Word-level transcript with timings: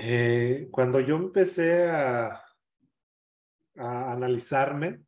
Eh, 0.00 0.68
cuando 0.70 1.00
yo 1.00 1.16
empecé 1.16 1.88
a, 1.90 2.40
a 3.76 4.12
analizarme, 4.12 5.00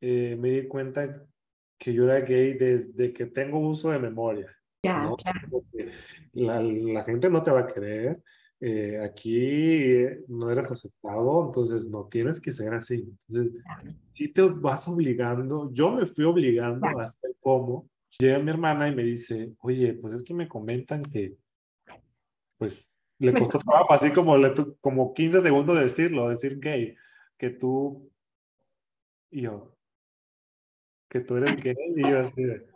eh, 0.00 0.36
me 0.38 0.48
di 0.50 0.68
cuenta 0.68 1.24
que 1.78 1.92
yo 1.92 2.04
era 2.04 2.20
gay 2.20 2.54
desde 2.54 3.12
que 3.12 3.26
tengo 3.26 3.58
uso 3.58 3.90
de 3.90 3.98
memoria. 3.98 4.50
Ya, 4.82 5.02
¿no? 5.04 5.16
claro. 5.16 5.64
La, 6.32 6.62
la 6.62 7.04
gente 7.04 7.28
no 7.28 7.42
te 7.42 7.50
va 7.50 7.60
a 7.60 7.66
creer. 7.66 8.22
eh, 8.64 9.00
aquí 9.02 10.06
no 10.28 10.48
eres 10.50 10.70
aceptado, 10.70 11.46
entonces 11.46 11.84
no 11.86 12.06
tienes 12.06 12.40
que 12.40 12.52
ser 12.52 12.72
así. 12.72 12.94
Entonces, 13.28 13.60
sí 14.14 14.32
te 14.32 14.42
vas 14.42 14.86
obligando. 14.88 15.70
Yo 15.72 15.90
me 15.92 16.06
fui 16.06 16.24
obligando 16.24 16.80
Claro. 16.80 17.00
a 17.00 17.04
hacer 17.04 17.32
como. 17.40 17.90
Llega 18.18 18.38
mi 18.38 18.50
hermana 18.50 18.88
y 18.88 18.94
me 18.94 19.02
dice, 19.02 19.52
oye, 19.60 19.94
pues 19.94 20.14
es 20.14 20.22
que 20.22 20.32
me 20.32 20.46
comentan 20.48 21.02
que, 21.02 21.34
pues, 22.56 22.96
le 23.22 23.38
costó 23.38 23.58
trabajo, 23.58 23.92
así 23.92 24.10
como, 24.10 24.36
le 24.36 24.52
como 24.80 25.14
15 25.14 25.40
segundos 25.40 25.76
de 25.76 25.84
decirlo, 25.84 26.28
decir 26.28 26.58
gay, 26.58 26.96
que 27.38 27.50
tú, 27.50 28.10
y 29.30 29.42
yo, 29.42 29.76
que 31.08 31.20
tú 31.20 31.36
eres 31.36 31.56
gay, 31.62 31.76
y 31.96 32.02
yo 32.02 32.18
así 32.18 32.42
de, 32.42 32.66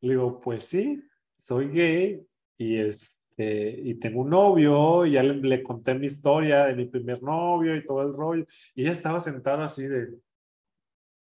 le 0.00 0.10
digo, 0.10 0.40
pues 0.40 0.64
sí, 0.64 1.02
soy 1.36 1.68
gay, 1.68 2.24
y 2.56 2.76
este, 2.76 3.80
y 3.82 3.94
tengo 3.94 4.20
un 4.20 4.30
novio, 4.30 5.04
y 5.06 5.12
ya 5.12 5.24
le, 5.24 5.34
le 5.34 5.62
conté 5.62 5.94
mi 5.94 6.06
historia 6.06 6.66
de 6.66 6.76
mi 6.76 6.84
primer 6.86 7.20
novio 7.22 7.74
y 7.74 7.84
todo 7.84 8.02
el 8.02 8.12
rollo, 8.12 8.46
y 8.74 8.82
ella 8.82 8.92
estaba 8.92 9.20
sentada 9.20 9.64
así 9.64 9.86
de, 9.86 10.18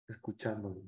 escuchándome. 0.09 0.81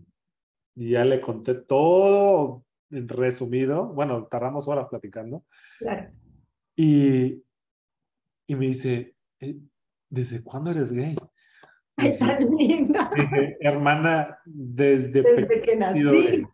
Y 0.75 0.91
ya 0.91 1.05
le 1.05 1.20
conté 1.20 1.55
todo 1.55 2.65
en 2.91 3.09
resumido, 3.09 3.87
bueno, 3.87 4.27
tardamos 4.27 4.67
horas 4.67 4.89
platicando, 4.89 5.45
Claro. 5.78 6.23
Y, 6.77 7.42
y 8.46 8.56
me 8.56 8.66
dice, 8.66 9.16
"Eh, 9.41 9.59
¿desde 10.09 10.42
cuándo 10.42 10.70
eres 10.70 10.92
gay? 10.92 11.16
Ay, 11.97 12.19
tan 12.19 12.48
linda. 12.56 13.11
dije, 13.14 13.56
hermana, 13.61 14.39
desde, 14.44 15.22
Desde 15.22 15.61
que 15.62 15.77
nací. 15.77 16.03
gay". 16.03 16.47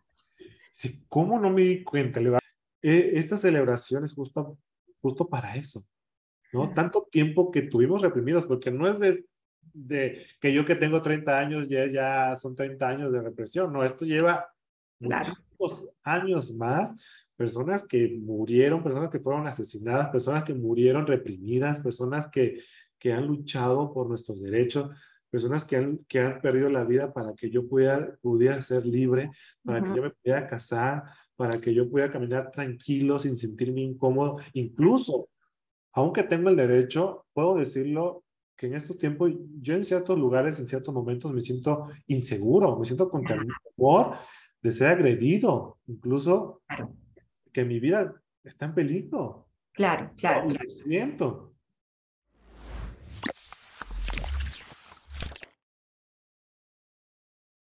Dice, 0.71 1.03
¿cómo 1.09 1.39
no 1.39 1.49
me 1.49 1.61
di 1.63 1.83
cuenta? 1.83 2.19
Le 2.19 2.37
"Eh, 2.81 3.11
esta 3.13 3.37
celebración 3.37 4.05
es 4.05 4.13
justo, 4.13 4.57
justo 5.01 5.27
para 5.27 5.55
eso, 5.55 5.83
¿no? 6.53 6.73
Tanto 6.73 7.07
tiempo 7.11 7.51
que 7.51 7.63
tuvimos 7.63 8.01
reprimidos, 8.01 8.45
porque 8.45 8.71
no 8.71 8.87
es 8.87 8.99
de, 8.99 9.25
de 9.73 10.25
que 10.39 10.53
yo 10.53 10.65
que 10.65 10.75
tengo 10.75 11.01
30 11.01 11.39
años 11.39 11.67
ya, 11.69 11.85
ya 11.87 12.35
son 12.35 12.55
30 12.55 12.87
años 12.87 13.11
de 13.11 13.21
represión, 13.21 13.73
no, 13.73 13.83
esto 13.83 14.05
lleva 14.05 14.47
Claro. 14.99 15.33
muchísimos 15.57 15.89
años 16.03 16.53
más, 16.53 16.95
personas 17.41 17.87
que 17.87 18.19
murieron, 18.21 18.83
personas 18.83 19.09
que 19.09 19.19
fueron 19.19 19.47
asesinadas, 19.47 20.09
personas 20.09 20.43
que 20.43 20.53
murieron 20.53 21.07
reprimidas, 21.07 21.79
personas 21.79 22.27
que, 22.27 22.61
que 22.99 23.11
han 23.11 23.25
luchado 23.25 23.91
por 23.91 24.07
nuestros 24.07 24.39
derechos, 24.39 24.91
personas 25.27 25.65
que 25.65 25.75
han, 25.75 25.97
que 26.07 26.19
han 26.19 26.39
perdido 26.39 26.69
la 26.69 26.83
vida 26.83 27.11
para 27.11 27.33
que 27.33 27.49
yo 27.49 27.67
pudiera, 27.67 28.15
pudiera 28.21 28.61
ser 28.61 28.85
libre, 28.85 29.31
para 29.65 29.81
que 29.81 29.87
Ujú. 29.87 29.97
yo 29.97 30.03
me 30.03 30.11
pudiera 30.11 30.47
casar, 30.47 31.05
para 31.35 31.59
que 31.59 31.73
yo 31.73 31.89
pudiera 31.89 32.11
caminar 32.11 32.51
tranquilo 32.51 33.17
sin 33.17 33.35
sentirme 33.35 33.81
incómodo, 33.81 34.37
incluso, 34.53 35.29
aunque 35.93 36.21
tengo 36.21 36.49
el 36.49 36.57
derecho, 36.57 37.25
puedo 37.33 37.55
decirlo 37.55 38.23
que 38.55 38.67
en 38.67 38.75
estos 38.75 38.99
tiempos 38.99 39.31
yo 39.59 39.73
en 39.73 39.83
ciertos 39.83 40.15
lugares, 40.19 40.59
en 40.59 40.67
ciertos 40.67 40.93
momentos 40.93 41.33
me 41.33 41.41
siento 41.41 41.87
inseguro, 42.05 42.77
me 42.77 42.85
siento 42.85 43.09
con 43.09 43.25
temor 43.25 44.15
de 44.61 44.71
ser 44.71 44.89
agredido, 44.89 45.79
incluso 45.87 46.61
que 47.51 47.65
mi 47.65 47.79
vida 47.79 48.13
está 48.43 48.65
en 48.65 48.73
peligro. 48.73 49.47
claro, 49.73 50.11
claro. 50.17 50.43
Lo 50.43 50.55
claro. 50.55 50.69
siento. 50.69 51.47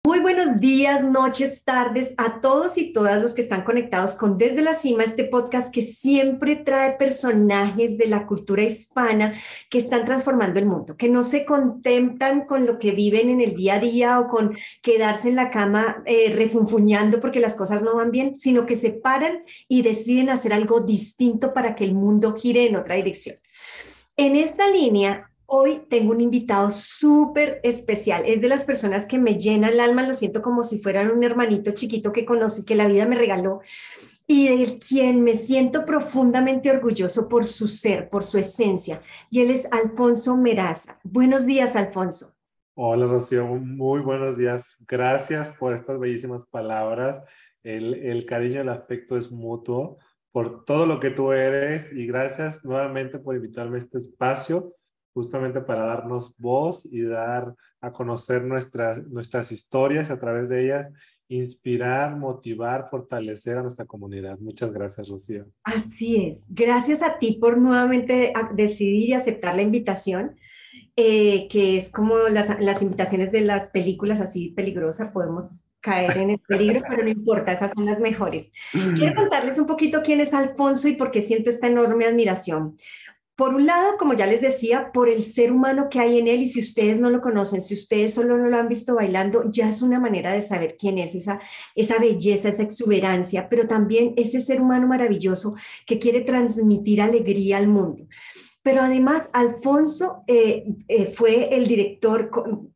Muy 0.06 0.20
buenos 0.36 0.60
días, 0.60 1.04
noches, 1.04 1.64
tardes 1.64 2.16
a 2.18 2.40
todos 2.40 2.80
y 2.80 2.92
todas 2.92 3.22
los 3.22 3.36
que 3.36 3.42
están 3.42 3.64
conectados 3.64 4.16
con 4.16 4.40
Desde 4.40 4.64
la 4.64 4.74
Cima, 4.74 5.04
este 5.04 5.26
podcast 5.26 5.72
que 5.72 5.84
siempre 5.84 6.56
trae 6.56 6.94
personajes 6.94 8.00
de 8.00 8.08
la 8.08 8.26
cultura 8.26 8.64
hispana 8.64 9.40
que 9.70 9.78
están 9.78 10.06
transformando 10.06 10.60
el 10.60 10.66
mundo, 10.66 10.98
que 10.98 11.08
no 11.08 11.22
se 11.22 11.46
contentan 11.46 12.48
con 12.48 12.66
lo 12.66 12.80
que 12.80 12.94
viven 12.94 13.30
en 13.30 13.42
el 13.42 13.56
día 13.56 13.76
a 13.76 13.80
día 13.80 14.20
o 14.20 14.28
con 14.28 14.58
quedarse 14.82 15.30
en 15.30 15.36
la 15.36 15.52
cama 15.52 16.02
eh, 16.08 16.34
refunfuñando 16.36 17.20
porque 17.20 17.40
las 17.40 17.54
cosas 17.54 17.84
no 17.84 17.96
van 17.96 18.10
bien, 18.10 18.40
sino 18.40 18.66
que 18.66 18.76
se 18.76 18.90
paran 18.90 19.44
y 19.68 19.84
deciden 19.84 20.32
hacer 20.32 20.52
algo 20.52 20.80
distinto 20.80 21.54
para 21.54 21.76
que 21.76 21.84
el 21.84 21.94
mundo 21.94 22.34
gire 22.34 22.66
en 22.66 22.76
otra 22.76 22.96
dirección. 22.96 23.36
En 24.18 24.36
esta 24.36 24.68
línea, 24.68 25.30
hoy 25.46 25.84
tengo 25.90 26.12
un 26.12 26.22
invitado 26.22 26.72
súper 26.72 27.60
especial. 27.64 28.24
Es 28.26 28.42
de 28.42 28.48
las 28.48 28.66
personas 28.66 29.06
que 29.06 29.20
me 29.20 29.40
llena 29.40 29.70
el 29.70 29.80
alma, 29.80 30.06
lo 30.06 30.14
siento 30.14 30.42
como 30.42 30.64
si 30.64 30.80
fueran 30.80 31.12
un 31.12 31.24
hermanito 31.24 31.72
chiquito 31.72 32.12
que 32.12 32.26
conocí, 32.26 32.66
que 32.66 32.76
la 32.76 32.88
vida 32.88 33.06
me 33.06 33.16
regaló 33.16 33.62
y 34.26 34.48
de 34.48 34.80
quien 34.80 35.24
me 35.24 35.36
siento 35.36 35.86
profundamente 35.86 36.72
orgulloso 36.72 37.28
por 37.28 37.46
su 37.46 37.68
ser, 37.68 38.10
por 38.10 38.24
su 38.24 38.38
esencia. 38.38 39.02
Y 39.30 39.42
él 39.42 39.52
es 39.52 39.68
Alfonso 39.72 40.38
Meraza. 40.38 41.00
Buenos 41.04 41.46
días, 41.46 41.76
Alfonso. 41.76 42.34
Hola, 42.76 43.06
Rocío, 43.06 43.46
muy 43.46 44.00
buenos 44.02 44.38
días. 44.38 44.78
Gracias 44.88 45.56
por 45.60 45.74
estas 45.74 46.00
bellísimas 46.00 46.46
palabras. 46.46 47.22
El, 47.64 47.94
el 47.94 48.26
cariño, 48.26 48.62
el 48.62 48.70
afecto 48.70 49.18
es 49.18 49.32
mutuo 49.32 49.98
por 50.32 50.66
todo 50.66 50.88
lo 50.88 51.00
que 51.00 51.12
tú 51.12 51.32
eres 51.32 51.94
y 51.94 52.08
gracias 52.08 52.66
nuevamente 52.66 53.20
por 53.20 53.36
invitarme 53.36 53.78
a 53.78 53.80
este 53.82 54.00
espacio 54.00 54.74
justamente 55.14 55.62
para 55.62 55.86
darnos 55.86 56.34
voz 56.38 56.86
y 56.92 57.02
dar 57.02 57.54
a 57.82 57.92
conocer 57.92 58.44
nuestras, 58.44 59.06
nuestras 59.08 59.52
historias 59.52 60.10
y 60.10 60.14
a 60.14 60.20
través 60.20 60.50
de 60.50 60.66
ellas 60.66 60.92
inspirar, 61.28 62.16
motivar, 62.16 62.88
fortalecer 62.90 63.58
a 63.58 63.62
nuestra 63.62 63.86
comunidad. 63.86 64.38
Muchas 64.40 64.72
gracias, 64.72 65.10
Rocío. 65.10 65.46
Así 65.64 66.28
es. 66.28 66.44
Gracias 66.50 67.02
a 67.02 67.18
ti 67.18 67.38
por 67.40 67.58
nuevamente 67.58 68.34
decidir 68.54 69.10
y 69.10 69.14
aceptar 69.14 69.56
la 69.56 69.62
invitación, 69.62 70.36
eh, 70.96 71.48
que 71.50 71.78
es 71.78 71.90
como 71.90 72.18
las, 72.30 72.60
las 72.60 72.82
invitaciones 72.82 73.32
de 73.32 73.42
las 73.42 73.70
películas 73.70 74.22
así 74.22 74.50
peligrosas, 74.52 75.12
podemos 75.12 75.66
caer 75.82 76.18
en 76.18 76.30
el 76.32 76.40
peligro, 76.40 76.82
pero 76.90 77.04
no 77.04 77.10
importa, 77.10 77.52
esas 77.52 77.72
son 77.74 77.86
las 77.86 78.00
mejores. 78.00 78.52
Quiero 78.72 79.16
contarles 79.16 79.60
un 79.60 79.66
poquito 79.66 80.02
quién 80.04 80.22
es 80.22 80.34
Alfonso 80.34 80.88
y 80.88 80.96
por 80.96 81.12
qué 81.12 81.22
siento 81.22 81.50
esta 81.50 81.68
enorme 81.68 82.06
admiración. 82.06 82.78
Por 83.36 83.56
un 83.56 83.66
lado, 83.66 83.98
como 83.98 84.14
ya 84.14 84.28
les 84.28 84.42
decía, 84.42 84.92
por 84.94 85.10
el 85.10 85.24
ser 85.24 85.52
humano 85.52 85.88
que 85.90 86.00
hay 86.00 86.20
en 86.20 86.28
él 86.28 86.44
y 86.44 86.46
si 86.46 86.60
ustedes 86.60 87.00
no 87.00 87.10
lo 87.10 87.20
conocen, 87.20 87.62
si 87.62 87.74
ustedes 87.74 88.14
solo 88.14 88.38
no 88.38 88.48
lo 88.48 88.58
han 88.58 88.68
visto 88.68 88.94
bailando, 88.94 89.50
ya 89.50 89.70
es 89.70 89.82
una 89.82 90.00
manera 90.00 90.34
de 90.34 90.42
saber 90.42 90.78
quién 90.78 91.00
es 91.00 91.16
esa, 91.16 91.40
esa 91.74 91.98
belleza, 91.98 92.50
esa 92.50 92.62
exuberancia, 92.62 93.50
pero 93.50 93.68
también 93.68 94.14
ese 94.18 94.40
ser 94.40 94.62
humano 94.62 94.86
maravilloso 94.86 95.56
que 95.88 95.98
quiere 95.98 96.22
transmitir 96.22 97.02
alegría 97.02 97.58
al 97.58 97.68
mundo. 97.68 98.06
Pero 98.62 98.82
además, 98.82 99.32
Alfonso 99.34 100.24
eh, 100.28 100.66
eh, 100.88 101.08
fue 101.08 101.56
el 101.56 101.68
director, 101.68 102.30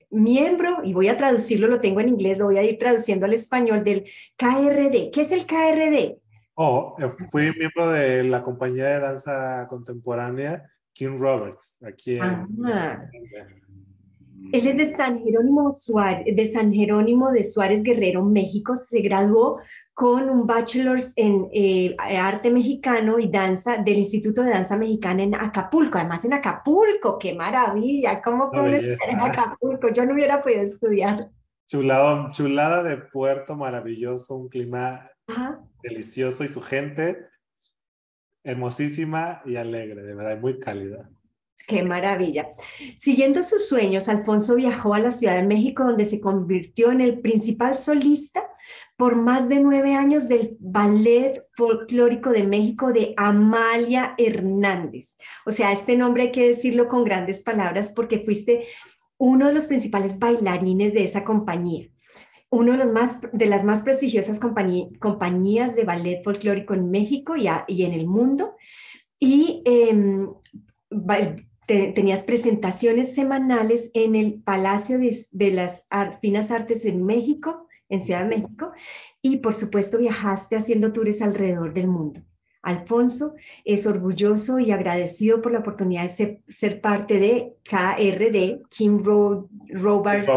miembro, 0.09 0.79
y 0.83 0.93
voy 0.93 1.07
a 1.07 1.17
traducirlo, 1.17 1.67
lo 1.67 1.81
tengo 1.81 1.99
en 1.99 2.09
inglés, 2.09 2.37
lo 2.37 2.45
voy 2.45 2.57
a 2.57 2.63
ir 2.63 2.77
traduciendo 2.79 3.25
al 3.25 3.33
español, 3.33 3.83
del 3.83 4.05
KRD. 4.37 5.11
¿Qué 5.11 5.21
es 5.21 5.31
el 5.31 5.45
KRD? 5.45 6.17
Oh, 6.59 6.95
eh, 6.97 7.07
fui 7.29 7.51
miembro 7.55 7.91
de 7.91 8.23
la 8.23 8.41
compañía 8.41 8.85
de 8.85 8.99
danza 8.99 9.67
contemporánea 9.69 10.67
King 10.91 11.19
Roberts, 11.19 11.77
aquí 11.85 12.15
en... 12.15 12.47
Ah. 12.65 13.07
Él 14.51 14.67
es 14.67 14.75
de 14.75 14.95
San 14.95 15.19
Jerónimo, 15.23 15.75
Suárez, 15.75 16.35
de 16.35 16.45
San 16.47 16.73
Jerónimo 16.73 17.31
de 17.31 17.43
Suárez 17.43 17.83
Guerrero, 17.83 18.23
México. 18.23 18.75
Se 18.75 19.01
graduó 19.01 19.59
con 19.93 20.29
un 20.29 20.47
bachelor's 20.47 21.13
en 21.15 21.47
eh, 21.53 21.95
arte 21.99 22.49
mexicano 22.49 23.19
y 23.19 23.29
danza 23.29 23.77
del 23.77 23.97
Instituto 23.97 24.41
de 24.41 24.49
Danza 24.49 24.77
Mexicana 24.77 25.21
en 25.21 25.35
Acapulco. 25.35 25.99
Además, 25.99 26.25
en 26.25 26.33
Acapulco, 26.33 27.19
qué 27.19 27.35
maravilla. 27.35 28.19
¿Cómo 28.19 28.49
puedo 28.49 28.65
estar 28.67 29.09
en 29.09 29.19
Acapulco? 29.19 29.89
Yo 29.93 30.05
no 30.05 30.13
hubiera 30.13 30.41
podido 30.41 30.61
estudiar. 30.61 31.29
Chulado, 31.67 32.31
chulada 32.31 32.81
de 32.81 32.97
puerto 32.97 33.55
maravilloso, 33.55 34.35
un 34.35 34.49
clima 34.49 35.11
Ajá. 35.27 35.59
delicioso 35.83 36.43
y 36.43 36.47
su 36.47 36.61
gente 36.61 37.27
hermosísima 38.43 39.41
y 39.45 39.57
alegre, 39.57 40.01
de 40.01 40.13
verdad, 40.13 40.39
muy 40.39 40.59
cálida. 40.59 41.09
Qué 41.67 41.83
maravilla. 41.83 42.47
Siguiendo 42.97 43.43
sus 43.43 43.67
sueños, 43.67 44.07
Alfonso 44.07 44.55
viajó 44.55 44.93
a 44.93 44.99
la 44.99 45.11
Ciudad 45.11 45.35
de 45.35 45.43
México, 45.43 45.83
donde 45.83 46.05
se 46.05 46.21
convirtió 46.21 46.91
en 46.93 47.01
el 47.01 47.19
principal 47.19 47.77
solista 47.77 48.47
por 48.95 49.17
más 49.17 49.49
de 49.49 49.59
nueve 49.59 49.95
años 49.95 50.29
del 50.29 50.55
Ballet 50.61 51.45
Folclórico 51.57 52.29
de 52.29 52.43
México 52.43 52.93
de 52.93 53.13
Amalia 53.17 54.15
Hernández. 54.17 55.17
O 55.45 55.51
sea, 55.51 55.73
este 55.73 55.97
nombre 55.97 56.23
hay 56.23 56.31
que 56.31 56.47
decirlo 56.47 56.87
con 56.87 57.03
grandes 57.03 57.43
palabras 57.43 57.91
porque 57.93 58.19
fuiste 58.19 58.65
uno 59.17 59.47
de 59.47 59.53
los 59.53 59.67
principales 59.67 60.19
bailarines 60.19 60.93
de 60.93 61.03
esa 61.03 61.25
compañía 61.25 61.89
uno 62.49 62.73
de, 62.73 63.45
las 63.45 63.63
más 63.63 63.83
prestigiosas 63.83 64.39
compañí, 64.39 64.93
compañías 64.99 65.75
de 65.75 65.83
ballet 65.83 66.23
folclórico 66.23 66.73
en 66.73 66.89
México 66.89 67.35
y, 67.35 67.47
y 67.67 67.83
en 67.83 67.93
el 67.93 68.07
mundo. 68.07 68.55
Y 69.19 69.63
eh, 69.65 69.93
tenías 71.67 72.23
presentaciones 72.23 73.13
semanales 73.13 73.91
en 73.93 74.15
el 74.15 74.41
Palacio 74.41 74.97
de, 74.99 75.51
las 75.51 75.87
Finas 76.21 76.51
Artes 76.51 76.85
en 76.85 77.05
México, 77.05 77.67
en 77.89 77.99
Ciudad 77.99 78.23
de 78.23 78.37
México, 78.37 78.71
y 79.21 79.37
por 79.37 79.53
supuesto 79.53 79.97
viajaste 79.97 80.55
haciendo 80.55 80.93
tours 80.93 81.21
alrededor 81.21 81.73
del 81.73 81.87
mundo. 81.87 82.21
Alfonso 82.61 83.35
es 83.65 83.85
orgulloso 83.85 84.59
y 84.59 84.71
agradecido 84.71 85.41
por 85.41 85.51
la 85.51 85.59
oportunidad 85.59 86.03
de 86.03 86.41
ser, 86.47 86.81
parte 86.81 87.19
de 87.19 87.55
KRD, 87.63 88.63
Kim 88.69 89.03
Roberts, 89.03 90.29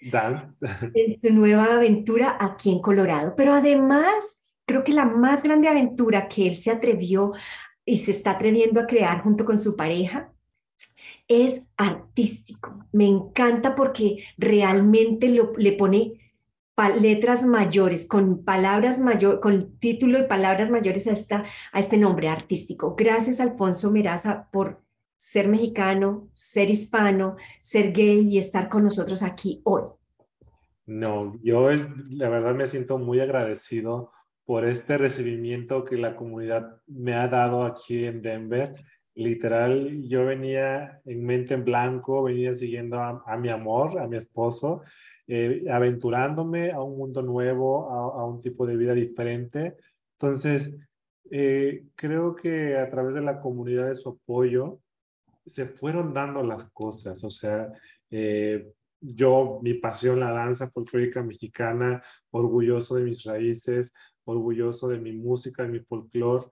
Dance, 0.00 0.66
en 0.94 1.20
su 1.20 1.32
nueva 1.32 1.74
aventura 1.74 2.36
aquí 2.40 2.70
en 2.70 2.80
Colorado. 2.80 3.34
Pero 3.36 3.54
además, 3.54 4.42
creo 4.66 4.84
que 4.84 4.92
la 4.92 5.04
más 5.04 5.42
grande 5.42 5.68
aventura 5.68 6.28
que 6.28 6.46
él 6.46 6.54
se 6.54 6.70
atrevió 6.70 7.32
y 7.84 7.98
se 7.98 8.10
está 8.10 8.32
atreviendo 8.32 8.80
a 8.80 8.86
crear 8.86 9.22
junto 9.22 9.44
con 9.44 9.58
su 9.58 9.76
pareja 9.76 10.32
es 11.26 11.66
artístico. 11.76 12.84
Me 12.92 13.06
encanta 13.06 13.74
porque 13.74 14.24
realmente 14.36 15.28
le 15.28 15.72
pone 15.72 16.14
letras 17.00 17.44
mayores, 17.44 18.06
con 18.06 18.44
palabras 18.44 19.00
mayores, 19.00 19.40
con 19.40 19.78
título 19.78 20.18
y 20.18 20.26
palabras 20.26 20.70
mayores 20.70 21.06
a, 21.06 21.12
esta, 21.12 21.44
a 21.72 21.80
este 21.80 21.98
nombre 21.98 22.28
artístico. 22.28 22.94
Gracias, 22.96 23.40
Alfonso 23.40 23.90
Meraza, 23.90 24.48
por 24.52 24.82
ser 25.18 25.48
mexicano, 25.48 26.30
ser 26.32 26.70
hispano, 26.70 27.36
ser 27.60 27.92
gay 27.92 28.20
y 28.20 28.38
estar 28.38 28.68
con 28.68 28.84
nosotros 28.84 29.22
aquí 29.22 29.60
hoy. 29.64 29.82
No, 30.86 31.38
yo 31.42 31.68
la 32.12 32.30
verdad 32.30 32.54
me 32.54 32.64
siento 32.64 32.98
muy 32.98 33.20
agradecido 33.20 34.12
por 34.46 34.64
este 34.64 34.96
recibimiento 34.96 35.84
que 35.84 35.98
la 35.98 36.16
comunidad 36.16 36.80
me 36.86 37.12
ha 37.12 37.28
dado 37.28 37.64
aquí 37.64 38.06
en 38.06 38.22
Denver. 38.22 38.74
Literal, 39.14 40.08
yo 40.08 40.24
venía 40.24 41.02
en 41.04 41.26
mente 41.26 41.54
en 41.54 41.64
blanco, 41.64 42.22
venía 42.22 42.54
siguiendo 42.54 42.98
a, 42.98 43.22
a 43.26 43.36
mi 43.36 43.48
amor, 43.48 43.98
a 43.98 44.06
mi 44.06 44.16
esposo, 44.16 44.82
eh, 45.26 45.64
aventurándome 45.70 46.70
a 46.70 46.80
un 46.80 46.96
mundo 46.96 47.20
nuevo, 47.22 47.90
a, 47.90 48.24
un 48.24 48.40
tipo 48.40 48.66
de 48.66 48.76
vida 48.76 48.94
diferente. 48.94 49.76
Entonces, 50.12 50.74
eh, 51.30 51.84
creo 51.96 52.34
que 52.34 52.76
a 52.76 52.88
través 52.88 53.14
de 53.14 53.20
la 53.20 53.40
comunidad 53.40 53.88
de 53.88 53.96
su 53.96 54.08
apoyo 54.10 54.80
se 55.48 55.66
fueron 55.66 56.12
dando 56.12 56.42
las 56.42 56.70
cosas. 56.70 57.22
O 57.24 57.30
sea, 57.30 57.72
eh, 58.10 58.72
yo, 59.00 59.60
mi 59.62 59.74
pasión, 59.74 60.20
la 60.20 60.32
danza 60.32 60.70
folclórica 60.70 61.22
mexicana, 61.22 62.02
orgulloso 62.30 62.96
de 62.96 63.04
mis 63.04 63.24
raíces, 63.24 63.92
orgulloso 64.24 64.88
de 64.88 65.00
mi 65.00 65.12
música, 65.12 65.62
de 65.62 65.70
mi 65.70 65.80
folclore, 65.80 66.46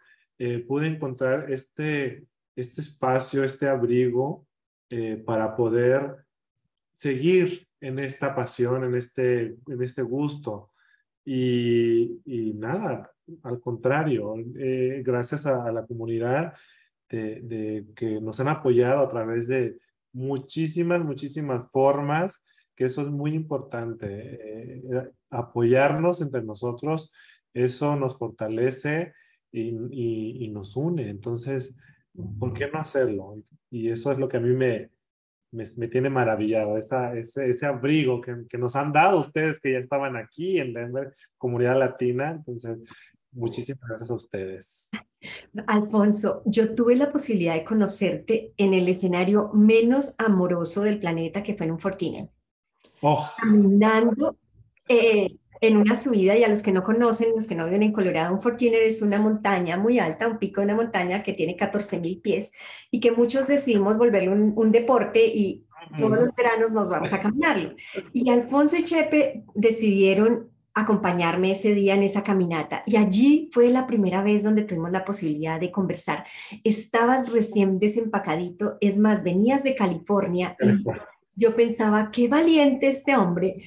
pude 0.68 0.86
encontrar 0.86 1.50
este, 1.50 2.26
este 2.54 2.80
espacio, 2.82 3.42
este 3.42 3.68
abrigo 3.68 4.46
para 5.24 5.56
poder 5.56 6.26
seguir 6.94 7.66
en 7.80 7.98
esta 7.98 8.34
pasión, 8.34 8.84
en 8.84 8.94
este, 8.94 9.56
en 9.66 9.82
este 9.82 10.02
gusto. 10.02 10.72
Y, 11.24 12.20
nada, 12.54 13.12
al 13.42 13.60
contrario, 13.60 14.34
eh, 14.56 15.02
gracias 15.04 15.46
a, 15.46 15.70
la 15.72 15.84
comunidad 15.84 16.54
de, 17.08 17.40
de, 17.42 17.86
que 17.94 18.20
nos 18.20 18.40
han 18.40 18.48
apoyado 18.48 19.00
a 19.02 19.08
través 19.08 19.46
de 19.48 19.78
muchísimas, 20.12 21.04
muchísimas 21.04 21.68
formas, 21.70 22.44
que 22.74 22.84
eso 22.84 23.02
es 23.02 23.08
muy 23.08 23.34
importante. 23.34 24.06
Eh, 24.10 25.10
apoyarnos 25.30 26.20
entre 26.20 26.42
nosotros, 26.42 27.12
eso 27.54 27.96
nos 27.96 28.18
fortalece 28.18 29.12
y, 29.52 29.70
y, 29.90 30.44
y, 30.44 30.48
nos 30.48 30.76
une. 30.76 31.08
Entonces, 31.08 31.74
¿por 32.38 32.52
qué 32.52 32.70
no 32.70 32.78
hacerlo? 32.78 33.42
Y 33.70 33.88
eso 33.88 34.12
es 34.12 34.18
lo 34.18 34.28
que 34.28 34.36
a 34.36 34.40
mí 34.40 34.54
me, 34.54 34.90
me, 35.52 35.88
tiene 35.88 36.10
maravillado, 36.10 36.76
esa, 36.76 37.14
ese, 37.14 37.48
ese 37.48 37.66
abrigo 37.66 38.20
que, 38.20 38.44
que, 38.48 38.58
nos 38.58 38.76
han 38.76 38.92
dado 38.92 39.20
ustedes 39.20 39.58
que 39.60 39.72
ya 39.72 39.78
estaban 39.78 40.16
aquí 40.16 40.58
en 40.58 40.72
Denver, 40.74 41.14
comunidad 41.38 41.78
latina. 41.78 42.30
Entonces, 42.30 42.78
muchísimas 43.36 43.88
gracias 43.88 44.10
a 44.10 44.14
ustedes. 44.14 44.90
Alfonso, 45.66 46.42
yo 46.44 46.74
tuve 46.74 46.96
la 46.96 47.12
posibilidad 47.12 47.54
de 47.54 47.64
conocerte 47.64 48.52
en 48.56 48.74
el 48.74 48.88
escenario 48.88 49.50
menos 49.52 50.14
amoroso 50.18 50.82
del 50.82 50.98
planeta, 50.98 51.42
que 51.42 51.54
fue 51.54 51.66
en 51.66 51.72
un 51.72 51.78
Fortine. 51.78 52.30
Oh. 53.02 53.28
Caminando 53.38 54.36
eh, 54.88 55.36
en 55.60 55.76
una 55.76 55.94
subida 55.94 56.36
y 56.36 56.44
a 56.44 56.48
los 56.48 56.62
que 56.62 56.72
no 56.72 56.82
conocen, 56.82 57.34
los 57.34 57.46
que 57.46 57.54
no 57.54 57.66
viven 57.66 57.82
en 57.82 57.92
Colorado, 57.92 58.34
un 58.34 58.42
Fortiner 58.42 58.82
es 58.82 59.02
una 59.02 59.18
montaña 59.18 59.76
muy 59.76 59.98
alta, 59.98 60.28
un 60.28 60.38
pico 60.38 60.60
de 60.60 60.66
una 60.66 60.76
montaña 60.76 61.22
que 61.22 61.32
tiene 61.32 61.56
14 61.56 62.00
mil 62.00 62.20
pies 62.20 62.52
y 62.90 63.00
que 63.00 63.10
muchos 63.10 63.46
decidimos 63.46 63.96
volverlo 63.96 64.32
un, 64.32 64.72
deporte 64.72 65.26
y 65.26 65.64
todos 65.98 66.18
los 66.18 66.34
veranos 66.34 66.72
nos 66.72 66.88
vamos 66.90 67.12
a 67.12 67.20
caminarlo. 67.20 67.74
Y 68.12 68.28
Alfonso 68.30 68.76
y 68.76 68.84
Chepe 68.84 69.44
decidieron 69.54 70.50
acompañarme 70.76 71.52
ese 71.52 71.74
día 71.74 71.94
en 71.94 72.02
esa 72.02 72.22
caminata 72.22 72.82
y 72.86 72.96
allí 72.96 73.48
fue 73.50 73.70
la 73.70 73.86
primera 73.86 74.22
vez 74.22 74.42
donde 74.42 74.62
tuvimos 74.62 74.92
la 74.92 75.06
posibilidad 75.06 75.58
de 75.58 75.72
conversar. 75.72 76.26
Estabas 76.64 77.32
recién 77.32 77.78
desempacadito, 77.78 78.76
es 78.80 78.98
más, 78.98 79.24
venías 79.24 79.64
de 79.64 79.74
California 79.74 80.54
y 80.60 80.84
yo 81.34 81.56
pensaba, 81.56 82.10
qué 82.12 82.28
valiente 82.28 82.88
este 82.88 83.16
hombre 83.16 83.64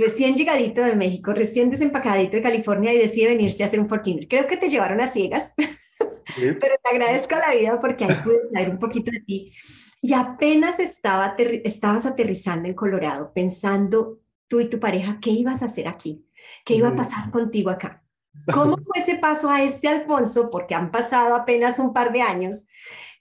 recién 0.00 0.36
llegadito 0.36 0.82
de 0.82 0.96
México, 0.96 1.32
recién 1.32 1.70
desempacadito 1.70 2.36
de 2.36 2.42
California 2.42 2.92
y 2.92 2.98
decide 2.98 3.28
venirse 3.28 3.62
a 3.62 3.66
hacer 3.66 3.78
un 3.78 3.88
Fortiner. 3.88 4.26
Creo 4.26 4.46
que 4.46 4.56
te 4.56 4.68
llevaron 4.68 5.00
a 5.00 5.06
ciegas, 5.06 5.54
pero 6.36 6.74
te 6.82 6.90
agradezco 6.90 7.36
a 7.36 7.38
la 7.38 7.54
vida 7.54 7.80
porque 7.80 8.04
ahí 8.04 8.16
pude 8.24 8.50
saber 8.52 8.70
un 8.70 8.78
poquito 8.78 9.12
de 9.12 9.20
ti. 9.20 9.52
Y 10.00 10.14
apenas 10.14 10.80
estaba 10.80 11.36
estabas 11.38 12.06
aterrizando 12.06 12.68
en 12.68 12.74
Colorado, 12.74 13.30
pensando 13.32 14.18
tú 14.52 14.60
y 14.60 14.68
tu 14.68 14.78
pareja, 14.78 15.18
¿qué 15.18 15.30
ibas 15.30 15.62
a 15.62 15.64
hacer 15.64 15.88
aquí? 15.88 16.26
¿Qué 16.66 16.74
iba 16.74 16.88
a 16.88 16.94
pasar 16.94 17.30
contigo 17.30 17.70
acá? 17.70 18.04
¿Cómo 18.52 18.76
fue 18.76 19.00
ese 19.02 19.16
paso 19.16 19.48
a 19.48 19.62
este 19.62 19.88
Alfonso? 19.88 20.50
Porque 20.50 20.74
han 20.74 20.90
pasado 20.90 21.34
apenas 21.34 21.78
un 21.78 21.94
par 21.94 22.12
de 22.12 22.20
años, 22.20 22.68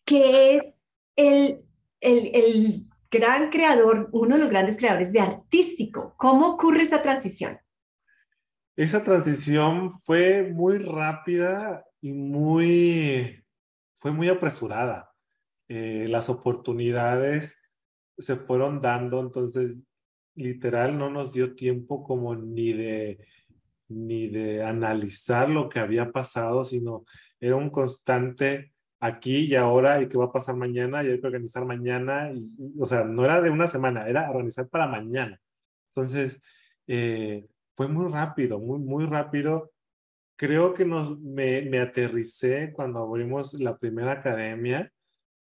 que 0.04 0.57
es 0.57 0.78
el, 1.16 1.63
el, 2.01 2.31
el 2.36 2.86
gran 3.10 3.50
creador, 3.50 4.10
uno 4.12 4.36
de 4.36 4.42
los 4.42 4.50
grandes 4.50 4.75
creadores 4.75 5.13
de 5.13 5.22
artístico. 5.22 6.16
¿Cómo 6.18 6.50
ocurre 6.50 6.81
esa 6.81 7.01
transición? 7.01 7.62
Esa 8.75 9.01
transición 9.01 9.89
fue 9.89 10.51
muy 10.51 10.80
rápida 10.80 11.86
y 12.01 12.12
muy, 12.12 13.42
fue 13.95 14.12
muy 14.12 14.28
apresurada. 14.28 15.13
Eh, 15.69 16.07
las 16.10 16.28
oportunidades 16.28 17.57
se 18.18 18.35
fueron 18.35 18.81
dando, 18.81 19.21
entonces 19.21 19.78
literal 20.35 20.97
no 20.97 21.09
nos 21.09 21.33
dio 21.33 21.56
tiempo 21.56 22.04
como 22.04 22.35
ni 22.35 22.73
de 22.73 23.19
ni 23.92 24.28
de 24.28 24.64
analizar 24.64 25.50
lo 25.50 25.69
que 25.69 25.80
había 25.80 26.11
pasado, 26.11 26.66
sino 26.66 27.06
era 27.40 27.56
un 27.56 27.69
constante 27.69 28.73
aquí 29.00 29.47
y 29.47 29.56
ahora 29.56 30.02
y 30.02 30.07
qué 30.07 30.18
va 30.18 30.26
a 30.26 30.31
pasar 30.31 30.56
mañana 30.56 31.04
y 31.04 31.07
hay 31.09 31.19
que 31.19 31.28
organizar 31.28 31.66
mañana. 31.66 32.31
Y, 32.31 32.50
o 32.80 32.88
sea, 32.88 33.04
no 33.04 33.26
era 33.26 33.42
de 33.42 33.50
una 33.50 33.68
semana, 33.68 34.07
era 34.07 34.30
organizar 34.30 34.68
para 34.69 34.88
mañana. 34.88 35.40
Entonces, 35.90 36.42
eh, 36.88 37.47
fue 37.76 37.88
muy 37.88 38.11
rápido, 38.11 38.59
muy, 38.59 38.80
muy 38.80 39.06
rápido. 39.06 39.71
Creo 40.38 40.73
que 40.73 40.85
nos, 40.85 41.19
me, 41.19 41.64
me 41.64 41.80
aterricé 41.80 42.71
cuando 42.73 43.00
abrimos 43.00 43.54
la 43.56 43.78
primera 43.78 44.14
academia, 44.14 44.92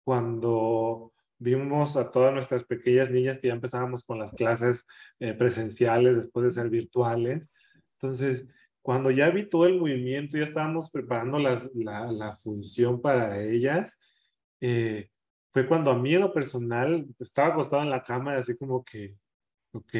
cuando 0.04 1.12
vimos 1.38 1.96
a 1.96 2.10
todas 2.10 2.32
nuestras 2.32 2.64
pequeñas 2.64 3.10
niñas 3.10 3.38
que 3.38 3.48
ya 3.48 3.54
empezábamos 3.54 4.04
con 4.04 4.18
las 4.18 4.32
clases 4.32 4.86
eh, 5.20 5.34
presenciales 5.34 6.16
después 6.16 6.44
de 6.44 6.50
ser 6.50 6.70
virtuales. 6.70 7.52
Entonces, 8.00 8.46
cuando 8.82 9.10
ya 9.10 9.30
vi 9.30 9.44
todo 9.44 9.66
el 9.66 9.78
movimiento, 9.78 10.38
ya 10.38 10.44
estábamos 10.44 10.90
preparando 10.90 11.38
la, 11.38 11.60
la, 11.74 12.32
función 12.32 13.00
para 13.00 13.40
ellas, 13.42 13.98
eh, 14.60 15.10
fue 15.52 15.66
cuando 15.66 15.90
a 15.90 15.98
mí 15.98 16.14
en 16.14 16.20
lo 16.20 16.32
personal 16.32 17.06
estaba 17.18 17.48
acostado 17.48 17.82
en 17.82 17.90
la 17.90 18.02
cama 18.02 18.34
y 18.34 18.38
así 18.38 18.56
como 18.56 18.84
que, 18.84 19.16
ok, 19.72 19.94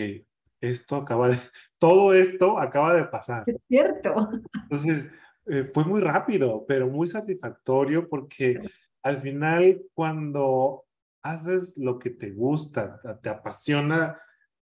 esto 0.60 0.96
acaba 0.96 1.28
de, 1.30 1.38
todo 1.78 2.14
esto 2.14 2.58
acaba 2.58 2.94
de 2.94 3.04
pasar. 3.04 3.44
Es 3.46 3.56
cierto. 3.68 4.28
Entonces, 4.62 5.10
eh, 5.46 5.64
fue 5.64 5.84
muy 5.84 6.00
rápido, 6.00 6.64
pero 6.66 6.88
muy 6.88 7.08
satisfactorio 7.08 8.08
porque 8.08 8.60
al 9.02 9.20
final 9.20 9.82
cuando 9.94 10.85
haces 11.30 11.76
lo 11.76 11.98
que 11.98 12.10
te 12.10 12.30
gusta, 12.30 13.00
te 13.22 13.28
apasiona 13.28 14.18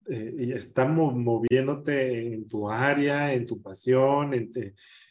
eh, 0.07 0.35
y 0.37 0.51
estar 0.53 0.87
moviéndote 0.89 2.33
en 2.33 2.47
tu 2.47 2.69
área, 2.69 3.33
en 3.33 3.45
tu 3.45 3.61
pasión, 3.61 4.33
en, 4.33 4.51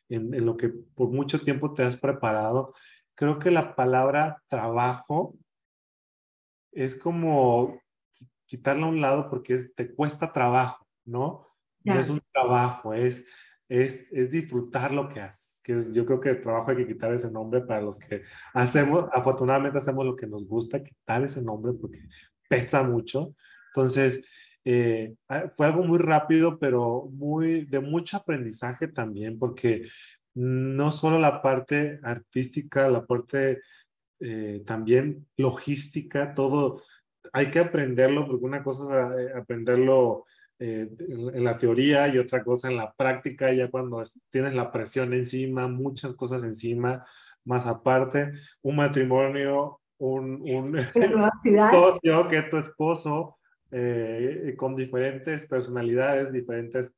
en, 0.09 0.47
lo 0.47 0.57
que 0.57 0.69
por 0.69 1.11
mucho 1.11 1.41
tiempo 1.41 1.75
te 1.75 1.83
has 1.83 1.97
preparado, 1.97 2.75
creo 3.15 3.39
que 3.39 3.51
la 3.51 3.75
palabra 3.75 4.43
trabajo 4.49 5.37
es 6.73 6.97
como 6.97 7.81
quitarla 8.47 8.87
a 8.87 8.91
un 8.91 9.01
lado 9.01 9.29
porque 9.29 9.59
te 9.75 9.95
cuesta 9.95 10.33
trabajo, 10.33 10.87
¿no? 11.05 11.47
No 11.85 11.99
es 11.99 12.09
un 12.09 12.21
trabajo, 12.33 12.95
es 12.95 13.27
es, 13.69 14.11
es 14.13 14.31
disfrutar 14.31 14.93
lo 14.93 15.09
que 15.09 15.21
haces, 15.21 15.61
que 15.63 15.79
yo 15.93 16.07
creo 16.07 16.21
que 16.21 16.31
el 16.31 16.41
trabajo 16.41 16.71
hay 16.71 16.77
que 16.79 16.87
quitar 16.87 17.13
ese 17.13 17.31
nombre 17.31 17.61
para 17.63 17.81
los 17.81 17.99
que 17.99 18.23
hacemos, 18.55 19.07
afortunadamente 19.13 19.79
hacemos 19.79 20.05
lo 20.05 20.17
que 20.17 20.27
nos 20.27 20.47
gusta, 20.47 20.83
quitar 20.83 21.25
ese 21.25 21.43
nombre 21.43 21.73
porque 21.73 22.01
pesa 22.49 22.83
mucho. 22.83 23.35
Entonces, 23.75 24.25
eh, 24.65 25.15
ah, 25.29 25.51
fue 25.55 25.67
algo 25.67 25.85
muy 25.85 25.99
rápido, 25.99 26.59
pero 26.59 27.09
muy 27.13 27.65
de 27.67 27.81
mucho 27.81 28.17
aprendizaje 28.17 28.89
también, 28.89 29.39
porque 29.39 29.89
no 30.35 30.93
solo 30.93 31.19
la 31.19 31.43
parte 31.43 31.99
artística, 32.03 32.89
la 32.89 33.07
parte 33.07 33.61
eh, 34.21 34.63
también 34.67 35.27
logística, 35.37 36.35
todo 36.35 36.83
hay 37.33 37.51
que 37.51 37.59
aprenderlo, 37.59 38.27
porque 38.27 38.45
una 38.45 38.63
cosa 38.63 39.15
es 39.19 39.29
eh, 39.29 39.33
aprenderlo 39.37 40.25
eh, 40.59 40.89
en, 40.99 41.45
la 41.45 41.59
teoría 41.59 42.09
y 42.09 42.17
otra 42.17 42.43
cosa 42.43 42.69
en 42.69 42.77
la 42.77 42.93
práctica, 42.95 43.53
ya 43.53 43.71
cuando 43.71 44.03
tienes 44.31 44.55
la 44.55 44.73
presión 44.73 45.13
encima, 45.13 45.69
muchas 45.69 46.15
cosas 46.15 46.45
encima, 46.45 47.05
más 47.45 47.67
aparte, 47.67 48.33
un 48.63 48.77
matrimonio, 48.77 49.81
un, 49.99 50.41
un 50.43 50.77
socio 51.73 52.29
que 52.29 52.43
tu 52.43 52.57
esposo, 52.57 53.37
eh, 53.71 54.55
con 54.57 54.77
diferentes 54.77 55.47
personalidades, 55.47 56.33
diferentes, 56.33 56.95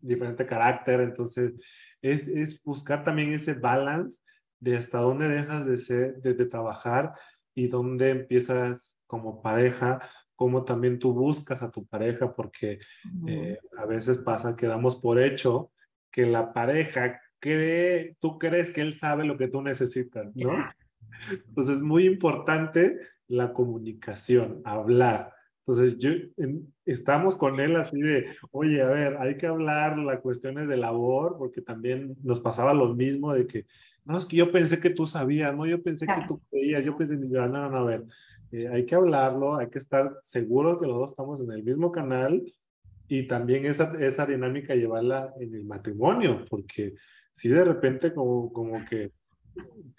diferente 0.00 0.46
carácter, 0.46 1.00
entonces 1.00 1.52
es, 2.00 2.28
es 2.28 2.62
buscar 2.62 3.04
también 3.04 3.32
ese 3.32 3.54
balance 3.54 4.20
de 4.58 4.76
hasta 4.76 5.00
dónde 5.00 5.28
dejas 5.28 5.66
de, 5.66 5.76
ser, 5.76 6.16
de, 6.22 6.32
de 6.32 6.46
trabajar 6.46 7.12
y 7.54 7.68
dónde 7.68 8.10
empiezas 8.10 8.96
como 9.06 9.42
pareja 9.42 9.98
cómo 10.36 10.64
también 10.64 10.98
tú 10.98 11.12
buscas 11.12 11.62
a 11.62 11.70
tu 11.70 11.86
pareja, 11.86 12.34
porque 12.34 12.78
eh, 13.26 13.58
a 13.78 13.86
veces 13.86 14.18
pasa 14.18 14.54
que 14.54 14.66
damos 14.66 14.96
por 14.96 15.20
hecho 15.20 15.72
que 16.10 16.26
la 16.26 16.52
pareja 16.52 17.20
cree, 17.38 18.16
tú 18.20 18.38
crees 18.38 18.70
que 18.70 18.82
él 18.82 18.92
sabe 18.92 19.24
lo 19.24 19.36
que 19.36 19.48
tú 19.48 19.62
necesitas, 19.62 20.34
¿no? 20.34 20.52
Entonces 21.30 21.76
es 21.76 21.82
muy 21.82 22.06
importante 22.06 23.00
la 23.28 23.52
comunicación, 23.52 24.60
hablar. 24.64 25.32
Entonces 25.60 25.98
yo 25.98 26.10
estamos 26.84 27.34
con 27.34 27.58
él 27.58 27.74
así 27.76 28.00
de, 28.00 28.36
oye, 28.52 28.82
a 28.82 28.88
ver, 28.88 29.16
hay 29.18 29.36
que 29.36 29.46
hablar 29.46 29.98
las 29.98 30.20
cuestiones 30.20 30.68
de 30.68 30.76
labor, 30.76 31.36
porque 31.38 31.60
también 31.60 32.16
nos 32.22 32.40
pasaba 32.40 32.72
lo 32.72 32.94
mismo 32.94 33.32
de 33.32 33.46
que, 33.46 33.66
no, 34.04 34.16
es 34.16 34.26
que 34.26 34.36
yo 34.36 34.52
pensé 34.52 34.78
que 34.78 34.90
tú 34.90 35.06
sabías, 35.06 35.54
no, 35.56 35.66
yo 35.66 35.82
pensé 35.82 36.06
que 36.06 36.24
tú 36.28 36.40
creías, 36.50 36.84
yo 36.84 36.96
pensé, 36.96 37.16
no, 37.16 37.48
no, 37.48 37.68
no, 37.68 37.76
a 37.78 37.84
ver, 37.84 38.04
eh, 38.52 38.68
hay 38.68 38.86
que 38.86 38.94
hablarlo, 38.94 39.56
hay 39.56 39.68
que 39.68 39.78
estar 39.78 40.18
seguros 40.22 40.78
que 40.78 40.86
los 40.86 40.96
dos 40.96 41.10
estamos 41.10 41.40
en 41.40 41.50
el 41.52 41.62
mismo 41.62 41.90
canal 41.90 42.42
y 43.08 43.26
también 43.26 43.66
esa, 43.66 43.92
esa 43.98 44.26
dinámica 44.26 44.74
llevarla 44.74 45.32
en 45.40 45.54
el 45.54 45.64
matrimonio, 45.64 46.44
porque 46.48 46.94
si 47.32 47.48
de 47.48 47.64
repente 47.64 48.12
como, 48.12 48.52
como 48.52 48.84
que 48.84 49.12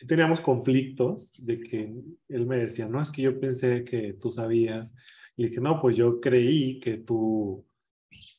teníamos 0.08 0.42
conflictos 0.42 1.32
de 1.38 1.60
que 1.60 1.94
él 2.28 2.46
me 2.46 2.58
decía, 2.58 2.88
no, 2.88 3.02
es 3.02 3.10
que 3.10 3.22
yo 3.22 3.40
pensé 3.40 3.84
que 3.84 4.14
tú 4.14 4.32
sabías, 4.32 4.94
y 5.36 5.48
dije, 5.48 5.62
no, 5.62 5.80
pues 5.80 5.96
yo 5.96 6.20
creí 6.20 6.80
que 6.80 6.98
tú 6.98 7.66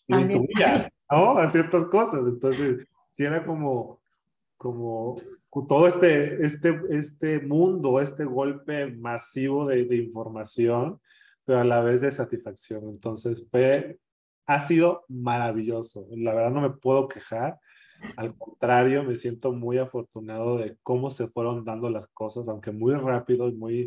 lo 0.08 0.20
intuías, 0.20 0.90
¿no? 1.10 1.38
A 1.38 1.48
ciertas 1.50 1.86
cosas, 1.86 2.26
entonces, 2.26 2.86
si 3.10 3.24
era 3.24 3.44
como, 3.44 4.00
como 4.56 5.20
todo 5.66 5.88
este, 5.88 6.44
este, 6.44 6.80
este 6.90 7.40
mundo, 7.40 8.00
este 8.00 8.24
golpe 8.24 8.86
masivo 8.86 9.66
de, 9.66 9.84
de, 9.84 9.96
información, 9.96 11.00
pero 11.44 11.60
a 11.60 11.64
la 11.64 11.80
vez 11.80 12.00
de 12.00 12.12
satisfacción. 12.12 12.88
Entonces, 12.88 13.48
fue, 13.50 13.98
ha 14.46 14.60
sido 14.60 15.04
maravilloso. 15.08 16.06
La 16.10 16.34
verdad 16.34 16.52
no 16.52 16.60
me 16.60 16.70
puedo 16.70 17.08
quejar. 17.08 17.58
Al 18.16 18.36
contrario, 18.36 19.02
me 19.02 19.16
siento 19.16 19.52
muy 19.52 19.78
afortunado 19.78 20.58
de 20.58 20.76
cómo 20.82 21.10
se 21.10 21.28
fueron 21.28 21.64
dando 21.64 21.90
las 21.90 22.06
cosas, 22.08 22.46
aunque 22.48 22.70
muy 22.70 22.94
rápido 22.94 23.48
y 23.48 23.54
muy, 23.54 23.86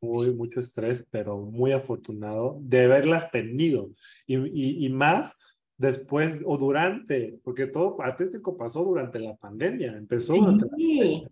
muy, 0.00 0.32
mucho 0.32 0.60
estrés, 0.60 1.06
pero 1.10 1.38
muy 1.38 1.72
afortunado 1.72 2.58
de 2.60 2.84
haberlas 2.84 3.30
tenido. 3.30 3.90
Y, 4.26 4.36
y, 4.36 4.86
y 4.86 4.88
más 4.88 5.36
después 5.76 6.40
o 6.44 6.56
durante, 6.56 7.40
porque 7.42 7.66
todo 7.66 8.00
artístico 8.00 8.56
pasó 8.56 8.84
durante 8.84 9.18
la 9.18 9.36
pandemia, 9.36 9.96
empezó 9.96 10.34
durante, 10.34 11.28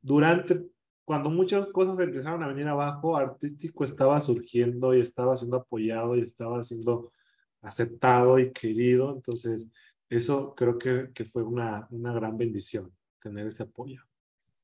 durante 0.00 0.66
cuando 1.04 1.30
muchas 1.30 1.66
cosas 1.68 1.98
empezaron 2.00 2.42
a 2.42 2.48
venir 2.48 2.66
abajo, 2.66 3.16
artístico 3.16 3.84
estaba 3.84 4.20
surgiendo 4.20 4.94
y 4.94 5.00
estaba 5.00 5.36
siendo 5.36 5.56
apoyado 5.56 6.16
y 6.16 6.20
estaba 6.20 6.62
siendo 6.62 7.12
aceptado 7.62 8.38
y 8.38 8.52
querido, 8.52 9.14
entonces 9.14 9.66
eso 10.10 10.54
creo 10.54 10.78
que, 10.78 11.10
que 11.14 11.24
fue 11.24 11.42
una, 11.42 11.86
una 11.90 12.12
gran 12.12 12.36
bendición, 12.36 12.92
tener 13.22 13.46
ese 13.46 13.62
apoyo. 13.62 14.07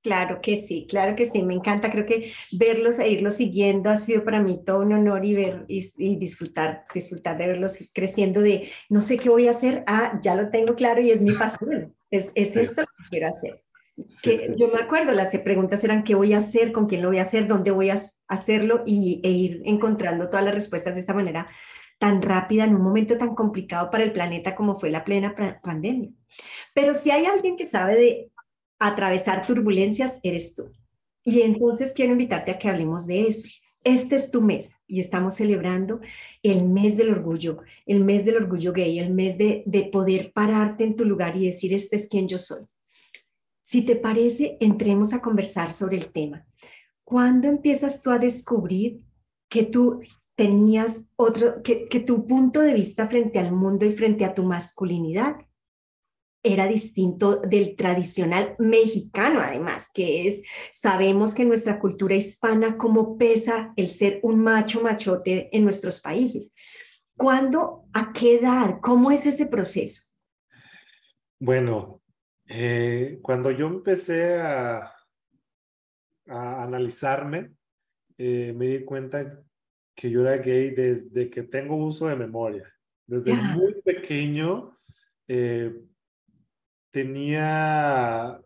Claro 0.04 0.42
que 0.42 0.58
sí, 0.58 0.86
claro 0.86 1.16
que 1.16 1.24
sí, 1.24 1.42
me 1.42 1.54
encanta. 1.54 1.90
Creo 1.90 2.04
que 2.04 2.30
verlos 2.52 2.98
e 2.98 3.08
irlos 3.08 3.36
siguiendo 3.36 3.88
ha 3.88 3.96
sido 3.96 4.22
para 4.22 4.38
mí 4.38 4.60
todo 4.62 4.80
un 4.80 4.92
honor 4.92 5.24
y 5.24 5.32
ver 5.32 5.64
y, 5.66 6.16
disfrutar, 6.16 6.84
disfrutar 6.92 7.38
de 7.38 7.46
verlos 7.46 7.90
creciendo 7.94 8.42
de 8.42 8.68
no 8.90 9.00
sé 9.00 9.16
qué 9.16 9.30
voy 9.30 9.46
a 9.46 9.52
hacer, 9.52 9.82
ah, 9.86 10.20
ya 10.22 10.34
lo 10.34 10.50
tengo 10.50 10.74
claro 10.74 11.00
y 11.00 11.10
es 11.10 11.22
mi 11.22 11.32
pasión, 11.32 11.96
es, 12.10 12.30
es 12.34 12.54
esto 12.54 12.82
lo 12.82 12.86
que 12.86 13.08
quiero 13.08 13.28
hacer. 13.28 13.64
que 14.22 14.54
Yo 14.58 14.68
me 14.68 14.82
acuerdo, 14.82 15.12
las 15.12 15.34
preguntas 15.38 15.82
eran 15.84 16.04
qué 16.04 16.14
voy 16.14 16.34
a 16.34 16.38
hacer, 16.38 16.70
con 16.70 16.86
quién 16.86 17.00
lo 17.00 17.08
voy 17.08 17.18
a 17.18 17.22
hacer, 17.22 17.46
dónde 17.46 17.70
voy 17.70 17.88
a 17.88 17.96
hacerlo 18.28 18.82
y, 18.84 19.22
e 19.24 19.30
ir 19.30 19.62
encontrando 19.64 20.28
todas 20.28 20.44
las 20.44 20.52
respuestas 20.52 20.92
de 20.92 21.00
esta 21.00 21.14
manera 21.14 21.48
tan 21.98 22.20
rápida 22.20 22.64
en 22.64 22.74
un 22.74 22.82
momento 22.82 23.16
tan 23.16 23.34
complicado 23.34 23.88
para 23.88 24.04
el 24.04 24.12
planeta 24.12 24.54
como 24.54 24.78
fue 24.78 24.90
la 24.90 25.02
plena 25.02 25.34
pandemia. 25.62 26.10
Pero 26.74 26.92
si 26.92 27.10
hay 27.10 27.24
alguien 27.24 27.56
que 27.56 27.64
sabe 27.64 27.96
de 27.96 28.30
atravesar 28.86 29.46
turbulencias 29.46 30.20
eres 30.22 30.54
tú. 30.54 30.70
Y 31.24 31.40
entonces 31.40 31.92
quiero 31.92 32.12
invitarte 32.12 32.50
a 32.50 32.58
que 32.58 32.68
hablemos 32.68 33.06
de 33.06 33.22
eso. 33.28 33.48
Este 33.82 34.16
es 34.16 34.30
tu 34.30 34.40
mes 34.40 34.74
y 34.86 35.00
estamos 35.00 35.34
celebrando 35.34 36.00
el 36.42 36.64
mes 36.64 36.96
del 36.96 37.10
orgullo, 37.10 37.58
el 37.86 38.02
mes 38.02 38.24
del 38.24 38.36
orgullo 38.36 38.72
gay, 38.72 38.98
el 38.98 39.12
mes 39.12 39.36
de, 39.36 39.62
de 39.66 39.84
poder 39.84 40.32
pararte 40.32 40.84
en 40.84 40.96
tu 40.96 41.04
lugar 41.04 41.36
y 41.36 41.46
decir, 41.46 41.74
este 41.74 41.96
es 41.96 42.08
quien 42.08 42.28
yo 42.28 42.38
soy. 42.38 42.64
Si 43.62 43.82
te 43.82 43.96
parece, 43.96 44.56
entremos 44.60 45.12
a 45.12 45.20
conversar 45.20 45.72
sobre 45.72 45.96
el 45.96 46.12
tema. 46.12 46.46
¿Cuándo 47.04 47.48
empiezas 47.48 48.02
tú 48.02 48.10
a 48.10 48.18
descubrir 48.18 49.00
que 49.48 49.64
tú 49.64 50.00
tenías 50.34 51.10
otro, 51.16 51.62
que, 51.62 51.86
que 51.88 52.00
tu 52.00 52.26
punto 52.26 52.60
de 52.60 52.74
vista 52.74 53.06
frente 53.08 53.38
al 53.38 53.52
mundo 53.52 53.84
y 53.86 53.92
frente 53.92 54.24
a 54.24 54.34
tu 54.34 54.44
masculinidad 54.44 55.36
era 56.44 56.66
distinto 56.68 57.38
del 57.38 57.74
tradicional 57.74 58.54
mexicano, 58.58 59.40
además, 59.40 59.90
que 59.92 60.28
es, 60.28 60.42
sabemos 60.72 61.34
que 61.34 61.42
en 61.42 61.48
nuestra 61.48 61.80
cultura 61.80 62.14
hispana, 62.14 62.76
cómo 62.76 63.16
pesa 63.16 63.72
el 63.76 63.88
ser 63.88 64.20
un 64.22 64.40
macho 64.40 64.82
machote 64.82 65.48
en 65.56 65.64
nuestros 65.64 66.00
países. 66.00 66.54
¿Cuándo, 67.16 67.86
a 67.94 68.12
qué 68.12 68.38
edad, 68.38 68.78
cómo 68.82 69.10
es 69.10 69.24
ese 69.24 69.46
proceso? 69.46 70.02
Bueno, 71.40 72.02
eh, 72.46 73.18
cuando 73.22 73.50
yo 73.50 73.66
empecé 73.66 74.34
a, 74.34 74.92
a 76.28 76.62
analizarme, 76.62 77.54
eh, 78.18 78.52
me 78.54 78.66
di 78.66 78.84
cuenta 78.84 79.42
que 79.94 80.10
yo 80.10 80.20
era 80.20 80.36
gay 80.36 80.70
desde 80.70 81.30
que 81.30 81.42
tengo 81.42 81.76
uso 81.76 82.06
de 82.06 82.16
memoria. 82.16 82.70
Desde 83.06 83.34
muy 83.34 83.80
pequeño, 83.82 84.78
eh, 85.28 85.74
tenía 86.94 88.40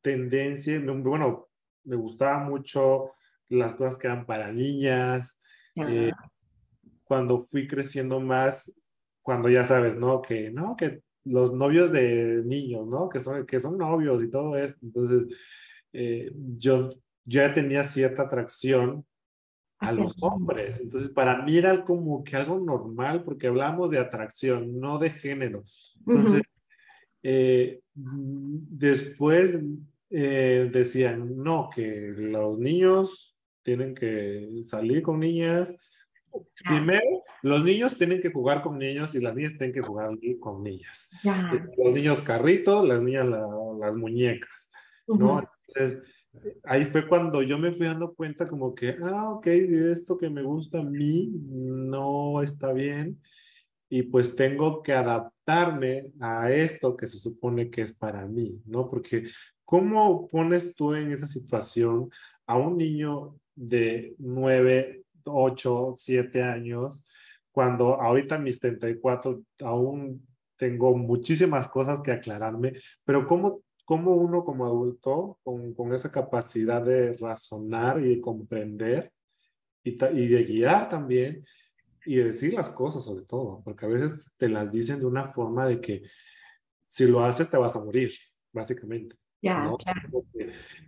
tendencia, 0.00 0.82
bueno, 0.84 1.48
me 1.84 1.94
gustaba 1.94 2.42
mucho 2.42 3.12
las 3.48 3.76
cosas 3.76 3.98
que 3.98 4.08
eran 4.08 4.26
para 4.26 4.50
niñas. 4.50 5.38
Eh, 5.76 6.10
cuando 7.04 7.38
fui 7.38 7.68
creciendo 7.68 8.18
más, 8.18 8.74
cuando 9.22 9.48
ya 9.48 9.64
sabes, 9.64 9.94
¿no? 9.94 10.20
Que, 10.20 10.50
¿no? 10.50 10.74
Que 10.76 11.02
los 11.22 11.54
novios 11.54 11.92
de 11.92 12.42
niños, 12.44 12.84
¿no? 12.88 13.08
Que 13.08 13.20
son, 13.20 13.46
que 13.46 13.60
son 13.60 13.78
novios 13.78 14.24
y 14.24 14.28
todo 14.28 14.56
esto. 14.56 14.78
Entonces, 14.82 15.28
eh, 15.92 16.32
yo, 16.34 16.88
yo 17.24 17.42
ya 17.42 17.54
tenía 17.54 17.84
cierta 17.84 18.22
atracción 18.22 19.06
a 19.78 19.92
los 19.92 20.20
hombres. 20.20 20.80
Entonces, 20.80 21.10
para 21.10 21.42
mí 21.44 21.58
era 21.58 21.84
como 21.84 22.24
que 22.24 22.34
algo 22.34 22.58
normal, 22.58 23.22
porque 23.22 23.46
hablamos 23.46 23.92
de 23.92 23.98
atracción, 23.98 24.80
no 24.80 24.98
de 24.98 25.10
género. 25.10 25.62
Entonces, 26.04 26.42
eh, 27.22 27.80
después 27.94 29.60
eh, 30.10 30.68
decían, 30.72 31.36
no, 31.36 31.70
que 31.74 32.12
los 32.16 32.58
niños 32.58 33.36
tienen 33.62 33.94
que 33.94 34.62
salir 34.64 35.02
con 35.02 35.20
niñas. 35.20 35.74
Primero, 36.64 37.22
los 37.42 37.62
niños 37.62 37.96
tienen 37.96 38.20
que 38.20 38.30
jugar 38.30 38.62
con 38.62 38.78
niños 38.78 39.14
y 39.14 39.20
las 39.20 39.34
niñas 39.34 39.52
tienen 39.58 39.72
que 39.72 39.82
jugar 39.82 40.10
con 40.40 40.62
niñas. 40.62 41.08
Los 41.76 41.94
niños 41.94 42.20
carritos, 42.22 42.86
las 42.86 43.02
niñas 43.02 43.26
las 43.26 43.94
muñecas, 43.96 44.70
¿no? 45.06 45.40
Entonces, 45.40 46.02
ahí 46.64 46.84
fue 46.86 47.06
cuando 47.06 47.42
yo 47.42 47.58
me 47.58 47.72
fui 47.72 47.86
dando 47.86 48.14
cuenta 48.14 48.48
como 48.48 48.74
que, 48.74 48.96
ah, 49.02 49.30
ok, 49.30 49.46
esto 49.46 50.16
que 50.16 50.30
me 50.30 50.42
gusta 50.42 50.80
a 50.80 50.84
mí 50.84 51.30
no 51.34 52.42
está 52.42 52.72
bien. 52.72 53.20
Y 53.94 54.04
pues 54.04 54.34
tengo 54.34 54.82
que 54.82 54.94
adaptarme 54.94 56.12
a 56.18 56.50
esto 56.50 56.96
que 56.96 57.06
se 57.06 57.18
supone 57.18 57.68
que 57.68 57.82
es 57.82 57.94
para 57.94 58.24
mí, 58.24 58.58
¿no? 58.64 58.88
Porque 58.88 59.24
¿cómo 59.66 60.28
pones 60.28 60.74
tú 60.74 60.94
en 60.94 61.12
esa 61.12 61.28
situación 61.28 62.10
a 62.46 62.56
un 62.56 62.78
niño 62.78 63.38
de 63.54 64.14
9, 64.16 65.04
8, 65.24 65.92
7 65.94 66.42
años, 66.42 67.04
cuando 67.50 68.00
ahorita 68.00 68.38
mis 68.38 68.58
34 68.60 69.42
aún 69.60 70.26
tengo 70.56 70.96
muchísimas 70.96 71.68
cosas 71.68 72.00
que 72.00 72.12
aclararme, 72.12 72.72
pero 73.04 73.26
¿cómo, 73.26 73.60
cómo 73.84 74.14
uno 74.14 74.42
como 74.42 74.64
adulto, 74.64 75.38
con, 75.42 75.74
con 75.74 75.92
esa 75.92 76.10
capacidad 76.10 76.82
de 76.82 77.12
razonar 77.18 78.00
y 78.00 78.08
de 78.08 78.20
comprender 78.22 79.12
y, 79.84 80.02
y 80.02 80.28
de 80.28 80.44
guiar 80.44 80.88
también, 80.88 81.44
y 82.04 82.16
decir 82.16 82.54
las 82.54 82.70
cosas 82.70 83.04
sobre 83.04 83.24
todo, 83.24 83.62
porque 83.64 83.86
a 83.86 83.88
veces 83.88 84.30
te 84.36 84.48
las 84.48 84.72
dicen 84.72 85.00
de 85.00 85.06
una 85.06 85.24
forma 85.24 85.66
de 85.66 85.80
que 85.80 86.02
si 86.86 87.06
lo 87.06 87.20
haces 87.20 87.48
te 87.48 87.56
vas 87.56 87.74
a 87.74 87.84
morir, 87.84 88.12
básicamente. 88.52 89.16
Ya, 89.40 89.72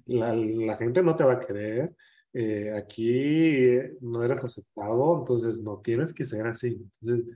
La, 0.06 0.34
la, 0.34 0.76
gente 0.76 1.02
no 1.02 1.16
te 1.16 1.24
va 1.24 1.32
a 1.32 1.40
querer, 1.40 1.94
eh, 2.32 2.72
aquí 2.76 3.78
no 4.00 4.22
eres 4.22 4.44
aceptado, 4.44 5.18
entonces 5.18 5.58
no 5.60 5.78
tienes 5.78 6.12
que 6.12 6.24
ser 6.24 6.46
así. 6.46 6.68
Entonces, 7.00 7.34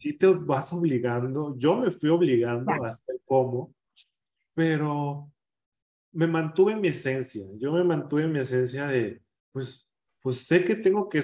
si 0.00 0.16
te 0.16 0.26
vas 0.28 0.72
obligando, 0.72 1.56
yo 1.58 1.76
me 1.76 1.90
fui 1.90 2.08
obligando 2.10 2.72
a 2.72 2.88
hacer 2.88 3.20
como, 3.24 3.74
pero 4.54 5.30
me 6.12 6.26
mantuve 6.26 6.72
en 6.72 6.80
mi 6.80 6.88
esencia, 6.88 7.44
yo 7.58 7.72
me 7.72 7.84
mantuve 7.84 8.24
en 8.24 8.32
mi 8.32 8.38
esencia 8.38 8.86
de, 8.86 9.20
pues, 9.52 9.86
pues 10.22 10.46
sé 10.46 10.64
que 10.64 10.76
tengo 10.76 11.08
que, 11.08 11.22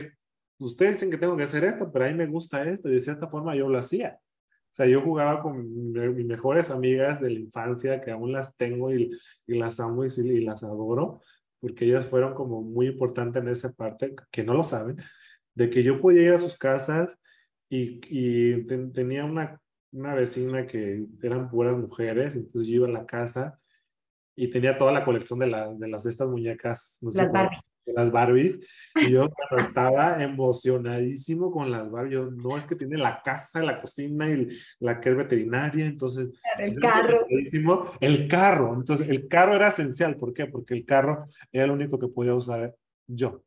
ustedes 0.65 0.95
dicen 0.95 1.11
que 1.11 1.19
tengo 1.19 1.37
que 1.37 1.45
hacer 1.45 1.65
esto, 1.65 1.91
pero 1.93 2.05
a 2.05 2.09
mí 2.09 2.15
me 2.15 2.27
gusta 2.27 2.65
esto, 2.65 2.89
y 2.89 2.95
de 2.95 3.01
cierta 3.01 3.29
forma 3.29 3.55
yo 3.55 3.69
lo 3.69 3.79
hacía. 3.79 4.19
O 4.73 4.75
sea, 4.75 4.87
yo 4.87 5.03
jugaba 5.03 5.43
con 5.43 5.93
mis 5.93 6.27
mejores 6.27 6.71
amigas 6.71 7.21
de 7.21 7.31
la 7.31 7.41
infancia, 7.41 8.01
que 8.01 8.11
aún 8.11 8.33
las 8.33 8.57
tengo 8.57 8.93
y, 8.93 9.11
y 9.47 9.59
las 9.59 9.81
amo 9.81 10.05
y, 10.05 10.09
y 10.09 10.41
las 10.41 10.63
adoro, 10.63 11.21
porque 11.61 11.85
ellas 11.85 12.07
fueron 12.07 12.35
como 12.35 12.63
muy 12.63 12.87
importantes 12.89 13.43
en 13.43 13.49
esa 13.49 13.73
parte, 13.73 14.15
que 14.31 14.45
no 14.45 14.55
lo 14.55 14.65
saben, 14.65 14.97
de 15.55 15.69
que 15.69 15.83
yo 15.83 16.01
podía 16.01 16.23
ir 16.23 16.33
a 16.33 16.39
sus 16.39 16.57
casas 16.57 17.19
y, 17.69 18.01
y 18.09 18.65
tenía 18.93 19.25
una, 19.25 19.61
una 19.93 20.15
vecina 20.15 20.67
que 20.67 21.05
eran 21.23 21.51
puras 21.51 21.77
mujeres, 21.77 22.35
entonces 22.35 22.69
yo 22.69 22.77
iba 22.77 22.89
a 22.89 22.93
la 22.93 23.07
casa 23.07 23.59
y 24.35 24.49
tenía 24.49 24.79
toda 24.79 24.93
la 24.93 25.05
colección 25.05 25.39
de, 25.39 25.49
la, 25.49 25.73
de 25.73 25.89
las 25.89 26.05
de 26.05 26.11
estas 26.11 26.29
muñecas, 26.29 26.97
no 27.03 27.11
sé, 27.11 27.29
las 27.87 28.11
Barbies. 28.11 28.61
Y 28.97 29.13
yo 29.13 29.29
estaba 29.59 30.23
emocionadísimo 30.23 31.51
con 31.51 31.71
las 31.71 31.91
Barbies, 31.91 32.15
yo, 32.15 32.31
no, 32.31 32.57
es 32.57 32.67
que 32.67 32.77
tiene 32.77 32.97
la 32.97 33.23
casa, 33.23 33.63
la 33.63 33.81
cocina 33.81 34.29
y 34.31 34.49
la 34.81 35.01
que 35.01 35.11
es 35.11 35.17
veterinaria, 35.17 35.87
entonces... 35.87 36.29
El 36.59 36.79
carro. 36.79 37.27
El 38.01 38.29
carro, 38.29 38.75
entonces 38.75 39.09
el 39.09 39.29
carro 39.29 39.55
era 39.55 39.69
esencial, 39.69 40.17
¿por 40.17 40.33
qué? 40.33 40.47
Porque 40.47 40.75
el 40.75 40.85
carro 40.85 41.27
era 41.51 41.65
el 41.65 41.71
único 41.71 41.99
que 41.99 42.09
podía 42.09 42.35
usar 42.35 42.75
yo. 43.07 43.43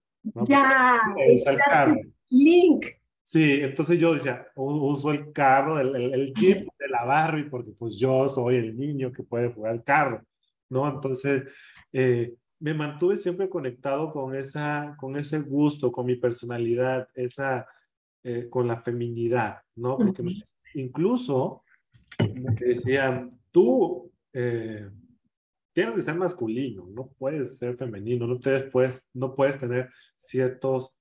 Ya, 0.48 1.00
el 1.18 1.58
carro. 1.58 1.96
Link. 2.30 2.86
Sí, 3.24 3.60
entonces 3.62 3.98
yo 3.98 4.14
decía, 4.14 4.48
uso 4.56 5.12
el 5.12 5.32
carro, 5.32 5.80
el, 5.80 5.96
el, 5.96 6.34
jeep 6.34 6.68
de 6.78 6.88
la 6.88 7.06
Barbie, 7.06 7.50
porque 7.50 7.72
pues 7.72 7.98
yo 7.98 8.30
soy 8.30 8.56
el 8.58 8.78
niño 8.78 9.12
que 9.12 9.24
puede 9.24 9.52
jugar 9.52 9.74
el 9.74 9.84
carro, 9.84 10.22
¿no? 10.70 10.88
Entonces, 10.88 11.44
eh, 11.92 12.34
me 12.66 12.74
mantuve 12.74 13.16
siempre 13.16 13.48
conectado 13.48 14.12
con, 14.12 14.34
esa, 14.34 14.96
con 15.00 15.16
ese 15.18 15.40
gusto, 15.40 15.92
con 15.92 16.08
mi 16.08 16.16
personalidad, 16.16 17.08
esa, 17.14 17.68
eh, 18.24 18.50
con 18.50 18.68
la 18.68 18.82
feminidad, 18.82 19.60
¿no? 19.76 19.96
Porque 20.00 20.24
incluso 20.74 21.64
me 22.18 22.56
decían, 22.56 23.40
tú 23.52 24.12
eh, 24.34 24.90
tienes 25.74 25.94
que 25.94 26.02
ser 26.02 26.16
masculino, 26.16 26.88
no 26.90 27.12
puedes 27.20 27.60
ser 27.60 27.78
femenino, 27.78 28.26
no, 28.26 28.40
te 28.40 28.62
puedes, 28.62 29.08
no 29.14 29.36
puedes 29.36 29.60
tener 29.60 29.92
ciertos 30.18 30.92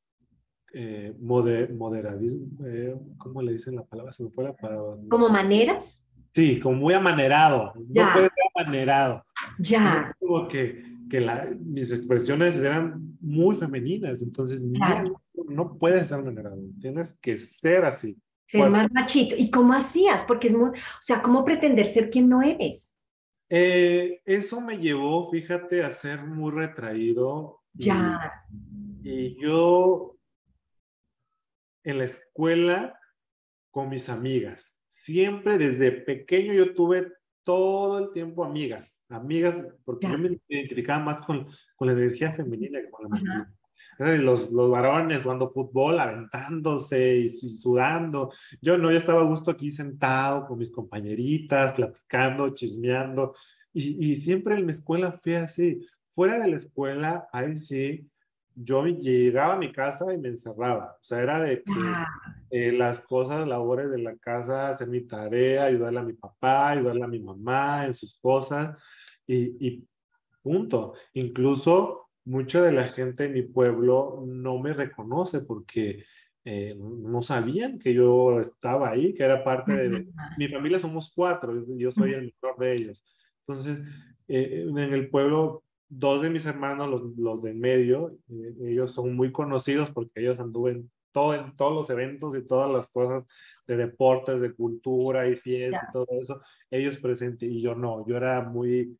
eh, 0.75 1.15
moderadismo, 1.19 2.47
eh, 2.67 2.95
¿cómo 3.17 3.41
le 3.41 3.53
dicen 3.53 3.77
la 3.77 3.85
palabra? 3.85 4.13
Se 4.13 4.23
me 4.23 4.31
fue 4.33 4.45
la 4.45 4.55
palabra. 4.55 5.01
¿Como 5.09 5.31
maneras? 5.31 6.07
Sí, 6.35 6.61
como 6.61 6.77
muy 6.77 6.93
amanerado, 6.93 7.73
no 7.75 8.13
puedes 8.13 8.31
ser 8.35 8.45
amanerado. 8.55 9.25
Ya. 9.59 10.15
Como 10.19 10.47
que 10.47 10.94
que 11.15 11.21
la, 11.21 11.49
mis 11.61 11.93
expresiones 11.93 12.57
eran 12.57 13.17
muy 13.21 13.55
femeninas, 13.55 14.21
entonces 14.21 14.61
no, 14.61 15.23
no, 15.49 15.79
puedes 15.79 16.09
ser 16.09 16.25
generado, 16.25 16.61
tienes 16.81 17.17
que 17.21 17.37
ser 17.37 17.85
así. 17.85 18.19
Ser 18.49 18.69
más 18.69 18.91
machito. 18.91 19.37
¿Y 19.39 19.49
cómo 19.49 19.75
hacías? 19.75 20.25
Porque 20.25 20.49
es 20.49 20.55
muy, 20.55 20.71
o 20.71 21.01
sea, 21.01 21.23
¿cómo 21.23 21.45
pretender 21.45 21.87
ser 21.87 22.11
quien 22.11 22.29
no 22.29 22.43
eres? 22.43 22.99
Eh, 23.49 24.23
eso 24.25 24.61
me 24.61 24.77
llevó, 24.77 25.31
fíjate, 25.31 25.85
a 25.85 25.91
ser 25.91 26.25
muy 26.25 26.51
retraído. 26.51 27.61
Ya. 27.75 28.19
y 29.05 29.41
yo 29.41 30.17
en 31.85 31.99
la 31.99 32.07
escuela 32.07 32.99
con 33.71 33.89
mis 33.89 34.09
amigas, 34.09 34.77
siempre 34.89 35.59
desde 35.59 35.93
pequeño 35.93 36.55
yo 36.55 36.75
tuve 36.75 37.07
todo 37.45 37.99
el 37.99 38.13
tiempo 38.13 38.45
amigas, 38.45 39.01
amigas, 39.09 39.67
porque 39.85 40.09
yo 40.11 40.19
me 40.19 40.39
identificaba 40.49 41.05
más 41.05 41.23
con, 41.23 41.47
con 41.77 41.87
la 41.87 41.93
energía 41.93 42.33
femenina 42.33 42.81
que 42.81 42.91
con 42.91 43.05
la 43.05 43.09
masculina. 43.11 43.55
Los, 43.99 44.51
los 44.51 44.71
varones 44.71 45.23
jugando 45.23 45.53
fútbol, 45.53 46.01
aventándose 46.01 47.17
y, 47.19 47.29
sudando. 47.29 48.33
Yo 48.61 48.77
no, 48.77 48.91
yo 48.91 48.99
estaba 48.99 49.21
a 49.21 49.25
gusto 49.25 49.53
aquí 49.53 49.71
sentado 49.71 50.47
con 50.47 50.59
mis 50.59 50.71
compañeritas, 50.71 51.75
platicando, 51.75 52.53
chismeando. 52.55 53.37
Y, 53.73 54.13
y 54.13 54.17
siempre 54.17 54.57
en 54.57 54.67
mi 54.67 54.73
escuela 54.73 55.13
fue 55.13 55.37
así. 55.37 55.87
Fuera 56.11 56.39
de 56.41 56.49
la 56.49 56.57
escuela, 56.57 57.29
ahí 57.33 57.57
sí, 57.57 58.09
yo 58.55 58.87
llegaba 58.87 59.55
a 59.55 59.59
mi 59.59 59.73
casa 59.73 60.13
y 60.13 60.19
me 60.19 60.29
encerraba. 60.29 60.97
O 61.01 61.05
sea, 61.05 61.21
era 61.23 61.41
de 61.41 61.63
que 61.63 61.73
eh, 62.51 62.73
las 62.73 63.01
cosas, 63.01 63.47
labores 63.47 63.91
de 63.91 63.99
la 63.99 64.17
casa, 64.17 64.71
hacer 64.71 64.89
mi 64.89 65.03
tarea, 65.03 65.65
ayudarle 65.65 66.01
a 66.01 66.05
mi 66.05 66.13
papá, 66.13 66.71
ayudarle 66.71 67.05
a 67.05 67.09
mi 67.09 67.21
mamá 67.21 67.87
en 67.87 67.95
sus 67.95 68.19
cosas 68.19 68.77
y, 69.27 69.67
y 69.67 69.85
punto. 70.43 70.95
Incluso 71.15 72.11
mucha 72.25 72.63
de 72.63 72.73
la 72.73 72.85
gente 72.89 73.27
en 73.27 73.35
mi 73.35 73.43
pueblo 73.43 74.25
no 74.27 74.59
me 74.59 74.73
reconoce 74.73 75.41
porque 75.41 76.05
eh, 76.45 76.77
no 76.79 77.23
sabían 77.23 77.79
que 77.79 77.95
yo 77.95 78.39
estaba 78.39 78.91
ahí, 78.91 79.15
que 79.15 79.25
era 79.25 79.43
parte 79.43 79.73
de 79.73 80.07
mi 80.37 80.49
familia. 80.49 80.79
Somos 80.79 81.11
cuatro, 81.15 81.65
yo 81.77 81.91
soy 81.91 82.13
el 82.13 82.27
mejor 82.27 82.59
de 82.59 82.75
ellos. 82.75 83.05
Entonces, 83.47 83.81
eh, 84.29 84.67
en 84.69 84.79
el 84.79 85.09
pueblo 85.09 85.64
dos 85.89 86.23
de 86.23 86.31
mis 86.31 86.47
hermanos, 86.47 86.89
los, 86.89 87.03
los 87.17 87.43
de 87.43 87.51
en 87.51 87.61
medio, 87.61 88.17
eh, 88.29 88.55
ellos 88.63 88.93
son 88.93 89.15
muy 89.15 89.33
conocidos 89.33 89.91
porque 89.91 90.21
ellos 90.21 90.41
anduven 90.41 90.91
todo, 91.13 91.35
en 91.35 91.55
todos 91.57 91.75
los 91.75 91.91
eventos 91.91 92.37
y 92.37 92.43
todas 92.43 92.71
las 92.71 92.89
cosas 92.89 93.25
de 93.67 93.77
deportes, 93.77 94.41
de 94.41 94.53
cultura 94.53 95.29
y 95.29 95.37
fiesta 95.37 95.87
y 95.89 95.93
todo 95.93 96.07
eso, 96.21 96.41
ellos 96.71 96.99
presentes 96.99 97.49
y 97.49 97.63
yo 97.63 97.75
no, 97.75 98.07
yo 98.07 98.17
era 98.17 98.43
muy 98.43 98.99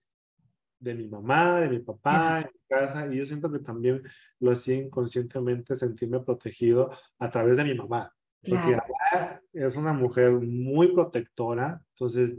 de 0.79 0.95
mi 0.95 1.09
mamá, 1.09 1.61
de 1.61 1.69
mi 1.71 1.79
papá, 1.79 2.41
en 2.41 2.51
mi 2.53 2.61
casa, 2.69 3.13
y 3.13 3.19
yo 3.19 3.27
siento 3.27 3.51
que 3.51 3.59
también 3.59 4.03
lo 4.39 4.53
hacía 4.53 4.77
inconscientemente 4.77 5.77
sentirme 5.77 6.21
protegido 6.21 6.91
a 7.19 7.31
través 7.31 7.57
de 7.57 7.65
mi 7.65 7.75
mamá, 7.75 8.13
porque 8.47 8.79
es 9.53 9.77
una 9.77 9.93
mujer 9.93 10.33
muy 10.33 10.93
protectora, 10.93 11.83
entonces 11.95 12.37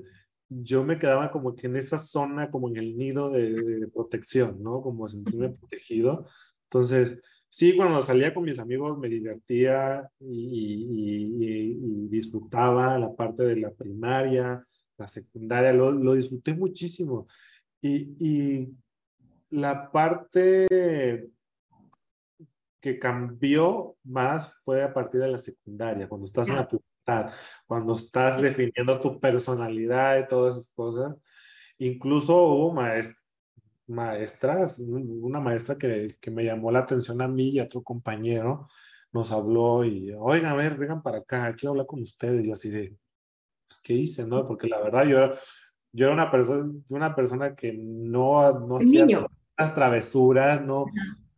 yo 0.49 0.83
me 0.83 0.99
quedaba 0.99 1.31
como 1.31 1.55
que 1.55 1.67
en 1.67 1.75
esa 1.75 1.97
zona, 1.97 2.51
como 2.51 2.69
en 2.69 2.77
el 2.77 2.97
nido 2.97 3.29
de, 3.29 3.87
protección, 3.93 4.61
¿no? 4.61 4.81
Como 4.81 5.07
sentirme 5.07 5.49
protegido. 5.49 6.27
Entonces, 6.63 7.19
sí, 7.49 7.75
cuando 7.75 8.01
salía 8.01 8.33
con 8.33 8.43
mis 8.43 8.59
amigos 8.59 8.97
me 8.97 9.09
divertía 9.09 10.09
y, 10.19 12.07
disfrutaba 12.09 12.97
la 12.99 13.13
parte 13.13 13.43
de 13.43 13.57
la 13.57 13.71
primaria, 13.71 14.65
la 14.97 15.07
secundaria, 15.07 15.73
lo, 15.73 15.91
lo 15.91 16.13
disfruté 16.13 16.53
muchísimo. 16.53 17.27
Y, 17.81 18.69
la 19.51 19.91
parte 19.91 20.67
que 22.81 22.99
cambió 22.99 23.95
más 24.03 24.53
fue 24.63 24.83
a 24.83 24.93
partir 24.93 25.21
de 25.21 25.29
la 25.29 25.39
secundaria, 25.39 26.09
cuando 26.09 26.25
estás 26.25 26.49
en 26.49 26.55
la 26.55 26.67
cuando 27.67 27.95
estás 27.95 28.41
definiendo 28.41 28.99
tu 28.99 29.19
personalidad 29.19 30.19
y 30.19 30.27
todas 30.27 30.57
esas 30.57 30.69
cosas. 30.73 31.15
Incluso 31.77 32.35
hubo 32.35 32.73
maestras, 33.87 34.79
una 34.79 35.39
maestra 35.39 35.77
que, 35.77 36.17
que, 36.19 36.31
me 36.31 36.43
llamó 36.45 36.71
la 36.71 36.79
atención 36.79 37.21
a 37.21 37.27
mí 37.27 37.49
y 37.49 37.59
a 37.59 37.65
otro 37.65 37.83
compañero, 37.83 38.67
nos 39.11 39.31
habló 39.31 39.85
y, 39.85 40.13
oigan, 40.13 40.51
a 40.51 40.55
ver, 40.55 40.77
vengan 40.77 41.01
para 41.01 41.19
acá, 41.19 41.53
quiero 41.55 41.71
hablar 41.71 41.85
con 41.85 42.01
ustedes. 42.01 42.45
Y 42.45 42.51
así 42.51 42.69
de, 42.69 42.97
pues, 43.67 43.79
¿qué 43.81 43.93
hice? 43.93 44.25
no? 44.25 44.47
Porque 44.47 44.67
la 44.67 44.81
verdad 44.81 45.05
yo 45.05 45.17
era, 45.17 45.33
yo 45.91 46.05
era 46.05 46.13
una 46.13 46.31
persona, 46.31 46.71
una 46.89 47.15
persona 47.15 47.55
que 47.55 47.73
no, 47.73 48.59
no 48.59 48.77
hacía 48.77 49.07
las 49.57 49.73
travesuras, 49.73 50.61
no, 50.61 50.85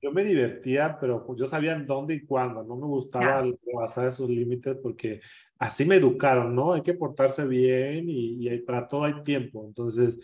yo 0.02 0.12
me 0.12 0.24
divertía, 0.24 0.98
pero 1.00 1.26
yo 1.36 1.48
sabía 1.48 1.74
en 1.74 1.86
dónde 1.86 2.16
y 2.16 2.26
cuándo, 2.26 2.64
no 2.64 2.76
me 2.76 2.86
gustaba 2.86 3.44
pasar 3.74 4.08
esos 4.08 4.30
límites 4.30 4.78
porque 4.82 5.22
así 5.58 5.86
me 5.86 5.96
educaron, 5.96 6.56
¿no? 6.56 6.74
Hay 6.74 6.82
que 6.82 6.94
portarse 6.94 7.46
bien 7.46 8.10
y, 8.10 8.48
y 8.48 8.60
para 8.60 8.88
todo 8.88 9.06
hay 9.06 9.24
tiempo. 9.24 9.66
Entonces, 9.66 10.20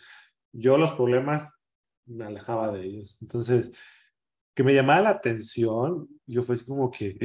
yo 0.51 0.77
los 0.77 0.91
problemas 0.91 1.49
me 2.05 2.25
alejaba 2.25 2.71
de 2.71 2.85
ellos. 2.85 3.17
Entonces, 3.21 3.71
que 4.53 4.63
me 4.63 4.73
llamaba 4.73 5.01
la 5.01 5.09
atención, 5.09 6.07
yo 6.27 6.43
fue 6.43 6.55
así 6.55 6.65
como 6.65 6.91
que, 6.91 7.17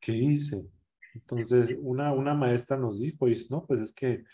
¿qué 0.00 0.12
hice? 0.12 0.64
Entonces, 1.14 1.76
una, 1.80 2.12
una 2.12 2.34
maestra 2.34 2.76
nos 2.76 2.98
dijo, 2.98 3.28
y 3.28 3.46
no, 3.50 3.64
pues 3.64 3.80
es 3.80 3.92
que 3.92 4.24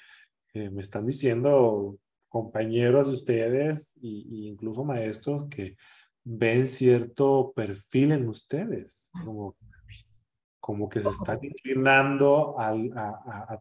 eh, 0.54 0.70
me 0.70 0.82
están 0.82 1.06
diciendo 1.06 1.98
compañeros 2.28 3.08
de 3.08 3.14
ustedes 3.14 3.94
e 4.02 4.08
incluso 4.48 4.84
maestros 4.84 5.44
que 5.48 5.76
ven 6.24 6.68
cierto 6.68 7.52
perfil 7.54 8.12
en 8.12 8.28
ustedes, 8.28 9.10
como, 9.24 9.56
como 10.60 10.88
que 10.88 11.00
se 11.00 11.08
están 11.08 11.38
inclinando 11.42 12.58
al, 12.58 12.90
a, 12.96 13.60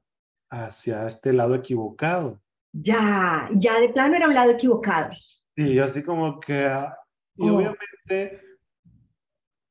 hacia 0.50 1.08
este 1.08 1.34
lado 1.34 1.56
equivocado. 1.56 2.42
Ya, 2.74 3.50
ya 3.56 3.80
de 3.80 3.90
plano 3.90 4.16
era 4.16 4.28
un 4.28 4.34
lado 4.34 4.52
equivocado. 4.52 5.12
Sí, 5.56 5.80
así 5.80 6.04
como 6.04 6.40
que, 6.40 6.66
ah, 6.66 6.96
y 7.36 7.50
oh. 7.50 7.58
obviamente 7.58 8.42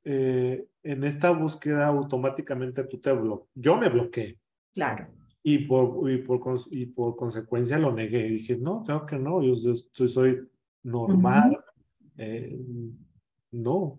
eh, 0.05 0.66
en 0.83 1.05
esta 1.05 1.31
búsqueda 1.31 1.87
automáticamente 1.87 2.85
tú 2.85 3.00
te 3.00 3.12
bloqueas. 3.12 3.48
Yo 3.55 3.76
me 3.76 3.88
bloqueé. 3.88 4.38
Claro. 4.74 5.09
Y 5.42 5.66
por, 5.66 6.11
y 6.11 6.18
por, 6.18 6.40
y 6.70 6.87
por 6.87 7.16
consecuencia 7.16 7.79
lo 7.79 7.92
negué. 7.92 8.26
Y 8.26 8.31
dije, 8.31 8.57
no, 8.57 8.83
creo 8.85 9.07
que 9.07 9.18
no, 9.18 9.42
yo, 9.42 9.55
soy, 9.55 10.09
soy 10.09 10.48
normal. 10.83 11.62
Eh, 12.22 12.54
no. 13.50 13.98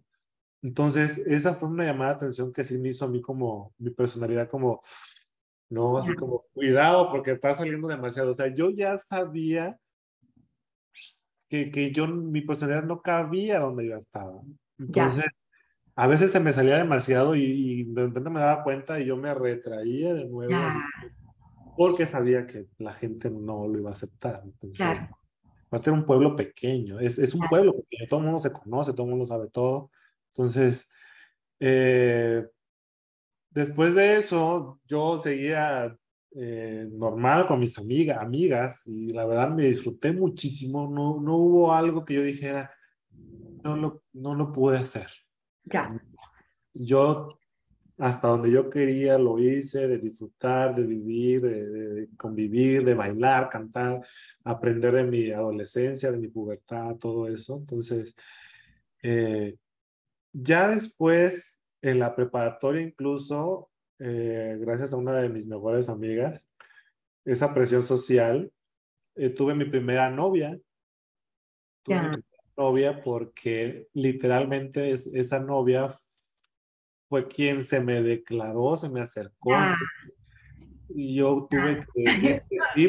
Entonces, 0.62 1.18
esa 1.26 1.56
fue 1.56 1.70
una 1.70 1.86
llamada 1.86 2.12
de 2.12 2.18
atención 2.18 2.54
que 2.54 2.64
sí 2.64 2.78
me 2.78 2.90
hizo 2.90 3.06
a 3.06 3.08
mí 3.08 3.20
como, 3.20 3.74
mi 3.80 3.90
personalidad 3.90 4.48
como, 4.48 4.80
no, 5.70 5.98
así 5.98 6.14
como, 6.14 6.46
cuidado 6.54 7.10
porque 7.12 7.32
está 7.32 7.56
saliendo 7.56 7.88
demasiado. 7.88 8.32
O 8.32 8.36
sea, 8.36 8.54
yo 8.54 8.70
ya 8.70 8.96
sabía 9.00 9.76
que, 11.50 11.72
que 11.72 11.92
yo, 11.92 12.08
mi 12.08 12.42
personalidad 12.42 12.84
no 12.84 13.02
cabía 13.02 13.60
donde 13.60 13.88
yo 13.88 13.98
estaba. 13.98 14.40
Entonces, 14.78 15.26
a 15.96 16.06
veces 16.06 16.32
se 16.32 16.40
me 16.40 16.54
salía 16.54 16.78
demasiado 16.78 17.36
y, 17.36 17.86
de 17.86 18.06
repente 18.06 18.30
me 18.30 18.40
daba 18.40 18.64
cuenta 18.64 19.00
y 19.00 19.06
yo 19.08 19.18
me 19.18 19.34
retraía 19.34 20.14
de 20.14 20.26
nuevo. 20.26 20.54
porque 21.76 22.06
sabía 22.06 22.46
que 22.46 22.68
la 22.78 22.94
gente 22.94 23.32
no 23.32 23.68
lo 23.68 23.80
iba 23.80 23.90
a 23.90 23.94
aceptar. 23.94 24.42
Entonces, 24.46 24.78
claro. 24.78 25.21
Era 25.72 25.94
un 25.94 26.06
pueblo 26.06 26.36
pequeño, 26.36 27.00
es, 27.00 27.18
es 27.18 27.34
un 27.34 27.48
pueblo 27.50 27.74
pequeño, 27.74 28.10
todo 28.10 28.20
el 28.20 28.26
mundo 28.26 28.40
se 28.40 28.52
conoce, 28.52 28.94
todo 28.94 29.06
el 29.06 29.12
mundo 29.12 29.26
sabe 29.26 29.50
todo. 29.50 29.90
Entonces, 30.34 30.90
eh, 31.60 32.46
después 33.50 33.96
de 33.96 34.18
eso, 34.18 34.80
yo 34.86 35.20
seguía 35.20 35.96
eh, 36.36 36.88
normal 36.92 37.48
con 37.48 37.60
mis 37.60 37.78
amigas, 37.78 38.20
amigas, 38.20 38.86
y 38.86 39.14
la 39.14 39.26
verdad 39.26 39.50
me 39.50 39.64
disfruté 39.64 40.12
muchísimo. 40.14 40.90
No, 40.90 41.22
no 41.22 41.36
hubo 41.38 41.74
algo 41.74 42.04
que 42.04 42.16
yo 42.16 42.24
dijera, 42.24 42.72
no 43.64 43.76
lo, 43.76 44.04
no 44.14 44.36
lo 44.36 44.52
pude 44.52 44.78
hacer. 44.78 45.08
Yo, 46.74 47.38
hasta 48.02 48.30
donde 48.30 48.52
yo 48.52 48.68
quería, 48.68 49.20
lo 49.20 49.38
hice, 49.38 49.88
de 49.88 50.00
disfrutar, 50.00 50.76
de 50.76 50.88
vivir, 50.88 51.40
de, 51.40 52.10
convivir, 52.18 52.84
de 52.84 52.96
bailar, 52.96 53.48
cantar, 53.48 54.02
aprender 54.44 54.96
de 54.96 55.04
mi 55.04 55.30
adolescencia, 55.30 56.12
de 56.12 56.18
mi 56.18 56.28
pubertad, 56.28 56.96
todo 56.96 57.28
eso. 57.28 57.58
Entonces, 57.58 58.16
eh, 59.04 59.56
ya 60.34 60.70
después, 60.70 61.60
en 61.84 62.00
la 62.00 62.16
preparatoria 62.16 62.82
incluso, 62.82 63.70
eh, 64.00 64.58
gracias 64.60 64.94
a 64.94 64.98
una 64.98 65.20
de 65.20 65.30
mis 65.30 65.46
mejores 65.46 65.88
amigas, 65.88 66.50
esa 67.24 67.54
presión 67.54 67.84
social, 67.84 68.52
eh, 69.14 69.30
tuve 69.30 69.54
mi 69.54 69.66
primera 69.66 70.10
novia. 70.10 70.60
Tuve 71.84 72.24
novia 72.58 73.04
porque 73.04 73.90
literalmente 73.94 74.90
es, 74.90 75.06
esa 75.06 75.40
novia 75.40 75.88
fue 77.12 77.28
quien 77.28 77.62
se 77.62 77.82
me 77.82 78.02
declaró, 78.02 78.78
se 78.78 78.88
me 78.88 79.02
acercó. 79.02 79.54
Ah. 79.54 79.76
Y 80.88 81.16
yo 81.16 81.46
tuve 81.52 81.86
que 81.94 82.04
decir 82.04 82.44
que 82.50 82.58
sí, 82.74 82.88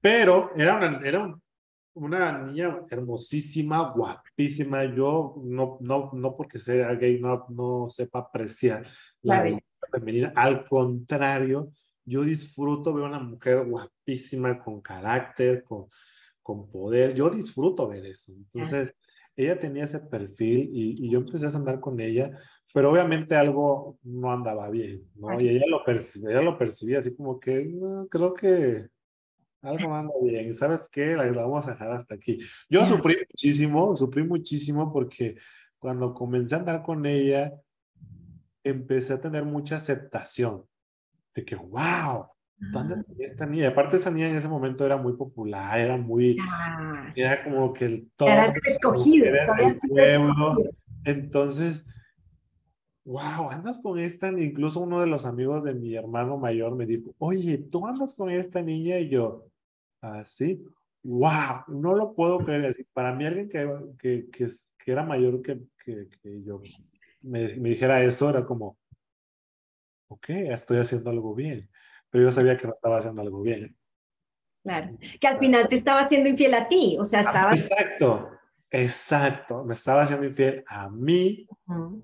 pero 0.00 0.52
era 0.54 0.76
una, 0.76 1.00
era 1.04 1.36
una 1.94 2.38
niña 2.38 2.82
hermosísima, 2.88 3.90
guapísima. 3.90 4.84
Yo 4.84 5.42
no, 5.42 5.76
no, 5.80 6.10
no 6.12 6.36
porque 6.36 6.60
sea 6.60 6.94
gay, 6.94 7.18
no, 7.20 7.46
no 7.48 7.88
sepa 7.90 8.20
apreciar 8.20 8.86
la 9.22 9.58
femenina. 9.90 10.32
Al 10.36 10.64
contrario, 10.64 11.72
yo 12.04 12.22
disfruto 12.22 12.94
ver 12.94 13.06
una 13.06 13.18
mujer 13.18 13.66
guapísima, 13.66 14.62
con 14.62 14.80
carácter, 14.80 15.64
con, 15.64 15.86
con 16.44 16.70
poder. 16.70 17.12
Yo 17.12 17.28
disfruto 17.28 17.88
ver 17.88 18.06
eso. 18.06 18.30
Entonces, 18.36 18.94
ella 19.34 19.58
tenía 19.58 19.82
ese 19.82 19.98
perfil 19.98 20.70
y, 20.72 21.06
y, 21.06 21.10
yo 21.10 21.20
empecé 21.20 21.46
a 21.46 21.50
andar 21.50 21.80
con 21.80 22.00
ella, 22.00 22.30
pero 22.78 22.92
obviamente 22.92 23.34
algo 23.34 23.98
no 24.04 24.30
andaba 24.30 24.70
bien, 24.70 25.02
¿no? 25.16 25.40
Y 25.40 25.48
ella 25.48 25.64
lo, 25.66 25.82
ella 25.84 26.42
lo 26.42 26.56
percibía 26.56 26.98
así 26.98 27.12
como 27.12 27.40
que, 27.40 27.64
no, 27.64 28.06
creo 28.06 28.32
que 28.32 28.86
algo 29.62 29.88
no 29.88 29.96
anda 29.96 30.14
bien, 30.22 30.54
¿sabes 30.54 30.88
qué? 30.88 31.16
La, 31.16 31.26
vamos 31.32 31.66
a 31.66 31.72
dejar 31.72 31.90
hasta 31.90 32.14
aquí. 32.14 32.38
Yo 32.70 32.86
sufrí 32.86 33.16
muchísimo, 33.28 33.96
sufrí 33.96 34.22
muchísimo 34.22 34.92
porque 34.92 35.34
cuando 35.76 36.14
comencé 36.14 36.54
a 36.54 36.58
andar 36.58 36.84
con 36.84 37.04
ella, 37.04 37.52
empecé 38.62 39.14
a 39.14 39.20
tener 39.20 39.44
mucha 39.44 39.78
aceptación 39.78 40.64
de 41.34 41.44
que, 41.44 41.56
wow, 41.56 42.26
¿Dónde 42.60 43.02
esta 43.18 43.44
niña? 43.44 43.70
Aparte 43.70 43.96
esa 43.96 44.12
niña 44.12 44.28
en 44.28 44.36
ese 44.36 44.46
momento 44.46 44.86
era 44.86 44.96
muy 44.96 45.14
popular, 45.14 45.80
era 45.80 45.96
muy, 45.96 46.36
era 47.16 47.42
como 47.42 47.72
que 47.72 47.86
el 47.86 48.10
todo. 48.14 48.28
Era 48.28 48.54
escogido. 48.66 49.26
el 49.26 49.80
pueblo. 49.80 50.58
Entonces, 51.04 51.84
wow, 53.08 53.50
andas 53.50 53.78
con 53.78 53.98
esta, 53.98 54.28
incluso 54.28 54.80
uno 54.80 55.00
de 55.00 55.06
los 55.06 55.24
amigos 55.24 55.64
de 55.64 55.74
mi 55.74 55.94
hermano 55.94 56.36
mayor 56.36 56.76
me 56.76 56.86
dijo, 56.86 57.14
oye, 57.18 57.58
tú 57.58 57.86
andas 57.86 58.14
con 58.14 58.30
esta 58.30 58.62
niña 58.62 58.98
y 58.98 59.08
yo, 59.08 59.46
así, 60.00 60.62
wow, 61.02 61.62
no 61.68 61.94
lo 61.94 62.14
puedo 62.14 62.38
creer. 62.40 62.66
Así, 62.66 62.84
para 62.92 63.14
mí 63.14 63.24
alguien 63.24 63.48
que, 63.48 63.66
que, 63.98 64.30
que, 64.30 64.46
que 64.78 64.92
era 64.92 65.02
mayor 65.04 65.40
que, 65.42 65.58
que, 65.84 66.08
que 66.22 66.42
yo 66.42 66.60
me, 67.22 67.56
me 67.56 67.70
dijera 67.70 68.02
eso 68.02 68.28
era 68.28 68.44
como, 68.44 68.76
ok, 70.08 70.28
estoy 70.28 70.78
haciendo 70.78 71.10
algo 71.10 71.34
bien 71.34 71.68
pero 72.10 72.24
yo 72.24 72.32
sabía 72.32 72.56
que 72.56 72.66
no 72.66 72.72
estaba 72.72 72.98
haciendo 72.98 73.22
algo 73.22 73.42
bien. 73.42 73.76
Claro, 74.62 74.98
que 75.20 75.26
al 75.26 75.38
final 75.38 75.68
te 75.68 75.76
estaba 75.76 76.00
haciendo 76.00 76.28
infiel 76.28 76.54
a 76.54 76.68
ti, 76.68 76.96
o 76.98 77.04
sea, 77.04 77.20
estaba... 77.20 77.54
Exacto, 77.54 78.30
exacto, 78.70 79.64
me 79.64 79.74
estaba 79.74 80.02
haciendo 80.02 80.26
infiel 80.26 80.64
a 80.66 80.88
mí, 80.88 81.46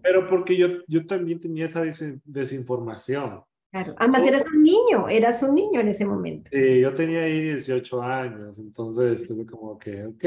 pero 0.03 0.27
porque 0.27 0.57
yo, 0.57 0.69
yo 0.87 1.07
también 1.07 1.41
tenía 1.41 1.67
esa 1.67 1.83
desinformación. 2.25 3.43
Claro, 3.71 3.95
además 3.99 4.25
eras 4.25 4.45
un 4.47 4.63
niño, 4.63 5.09
eras 5.09 5.43
un 5.43 5.55
niño 5.55 5.81
en 5.81 5.89
ese 5.89 6.05
momento. 6.05 6.49
Sí, 6.53 6.81
yo 6.81 6.95
tenía 6.95 7.23
ahí 7.23 7.41
18 7.41 8.03
años, 8.03 8.59
entonces 8.59 9.23
estuve 9.23 9.45
como 9.47 9.79
que, 9.79 10.05
ok, 10.07 10.25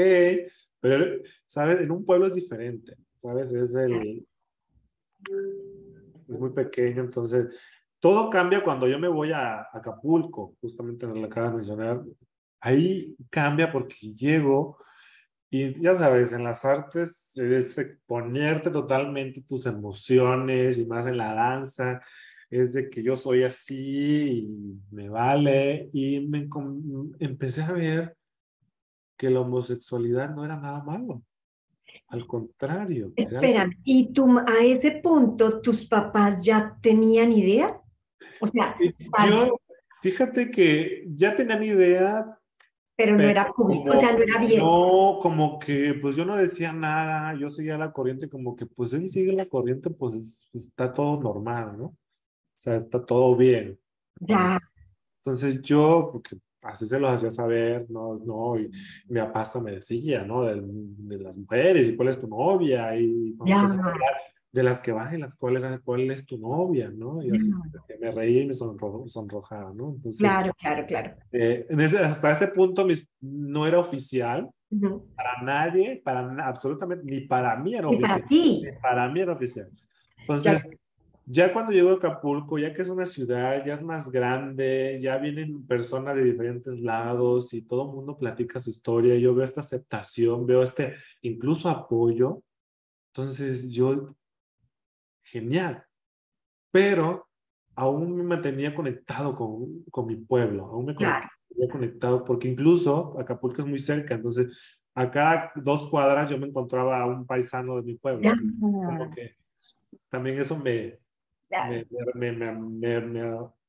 pero, 0.80 1.22
¿sabes? 1.46 1.80
En 1.80 1.90
un 1.90 2.04
pueblo 2.04 2.26
es 2.26 2.34
diferente, 2.34 2.94
¿sabes? 3.16 3.50
Es 3.52 3.74
el... 3.74 4.26
Es 6.28 6.38
muy 6.38 6.50
pequeño, 6.50 7.00
entonces 7.00 7.46
todo 8.00 8.30
cambia 8.30 8.62
cuando 8.62 8.86
yo 8.86 8.98
me 8.98 9.08
voy 9.08 9.32
a 9.32 9.66
Acapulco, 9.72 10.54
justamente 10.60 11.06
lo 11.06 11.24
acabas 11.24 11.50
de 11.50 11.56
mencionar. 11.56 12.04
Ahí 12.60 13.16
cambia 13.30 13.72
porque 13.72 14.12
llego 14.14 14.78
y 15.50 15.80
ya 15.80 15.94
sabes, 15.94 16.32
en 16.32 16.44
las 16.44 16.64
artes 16.64 17.32
es 17.36 17.78
exponerte 17.78 18.70
totalmente 18.70 19.42
tus 19.42 19.64
emociones 19.64 20.76
y 20.78 20.86
más 20.86 21.06
en 21.06 21.16
la 21.16 21.32
danza. 21.32 22.02
Es 22.50 22.74
de 22.74 22.90
que 22.90 23.02
yo 23.02 23.16
soy 23.16 23.44
así 23.44 24.44
y 24.44 24.94
me 24.94 25.08
vale. 25.08 25.88
Y 25.92 26.26
me, 26.26 26.48
empecé 27.18 27.62
a 27.62 27.72
ver 27.72 28.16
que 29.16 29.30
la 29.30 29.40
homosexualidad 29.40 30.34
no 30.34 30.44
era 30.44 30.56
nada 30.56 30.82
malo. 30.82 31.22
Al 32.08 32.26
contrario. 32.26 33.12
Espera, 33.16 33.70
¿y 33.84 34.12
tú 34.12 34.38
a 34.38 34.64
ese 34.64 34.92
punto 35.02 35.60
tus 35.60 35.86
papás 35.86 36.42
ya 36.42 36.76
tenían 36.82 37.32
idea? 37.32 37.80
O 38.40 38.46
sea, 38.46 38.76
yo, 39.28 39.58
fíjate 40.02 40.50
que 40.50 41.04
ya 41.08 41.34
tenían 41.34 41.62
idea. 41.62 42.38
Pero 42.98 43.16
no 43.16 43.22
era 43.22 43.46
público, 43.52 43.92
o 43.92 43.96
sea, 43.96 44.12
no 44.12 44.18
era 44.24 44.40
bien. 44.40 44.58
No, 44.58 45.20
como 45.22 45.60
que 45.60 45.94
pues 46.02 46.16
yo 46.16 46.24
no 46.24 46.34
decía 46.34 46.72
nada, 46.72 47.32
yo 47.34 47.48
seguía 47.48 47.78
la 47.78 47.92
corriente, 47.92 48.28
como 48.28 48.56
que 48.56 48.66
pues 48.66 48.92
él 48.92 49.08
sigue 49.08 49.32
la 49.34 49.46
corriente, 49.46 49.88
pues, 49.88 50.48
pues 50.50 50.66
está 50.66 50.92
todo 50.92 51.20
normal, 51.22 51.78
¿no? 51.78 51.84
O 51.84 51.96
sea, 52.56 52.74
está 52.74 53.00
todo 53.00 53.36
bien. 53.36 53.78
Ya. 54.18 54.58
Entonces 55.18 55.62
yo, 55.62 56.08
porque 56.10 56.38
así 56.60 56.88
se 56.88 56.98
los 56.98 57.10
hacía 57.10 57.30
saber, 57.30 57.86
no, 57.88 58.16
no, 58.18 58.58
y 58.58 58.68
mi 59.06 59.20
papá 59.20 59.42
hasta 59.42 59.60
me 59.60 59.76
decía, 59.76 60.24
¿no? 60.24 60.42
De, 60.42 60.60
de 60.60 61.18
las 61.22 61.36
mujeres, 61.36 61.88
y 61.88 61.94
cuál 61.94 62.08
es 62.08 62.20
tu 62.20 62.26
novia, 62.26 62.96
y 62.96 63.36
de 64.50 64.62
las 64.62 64.80
que 64.80 64.92
las 64.92 65.36
cuales, 65.36 65.80
cuál 65.84 66.10
es 66.10 66.24
tu 66.24 66.38
novia, 66.38 66.90
¿no? 66.90 67.22
Y 67.22 67.30
así 67.30 67.50
me 68.00 68.10
reía 68.10 68.42
y 68.42 68.46
me 68.46 68.54
sonrojaba, 68.54 69.72
¿no? 69.74 69.90
Entonces, 69.90 70.18
claro, 70.18 70.52
claro, 70.58 70.86
claro. 70.86 71.16
Eh, 71.32 71.66
en 71.68 71.80
ese, 71.80 71.98
hasta 71.98 72.32
ese 72.32 72.48
punto 72.48 72.84
mis, 72.84 73.06
no 73.20 73.66
era 73.66 73.78
oficial, 73.78 74.48
para 75.16 75.42
nadie, 75.42 76.00
para 76.04 76.46
absolutamente, 76.46 77.04
ni 77.04 77.20
para 77.22 77.56
mí 77.56 77.74
era 77.74 77.88
oficial. 77.88 78.10
Para 78.10 78.26
ti. 78.26 78.62
para 78.82 79.08
mí 79.08 79.20
era 79.20 79.32
oficial. 79.32 79.70
Entonces, 80.20 80.66
ya 81.30 81.52
cuando 81.52 81.72
llego 81.72 81.90
a 81.90 81.94
Acapulco, 81.94 82.58
ya 82.58 82.72
que 82.72 82.80
es 82.80 82.88
una 82.88 83.04
ciudad, 83.04 83.64
ya 83.64 83.74
es 83.74 83.82
más 83.82 84.10
grande, 84.10 84.98
ya 85.02 85.18
vienen 85.18 85.66
personas 85.66 86.16
de 86.16 86.24
diferentes 86.24 86.78
lados 86.80 87.52
y 87.52 87.62
todo 87.62 87.88
el 87.88 87.94
mundo 87.94 88.16
platica 88.16 88.60
su 88.60 88.70
historia, 88.70 89.14
yo 89.16 89.34
veo 89.34 89.44
esta 89.44 89.60
aceptación, 89.60 90.46
veo 90.46 90.62
este 90.62 90.94
incluso 91.20 91.68
apoyo. 91.68 92.42
Entonces 93.12 93.70
yo, 93.72 94.14
genial. 95.30 95.84
Pero 96.70 97.28
aún 97.74 98.16
me 98.16 98.24
mantenía 98.24 98.74
conectado 98.74 99.36
con, 99.36 99.84
con 99.90 100.06
mi 100.06 100.16
pueblo, 100.16 100.66
aún 100.66 100.86
me 100.86 100.94
mantenía 100.94 101.30
conectado 101.70 102.24
porque 102.24 102.48
incluso 102.48 103.18
Acapulco 103.18 103.62
es 103.62 103.68
muy 103.68 103.78
cerca, 103.78 104.14
entonces 104.14 104.78
a 104.94 105.10
cada 105.10 105.52
dos 105.54 105.88
cuadras 105.88 106.28
yo 106.28 106.38
me 106.38 106.48
encontraba 106.48 107.00
a 107.00 107.06
un 107.06 107.24
paisano 107.24 107.76
de 107.76 107.82
mi 107.82 107.94
pueblo. 107.94 108.32
Como 108.60 109.10
que 109.14 109.36
también 110.08 110.38
eso 110.38 110.56
me, 110.56 110.98
me, 112.14 112.32
me, 112.32 113.00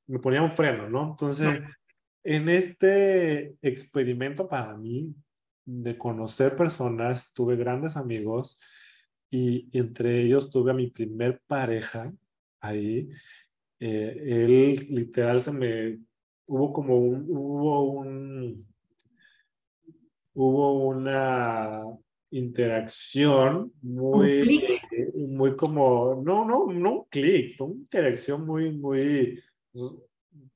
me, 0.07 0.19
ponía 0.19 0.41
un 0.41 0.51
freno, 0.51 0.89
¿no? 0.89 1.11
Entonces, 1.11 1.61
en 2.23 2.49
este 2.49 3.55
experimento 3.61 4.47
para 4.47 4.75
mí 4.75 5.13
de 5.65 5.97
conocer 5.99 6.55
personas, 6.55 7.31
tuve 7.31 7.55
grandes 7.55 7.95
amigos 7.95 8.59
y 9.29 9.69
entre 9.77 10.21
ellos 10.21 10.49
tuve 10.49 10.71
a 10.71 10.75
mi 10.75 10.87
primer 10.87 11.41
pareja 11.47 12.11
ahí. 12.59 13.09
Eh, 13.79 14.21
él 14.25 14.87
literal 14.89 15.39
se 15.39 15.51
me, 15.51 15.99
hubo 16.45 16.73
como 16.73 16.97
un, 16.97 17.25
hubo 17.29 17.83
un, 17.91 18.67
hubo 20.33 20.87
una 20.87 21.83
interacción 22.31 23.71
muy, 23.81 24.79
muy 25.15 25.55
como, 25.55 26.21
no, 26.25 26.45
no, 26.45 26.71
no 26.71 26.91
un 26.91 27.05
clic, 27.09 27.55
fue 27.57 27.67
una 27.67 27.77
interacción 27.77 28.45
muy, 28.45 28.71
muy, 28.71 29.41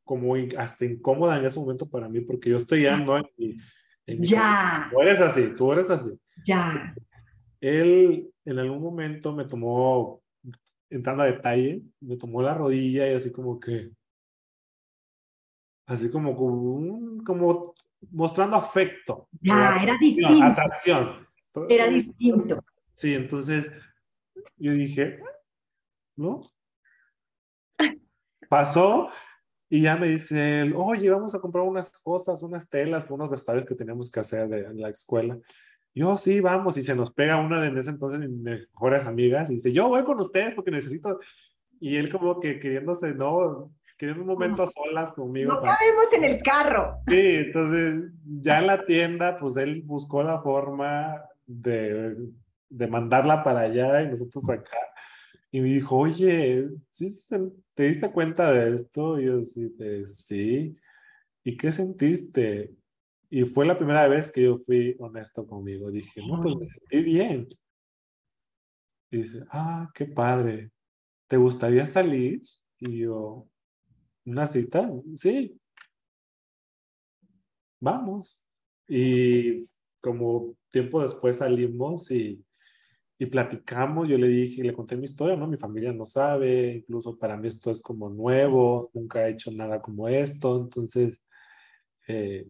como 0.03 0.35
hasta 0.57 0.85
incómoda 0.85 1.37
en 1.39 1.45
ese 1.45 1.59
momento 1.59 1.89
para 1.89 2.09
mí, 2.09 2.21
porque 2.21 2.49
yo 2.49 2.57
estoy 2.57 2.85
ando 2.85 3.17
en 3.17 4.23
ya. 4.23 4.89
Tú 4.91 5.01
eres 5.01 5.19
así, 5.21 5.53
tú 5.55 5.71
eres 5.71 5.89
así. 5.89 6.11
Ya. 6.45 6.93
Él 7.61 8.32
en 8.45 8.59
algún 8.59 8.81
momento 8.81 9.33
me 9.33 9.45
tomó, 9.45 10.21
entrando 10.89 11.23
a 11.23 11.27
detalle, 11.27 11.83
me 11.99 12.17
tomó 12.17 12.41
la 12.41 12.53
rodilla 12.53 13.09
y 13.09 13.13
así 13.15 13.31
como 13.31 13.59
que, 13.59 13.91
así 15.85 16.11
como, 16.11 16.35
como, 16.35 17.23
como 17.23 17.75
mostrando 18.11 18.57
afecto. 18.57 19.27
Ya, 19.41 19.77
era 19.81 19.97
distinto. 19.99 20.43
Atracción. 20.43 21.27
Era 21.69 21.87
distinto. 21.87 22.63
Sí, 22.93 23.13
entonces 23.15 23.71
yo 24.57 24.71
dije, 24.71 25.19
¿no? 26.15 26.41
Pasó 28.49 29.09
y 29.69 29.81
ya 29.81 29.97
me 29.97 30.07
dice 30.07 30.61
él, 30.61 30.73
oye, 30.75 31.09
vamos 31.09 31.33
a 31.33 31.39
comprar 31.39 31.63
unas 31.63 31.89
cosas, 31.89 32.43
unas 32.43 32.69
telas, 32.69 33.09
unos 33.09 33.29
vestuarios 33.29 33.65
que 33.65 33.75
teníamos 33.75 34.11
que 34.11 34.19
hacer 34.19 34.47
de, 34.47 34.59
en 34.65 34.79
la 34.79 34.89
escuela. 34.89 35.39
Yo, 35.95 36.17
sí, 36.17 36.39
vamos, 36.39 36.77
y 36.77 36.83
se 36.83 36.95
nos 36.95 37.11
pega 37.11 37.37
una 37.37 37.61
de 37.61 37.67
en 37.67 37.77
ese 37.77 37.91
entonces 37.91 38.19
mis 38.19 38.31
mejores 38.31 39.05
amigas 39.05 39.49
y 39.49 39.53
dice, 39.53 39.71
yo 39.71 39.89
voy 39.89 40.03
con 40.03 40.19
ustedes 40.19 40.53
porque 40.55 40.71
necesito. 40.71 41.19
Y 41.79 41.97
él 41.97 42.09
como 42.11 42.39
que 42.39 42.59
queriéndose, 42.59 43.13
no, 43.13 43.71
queriendo 43.97 44.23
un 44.23 44.29
momento 44.29 44.63
a 44.63 44.67
solas 44.67 45.11
conmigo. 45.11 45.53
No 45.53 45.61
cabemos 45.61 46.11
en 46.13 46.23
el 46.23 46.41
carro. 46.41 46.97
Sí, 47.07 47.35
entonces 47.35 48.11
ya 48.25 48.59
en 48.59 48.67
la 48.67 48.85
tienda, 48.85 49.37
pues 49.37 49.55
él 49.57 49.83
buscó 49.85 50.23
la 50.23 50.39
forma 50.39 51.23
de, 51.45 52.15
de 52.69 52.87
mandarla 52.87 53.43
para 53.43 53.61
allá 53.61 54.01
y 54.01 54.07
nosotros 54.07 54.49
acá. 54.49 54.77
Y 55.51 55.61
me 55.61 55.67
dijo, 55.67 55.97
oye, 55.97 56.67
¿sí, 56.89 57.11
¿te 57.75 57.83
diste 57.83 58.11
cuenta 58.11 58.51
de 58.51 58.73
esto? 58.73 59.19
Y 59.19 59.25
yo 59.25 59.45
sí, 59.45 59.71
sí. 60.07 60.75
¿Y 61.43 61.57
qué 61.57 61.71
sentiste? 61.71 62.73
Y 63.35 63.45
fue 63.45 63.65
la 63.65 63.75
primera 63.75 64.07
vez 64.07 64.31
que 64.31 64.43
yo 64.43 64.59
fui 64.59 64.95
honesto 64.99 65.47
conmigo. 65.47 65.89
Dije, 65.89 66.21
no, 66.21 66.39
pues 66.39 66.55
me 66.55 66.67
sentí 66.67 67.01
bien. 67.01 67.49
Y 69.09 69.17
dice, 69.17 69.43
ah, 69.49 69.89
qué 69.95 70.05
padre. 70.05 70.69
¿Te 71.27 71.37
gustaría 71.37 71.87
salir? 71.87 72.43
Y 72.77 72.99
yo, 72.99 73.47
¿una 74.23 74.45
cita? 74.45 74.87
Sí. 75.15 75.59
Vamos. 77.79 78.39
Y 78.87 79.63
como 79.99 80.55
tiempo 80.69 81.01
después 81.01 81.37
salimos 81.37 82.11
y, 82.11 82.45
y 83.17 83.25
platicamos, 83.25 84.09
yo 84.09 84.19
le 84.19 84.27
dije, 84.27 84.63
le 84.63 84.75
conté 84.75 84.95
mi 84.95 85.05
historia, 85.05 85.35
¿no? 85.35 85.47
Mi 85.47 85.57
familia 85.57 85.91
no 85.91 86.05
sabe, 86.05 86.75
incluso 86.75 87.17
para 87.17 87.35
mí 87.35 87.47
esto 87.47 87.71
es 87.71 87.81
como 87.81 88.11
nuevo, 88.11 88.91
nunca 88.93 89.27
he 89.27 89.31
hecho 89.31 89.49
nada 89.49 89.81
como 89.81 90.07
esto, 90.07 90.55
entonces, 90.55 91.25
eh, 92.07 92.47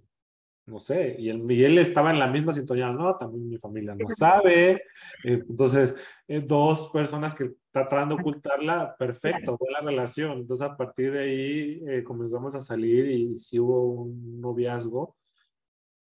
no 0.66 0.80
sé, 0.80 1.16
y 1.20 1.30
él, 1.30 1.46
y 1.52 1.64
él 1.64 1.78
estaba 1.78 2.12
en 2.12 2.20
la 2.20 2.28
misma 2.28 2.54
sintonía, 2.54 2.92
no, 2.92 3.18
también 3.18 3.50
mi 3.50 3.58
familia 3.58 3.96
no 3.96 4.08
sabe, 4.10 4.84
eh, 5.24 5.44
entonces, 5.50 5.94
eh, 6.28 6.42
dos 6.42 6.90
personas 6.92 7.36
que 7.36 7.52
tratando 7.72 8.16
de 8.16 8.22
ocultarla, 8.22 8.96
perfecto, 8.98 9.58
fue 9.58 9.72
la 9.72 9.82
relación, 9.82 10.40
entonces 10.40 10.66
a 10.66 10.78
partir 10.78 11.12
de 11.12 11.20
ahí 11.20 12.04
comenzamos 12.04 12.56
a 12.56 12.60
salir 12.60 13.10
y 13.10 13.38
sí 13.38 13.60
hubo 13.60 14.04
un 14.04 14.40
noviazgo, 14.40 15.16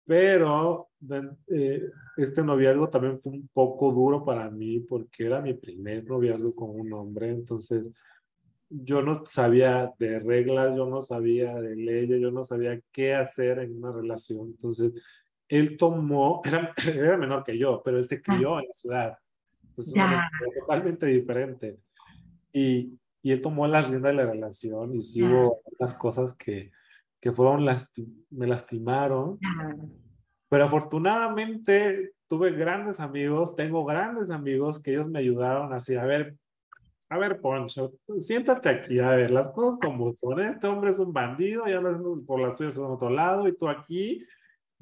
pero 0.05 0.89
eh, 1.49 1.91
este 2.17 2.43
noviazgo 2.43 2.89
también 2.89 3.19
fue 3.19 3.33
un 3.33 3.49
poco 3.53 3.93
duro 3.93 4.25
para 4.25 4.51
mí 4.51 4.81
porque 4.81 5.27
era 5.27 5.41
mi 5.41 5.55
primer 5.55 6.05
noviazgo 6.05 6.55
con 6.55 6.71
un 6.71 6.93
hombre, 6.93 7.31
entonces 7.31 7.91
yo 8.73 9.03
no 9.03 9.25
sabía 9.27 9.93
de 9.99 10.19
reglas, 10.21 10.77
yo 10.77 10.87
no 10.87 11.03
sabía 11.03 11.55
de 11.55 11.77
leyes, 11.77 12.21
yo 12.21 12.31
no 12.31 12.43
sabía 12.43 12.81
qué 12.91 13.15
hacer 13.15 13.59
en 13.59 13.77
una 13.77 13.93
relación. 13.93 14.49
Entonces, 14.49 14.93
él 15.49 15.77
tomó, 15.77 16.41
era, 16.45 16.73
era 16.95 17.17
menor 17.17 17.45
que 17.45 17.59
yo, 17.59 17.83
pero 17.85 17.99
él 17.99 18.05
se 18.05 18.23
crió 18.23 18.59
en 18.59 18.67
la 18.67 18.73
ciudad. 18.73 19.19
Entonces, 19.69 19.95
era 19.95 20.31
totalmente 20.61 21.07
diferente. 21.07 21.79
Y, 22.53 22.99
y 23.23 23.33
él 23.33 23.41
tomó 23.41 23.67
las 23.67 23.89
riendas 23.89 24.13
de 24.13 24.17
la 24.17 24.31
relación 24.31 24.95
y 24.95 25.03
sí 25.03 25.23
hubo 25.23 25.63
unas 25.79 25.95
cosas 25.95 26.35
que, 26.35 26.71
que 27.21 27.33
fueron, 27.33 27.65
me 28.31 28.47
lastimaron. 28.47 29.39
Pero 30.49 30.65
afortunadamente 30.65 32.13
tuve 32.29 32.51
grandes 32.53 32.99
amigos, 32.99 33.55
tengo 33.55 33.85
grandes 33.85 34.31
amigos 34.31 34.83
que 34.83 34.93
ellos 34.93 35.09
me 35.09 35.21
ayudaron 35.21 35.73
así, 35.73 35.95
a 35.95 36.05
ver, 36.05 36.37
a 37.13 37.19
ver, 37.19 37.41
Poncho, 37.43 37.93
siéntate 38.19 38.71
aquí, 38.71 38.99
a 38.99 39.11
ver, 39.11 39.31
las 39.31 39.49
cosas 39.49 39.79
como 39.83 40.17
son. 40.17 40.41
Este 40.41 40.67
hombre 40.67 40.93
es 40.93 40.99
un 40.99 41.13
bandido, 41.13 41.67
ya 41.67 41.79
no 41.79 42.23
por 42.27 42.41
las 42.41 42.57
tuyas 42.57 42.79
en 42.79 42.85
otro 42.85 43.11
lado, 43.11 43.47
y 43.47 43.55
tú 43.55 43.69
aquí 43.69 44.25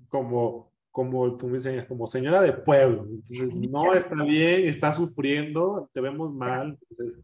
como, 0.08 0.72
como 0.92 1.36
tú 1.36 1.48
me 1.48 1.54
dices, 1.54 1.86
como 1.86 2.06
señora 2.06 2.40
de 2.40 2.52
pueblo. 2.52 3.04
Entonces, 3.04 3.52
no 3.52 3.92
está 3.94 4.14
bien, 4.22 4.68
está 4.68 4.92
sufriendo, 4.92 5.90
te 5.92 6.00
vemos 6.00 6.32
mal. 6.32 6.78
Entonces, 6.90 7.18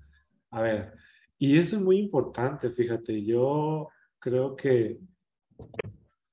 a 0.51 0.61
ver, 0.61 0.93
y 1.39 1.57
eso 1.57 1.77
es 1.77 1.83
muy 1.83 1.99
importante, 1.99 2.69
fíjate, 2.71 3.25
yo 3.25 3.89
creo 4.19 4.57
que 4.57 4.99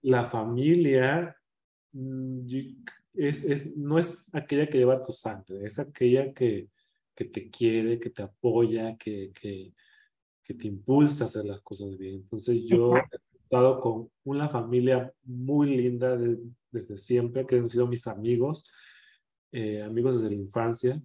la 0.01 0.25
familia 0.25 1.37
mm, 1.91 2.47
es, 3.13 3.43
es, 3.43 3.77
no 3.77 3.99
es 3.99 4.33
aquella 4.33 4.65
que 4.65 4.79
lleva 4.79 5.05
tu 5.05 5.11
sangre, 5.11 5.63
es 5.63 5.77
aquella 5.77 6.33
que, 6.33 6.69
que 7.15 7.25
te 7.25 7.49
quiere, 7.49 7.99
que 7.99 8.09
te 8.09 8.23
apoya, 8.23 8.97
que, 8.97 9.31
que, 9.39 9.73
que, 10.43 10.53
te 10.53 10.67
impulsa 10.67 11.23
a 11.23 11.27
hacer 11.27 11.45
las 11.45 11.61
cosas 11.61 11.97
bien. 11.97 12.15
Entonces 12.15 12.63
yo 12.65 12.95
he 12.95 13.03
estado 13.43 13.79
con 13.79 14.09
una 14.23 14.49
familia 14.49 15.13
muy 15.23 15.75
linda 15.77 16.17
desde 16.71 16.97
siempre, 16.97 17.45
que 17.45 17.57
han 17.57 17.69
sido 17.69 17.87
mis 17.87 18.07
amigos, 18.07 18.69
eh, 19.51 19.81
amigos 19.83 20.21
desde 20.21 20.35
la 20.35 20.41
infancia. 20.41 21.01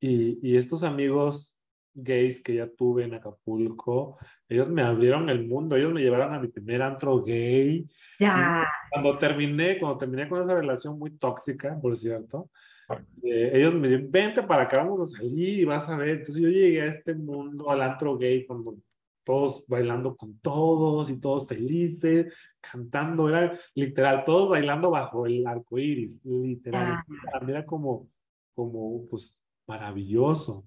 Y, 0.00 0.38
y 0.46 0.56
estos 0.56 0.82
amigos 0.82 1.58
gays 1.94 2.42
que 2.42 2.54
ya 2.54 2.68
tuve 2.68 3.04
en 3.04 3.14
Acapulco, 3.14 4.18
ellos 4.48 4.68
me 4.68 4.82
abrieron 4.82 5.28
el 5.28 5.46
mundo, 5.46 5.76
ellos 5.76 5.92
me 5.92 6.00
llevaron 6.00 6.32
a 6.32 6.38
mi 6.38 6.48
primer 6.48 6.82
antro 6.82 7.22
gay. 7.22 7.88
Ya. 8.18 8.64
Cuando 8.90 9.18
terminé, 9.18 9.78
cuando 9.78 9.98
terminé 9.98 10.28
con 10.28 10.40
esa 10.40 10.54
relación 10.54 10.98
muy 10.98 11.10
tóxica, 11.10 11.78
por 11.80 11.96
cierto, 11.96 12.50
eh, 13.22 13.50
ellos 13.54 13.74
me 13.74 13.88
dijeron, 13.88 14.10
vente 14.10 14.42
para 14.42 14.64
acá, 14.64 14.78
vamos 14.78 15.00
a 15.00 15.18
salir 15.18 15.60
y 15.60 15.64
vas 15.64 15.88
a 15.88 15.96
ver. 15.96 16.08
Entonces 16.10 16.42
yo 16.42 16.48
llegué 16.48 16.82
a 16.82 16.86
este 16.86 17.14
mundo, 17.14 17.70
al 17.70 17.82
antro 17.82 18.16
gay, 18.16 18.46
cuando 18.46 18.76
todos 19.24 19.64
bailando 19.66 20.16
con 20.16 20.38
todos 20.38 21.10
y 21.10 21.18
todos 21.18 21.46
felices, 21.46 22.32
cantando, 22.60 23.28
era 23.28 23.58
literal, 23.74 24.24
todos 24.24 24.48
bailando 24.48 24.90
bajo 24.90 25.26
el 25.26 25.46
arco 25.46 25.78
iris, 25.78 26.18
literal. 26.24 27.02
Mí 27.06 27.50
era 27.50 27.66
como, 27.66 28.08
como, 28.54 29.06
pues, 29.08 29.38
maravilloso. 29.66 30.64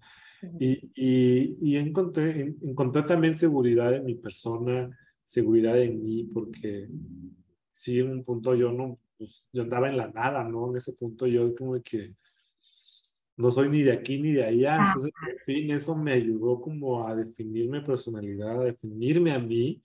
Y, 0.60 0.92
y, 0.96 1.58
y 1.62 1.78
encontré, 1.78 2.56
encontré 2.62 3.04
también 3.04 3.34
seguridad 3.34 3.96
en 3.96 4.06
mi 4.06 4.16
persona, 4.16 4.90
seguridad 5.26 5.80
en 5.82 6.04
mí, 6.04 6.26
porque 6.26 6.88
sí, 7.72 8.00
en 8.00 8.12
un 8.12 8.24
punto 8.24 8.54
yo 8.54 8.72
no, 8.72 9.00
pues, 9.22 9.46
yo 9.54 9.62
andaba 9.62 9.88
en 9.88 9.98
la 9.98 10.08
nada, 10.08 10.44
¿no? 10.44 10.72
En 10.72 10.78
ese 10.78 10.94
punto 10.94 11.28
yo 11.28 11.54
como 11.56 11.80
que 11.84 12.16
no 13.38 13.52
soy 13.52 13.70
ni 13.70 13.84
de 13.84 13.92
aquí 13.92 14.20
ni 14.20 14.32
de 14.32 14.44
allá. 14.44 14.88
Entonces, 14.88 15.12
en 15.30 15.38
fin, 15.46 15.72
eso 15.72 15.96
me 15.96 16.14
ayudó 16.14 16.60
como 16.60 17.06
a 17.08 17.16
definir 17.16 17.70
mi 17.70 17.82
personalidad, 17.82 18.62
a 18.62 18.66
definirme 18.66 19.32
a 19.32 19.38
mí. 19.38 19.80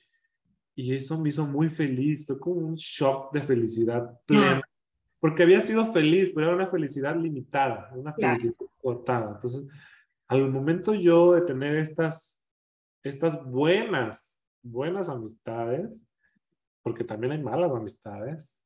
Y 0.75 0.95
eso 0.95 1.21
me 1.21 1.29
hizo 1.29 1.47
muy 1.47 1.69
feliz. 1.69 2.27
Fue 2.27 2.41
como 2.41 2.67
un 2.67 2.77
shock 2.77 3.31
de 3.35 3.43
felicidad 3.43 4.19
plena. 4.25 4.63
Porque 5.21 5.43
había 5.43 5.61
sido 5.61 5.85
feliz, 5.93 6.33
pero 6.35 6.47
era 6.47 6.57
una 6.57 6.69
felicidad 6.69 7.15
limitada, 7.15 7.91
una 7.95 8.15
felicidad 8.15 8.55
cortada. 8.81 9.33
Entonces, 9.35 9.67
al 10.29 10.51
momento 10.51 10.95
yo 10.95 11.35
de 11.35 11.43
tener 11.43 11.77
estas, 11.77 12.43
estas 13.03 13.45
buenas, 13.45 14.43
buenas 14.63 15.11
amistades, 15.11 16.07
porque 16.83 17.05
también 17.05 17.33
hay 17.33 17.43
malas 17.43 17.75
amistades. 17.75 18.63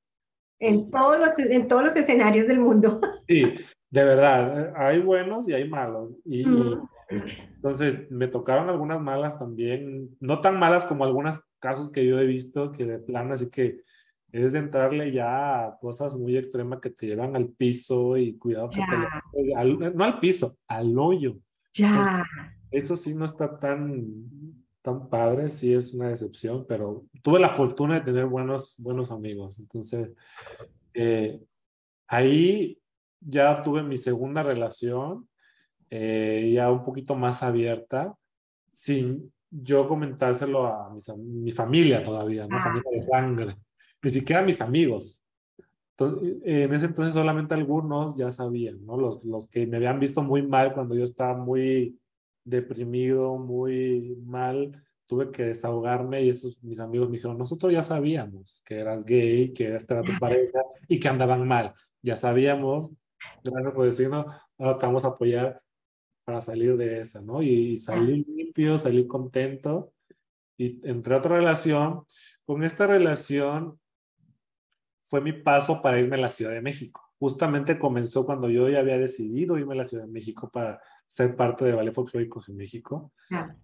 En 0.60 0.90
todos 0.90 1.18
los, 1.18 1.38
en 1.38 1.66
todos 1.66 1.82
los 1.82 1.96
escenarios 1.96 2.46
del 2.46 2.60
mundo. 2.60 3.00
Sí, 3.28 3.44
de 3.90 4.04
verdad, 4.04 4.72
hay 4.74 4.98
buenos 4.98 5.48
y 5.48 5.52
hay 5.52 5.68
malos. 5.68 6.10
Y, 6.24 6.44
entonces 7.54 8.10
me 8.10 8.26
tocaron 8.26 8.68
algunas 8.68 9.00
malas 9.00 9.38
también, 9.38 10.16
no 10.18 10.40
tan 10.40 10.58
malas 10.58 10.84
como 10.84 11.04
algunos 11.04 11.40
casos 11.60 11.92
que 11.92 12.04
yo 12.04 12.18
he 12.18 12.26
visto, 12.26 12.72
que 12.72 12.84
de 12.86 12.98
plano, 12.98 13.34
así 13.34 13.48
que 13.48 13.82
es 14.32 14.54
entrarle 14.54 15.12
ya 15.12 15.66
a 15.66 15.78
cosas 15.78 16.16
muy 16.16 16.36
extremas 16.36 16.80
que 16.80 16.90
te 16.90 17.06
llevan 17.06 17.36
al 17.36 17.48
piso 17.48 18.16
y 18.16 18.36
cuidado 18.36 18.70
que 18.70 18.80
te 18.80 19.90
no 19.94 20.04
al 20.04 20.20
piso, 20.20 20.56
al 20.66 20.98
hoyo. 20.98 21.36
Ya. 21.72 22.24
eso 22.72 22.96
sí 22.96 23.14
no 23.14 23.24
está 23.24 23.60
tan 23.60 24.59
tan 24.82 25.08
padre, 25.08 25.48
sí 25.48 25.74
es 25.74 25.94
una 25.94 26.08
decepción, 26.08 26.64
pero 26.66 27.04
tuve 27.22 27.38
la 27.38 27.50
fortuna 27.50 27.94
de 27.94 28.00
tener 28.00 28.26
buenos, 28.26 28.74
buenos 28.78 29.10
amigos. 29.10 29.58
Entonces, 29.58 30.10
eh, 30.94 31.40
ahí 32.08 32.80
ya 33.20 33.62
tuve 33.62 33.82
mi 33.82 33.96
segunda 33.96 34.42
relación, 34.42 35.28
eh, 35.90 36.50
ya 36.54 36.70
un 36.70 36.84
poquito 36.84 37.14
más 37.14 37.42
abierta, 37.42 38.14
sin 38.74 39.32
yo 39.50 39.86
comentárselo 39.88 40.66
a, 40.66 40.94
mi 41.18 41.50
familia 41.50 42.02
todavía, 42.02 42.46
no 42.46 42.58
familia 42.58 42.90
de 42.92 43.06
sangre, 43.06 43.56
ni 44.02 44.10
siquiera 44.10 44.40
a 44.40 44.44
mis 44.44 44.60
amigos. 44.60 45.22
en 45.98 46.72
ese 46.72 46.86
entonces 46.86 47.12
solamente 47.12 47.54
algunos 47.54 48.16
ya 48.16 48.32
sabían, 48.32 48.84
¿no? 48.86 48.96
Los, 48.96 49.22
los 49.24 49.48
que 49.48 49.66
me 49.66 49.76
habían 49.76 50.00
visto 50.00 50.22
muy 50.22 50.46
mal 50.46 50.72
cuando 50.72 50.94
yo 50.94 51.04
estaba 51.04 51.36
muy 51.36 51.99
deprimido, 52.44 53.38
muy 53.38 54.16
mal, 54.24 54.82
tuve 55.06 55.30
que 55.32 55.44
desahogarme 55.44 56.22
y 56.22 56.30
esos 56.30 56.62
mis 56.62 56.78
amigos 56.78 57.08
me 57.08 57.16
dijeron, 57.16 57.36
nosotros 57.36 57.72
ya 57.72 57.82
sabíamos 57.82 58.62
que 58.64 58.78
eras 58.78 59.04
gay, 59.04 59.52
que 59.52 59.74
esta 59.74 59.94
era 59.94 60.02
tu 60.04 60.18
pareja 60.20 60.60
y 60.88 61.00
que 61.00 61.08
andaban 61.08 61.46
mal. 61.48 61.74
Ya 62.00 62.16
sabíamos, 62.16 62.92
gracias 63.42 63.74
por 63.74 63.86
decirnos, 63.86 64.26
ahora 64.56 64.78
te 64.78 64.86
vamos 64.86 65.04
a 65.04 65.08
apoyar 65.08 65.60
para 66.24 66.40
salir 66.40 66.76
de 66.76 67.00
esa, 67.00 67.20
¿no? 67.20 67.42
Y, 67.42 67.76
salir 67.76 68.24
limpio, 68.28 68.78
salir 68.78 69.08
contento. 69.08 69.92
Y 70.56 70.80
entre 70.88 71.16
otra 71.16 71.36
relación, 71.38 72.04
con 72.44 72.62
esta 72.62 72.86
relación 72.86 73.80
fue 75.06 75.20
mi 75.20 75.32
paso 75.32 75.82
para 75.82 75.98
irme 75.98 76.16
a 76.16 76.20
la 76.20 76.28
Ciudad 76.28 76.52
de 76.52 76.62
México. 76.62 77.02
Justamente 77.18 77.80
comenzó 77.80 78.24
cuando 78.24 78.48
yo 78.48 78.68
ya 78.68 78.78
había 78.78 78.96
decidido 78.96 79.58
irme 79.58 79.74
a 79.74 79.78
la 79.78 79.84
Ciudad 79.84 80.04
de 80.04 80.12
México 80.12 80.48
para 80.52 80.80
ser 81.10 81.34
parte 81.34 81.64
de 81.64 81.72
Ballet 81.72 81.92
Folclóricos 81.92 82.48
en 82.48 82.56
México. 82.56 83.12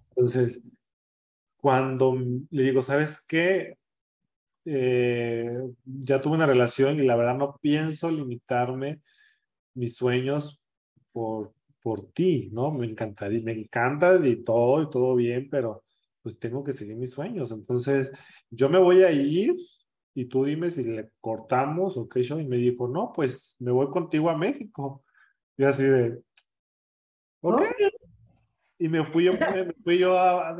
Entonces, 0.08 0.60
cuando 1.56 2.18
le 2.50 2.62
digo, 2.62 2.82
¿sabes 2.82 3.24
qué? 3.24 3.78
Eh, 4.64 5.62
ya 5.84 6.20
tuve 6.20 6.34
una 6.34 6.46
relación 6.46 6.98
y 6.98 7.06
la 7.06 7.14
verdad 7.14 7.36
no 7.36 7.56
pienso 7.62 8.10
limitarme 8.10 9.00
mis 9.74 9.94
sueños 9.94 10.60
por, 11.12 11.54
por 11.80 12.10
ti, 12.10 12.50
¿no? 12.52 12.72
Me 12.72 12.84
encantaría, 12.84 13.40
me 13.44 13.52
encantas 13.52 14.26
y 14.26 14.42
todo, 14.42 14.82
y 14.82 14.90
todo 14.90 15.14
bien, 15.14 15.48
pero 15.48 15.84
pues 16.22 16.40
tengo 16.40 16.64
que 16.64 16.72
seguir 16.72 16.96
mis 16.96 17.12
sueños. 17.12 17.52
Entonces, 17.52 18.10
yo 18.50 18.68
me 18.68 18.80
voy 18.80 19.04
a 19.04 19.12
ir 19.12 19.54
y 20.14 20.24
tú 20.24 20.44
dime 20.44 20.72
si 20.72 20.82
le 20.82 21.10
cortamos 21.20 21.96
o 21.96 22.08
qué 22.08 22.24
show. 22.24 22.40
Y 22.40 22.48
me 22.48 22.56
dijo, 22.56 22.88
no, 22.88 23.12
pues 23.14 23.54
me 23.60 23.70
voy 23.70 23.88
contigo 23.88 24.30
a 24.30 24.36
México. 24.36 25.04
Y 25.56 25.62
así 25.62 25.84
de, 25.84 26.25
y 28.78 28.88
me 28.88 29.04
fui, 29.04 29.30
me 29.30 29.72
fui 29.84 29.98
yo 29.98 30.14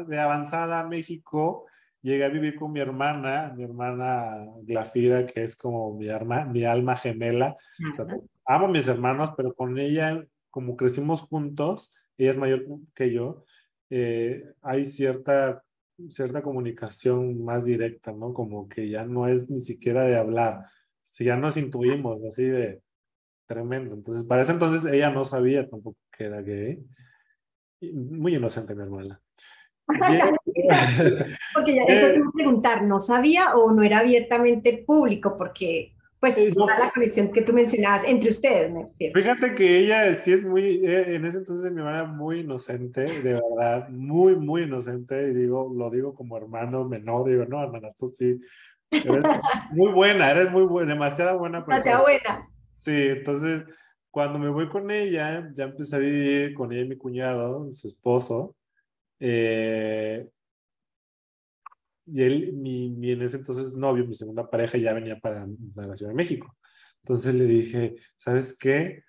de 0.06 0.18
avanzada 0.18 0.80
a 0.80 0.86
México, 0.86 1.66
llegué 2.02 2.24
a 2.24 2.28
vivir 2.28 2.56
con 2.56 2.72
mi 2.72 2.80
hermana, 2.80 3.52
mi 3.56 3.64
hermana 3.64 4.46
Glafira, 4.62 5.26
que 5.26 5.42
es 5.42 5.56
como 5.56 5.94
mi, 5.94 6.08
alma, 6.08 6.44
mi 6.44 6.64
alma 6.64 6.96
gemela. 6.96 7.56
amo 8.44 8.66
a 8.66 8.70
mis 8.70 8.86
hermanos, 8.88 9.30
pero 9.36 9.54
con 9.54 9.78
ella, 9.78 10.24
como 10.50 10.76
crecimos 10.76 11.22
juntos, 11.22 11.92
ella 12.16 12.30
es 12.30 12.38
mayor 12.38 12.64
que 12.94 13.12
yo, 13.12 13.44
eh, 13.90 14.44
hay 14.62 14.84
cierta, 14.84 15.62
cierta 16.08 16.42
comunicación 16.42 17.44
más 17.44 17.64
directa, 17.64 18.12
¿no? 18.12 18.32
Como 18.32 18.68
que 18.68 18.88
ya 18.88 19.04
no 19.04 19.28
es 19.28 19.50
ni 19.50 19.60
siquiera 19.60 20.04
de 20.04 20.16
hablar, 20.16 20.64
si 21.02 21.24
ya 21.24 21.36
nos 21.36 21.56
intuimos, 21.56 22.22
así 22.24 22.44
de, 22.44 22.82
Tremendo. 23.46 23.94
Entonces, 23.94 24.24
para 24.24 24.42
ese 24.42 24.52
entonces 24.52 24.92
ella 24.92 25.10
no 25.10 25.24
sabía 25.24 25.68
tampoco 25.68 25.96
que 26.16 26.24
era 26.24 26.40
gay. 26.42 26.84
Muy 27.92 28.34
inocente 28.34 28.74
mi 28.74 28.82
hermana. 28.82 29.20
porque 31.54 31.76
ya 31.76 31.82
eso 31.82 32.06
a 32.06 32.32
preguntar, 32.32 32.82
¿no 32.82 32.98
sabía 32.98 33.54
o 33.54 33.70
no 33.70 33.82
era 33.82 34.00
abiertamente 34.00 34.82
público? 34.84 35.36
Porque 35.36 35.96
pues 36.18 36.38
es 36.38 36.56
la 36.56 36.90
conexión 36.92 37.30
que 37.30 37.42
tú 37.42 37.52
mencionabas 37.52 38.02
entre 38.04 38.30
ustedes. 38.30 38.72
Fíjate 39.14 39.54
que 39.54 39.78
ella 39.78 40.14
sí 40.14 40.32
es 40.32 40.44
muy, 40.44 40.84
eh, 40.84 41.14
en 41.14 41.24
ese 41.24 41.38
entonces 41.38 41.70
mi 41.70 41.80
hermana 41.80 42.04
muy 42.04 42.40
inocente, 42.40 43.02
de 43.02 43.34
verdad, 43.34 43.88
muy, 43.90 44.34
muy 44.34 44.62
inocente, 44.62 45.28
y 45.28 45.34
digo, 45.34 45.72
lo 45.76 45.90
digo 45.90 46.14
como 46.14 46.36
hermano 46.36 46.84
menor, 46.84 47.28
digo, 47.28 47.44
no, 47.46 47.62
hermana, 47.62 47.92
tú 47.98 48.08
sí, 48.08 48.40
eres 48.90 49.22
muy 49.72 49.92
buena, 49.92 50.30
eres 50.30 50.50
muy 50.50 50.64
buena, 50.64 50.94
demasiado 50.94 51.38
buena 51.38 51.64
persona. 51.64 51.84
Demasiado 51.84 52.02
buena. 52.02 52.48
Sí, 52.82 53.08
entonces 53.08 53.64
cuando 54.16 54.38
me 54.38 54.48
voy 54.48 54.66
con 54.70 54.90
ella, 54.90 55.50
ya 55.52 55.64
empecé 55.64 55.94
a 55.94 55.98
vivir 55.98 56.54
con 56.54 56.72
ella 56.72 56.80
y 56.80 56.88
mi 56.88 56.96
cuñado, 56.96 57.70
su 57.70 57.88
esposo. 57.88 58.56
Eh, 59.20 60.26
y 62.06 62.22
él, 62.22 62.54
mi, 62.54 62.88
mi, 62.88 63.10
en 63.10 63.20
ese 63.20 63.36
entonces 63.36 63.74
novio, 63.74 64.06
mi 64.06 64.14
segunda 64.14 64.48
pareja, 64.48 64.78
ya 64.78 64.94
venía 64.94 65.20
para, 65.20 65.46
la 65.74 65.94
Ciudad 65.94 66.12
de 66.12 66.16
México. 66.16 66.56
Entonces 67.02 67.34
le 67.34 67.44
dije, 67.44 67.96
¿sabes 68.16 68.56
qué? 68.56 69.02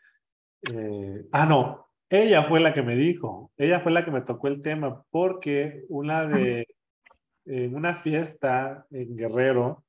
Eh, 0.69 1.25
ah, 1.31 1.45
no, 1.45 1.87
ella 2.09 2.43
fue 2.43 2.59
la 2.59 2.73
que 2.73 2.83
me 2.83 2.97
dijo, 2.97 3.53
ella 3.55 3.79
fue 3.79 3.93
la 3.93 4.03
que 4.03 4.11
me 4.11 4.23
tocó 4.23 4.49
el 4.49 4.61
tema, 4.61 5.03
porque 5.09 5.85
una 5.87 6.27
de, 6.27 6.67
en 7.45 7.75
una 7.75 7.95
fiesta 7.95 8.85
en 8.91 9.15
Guerrero, 9.15 9.85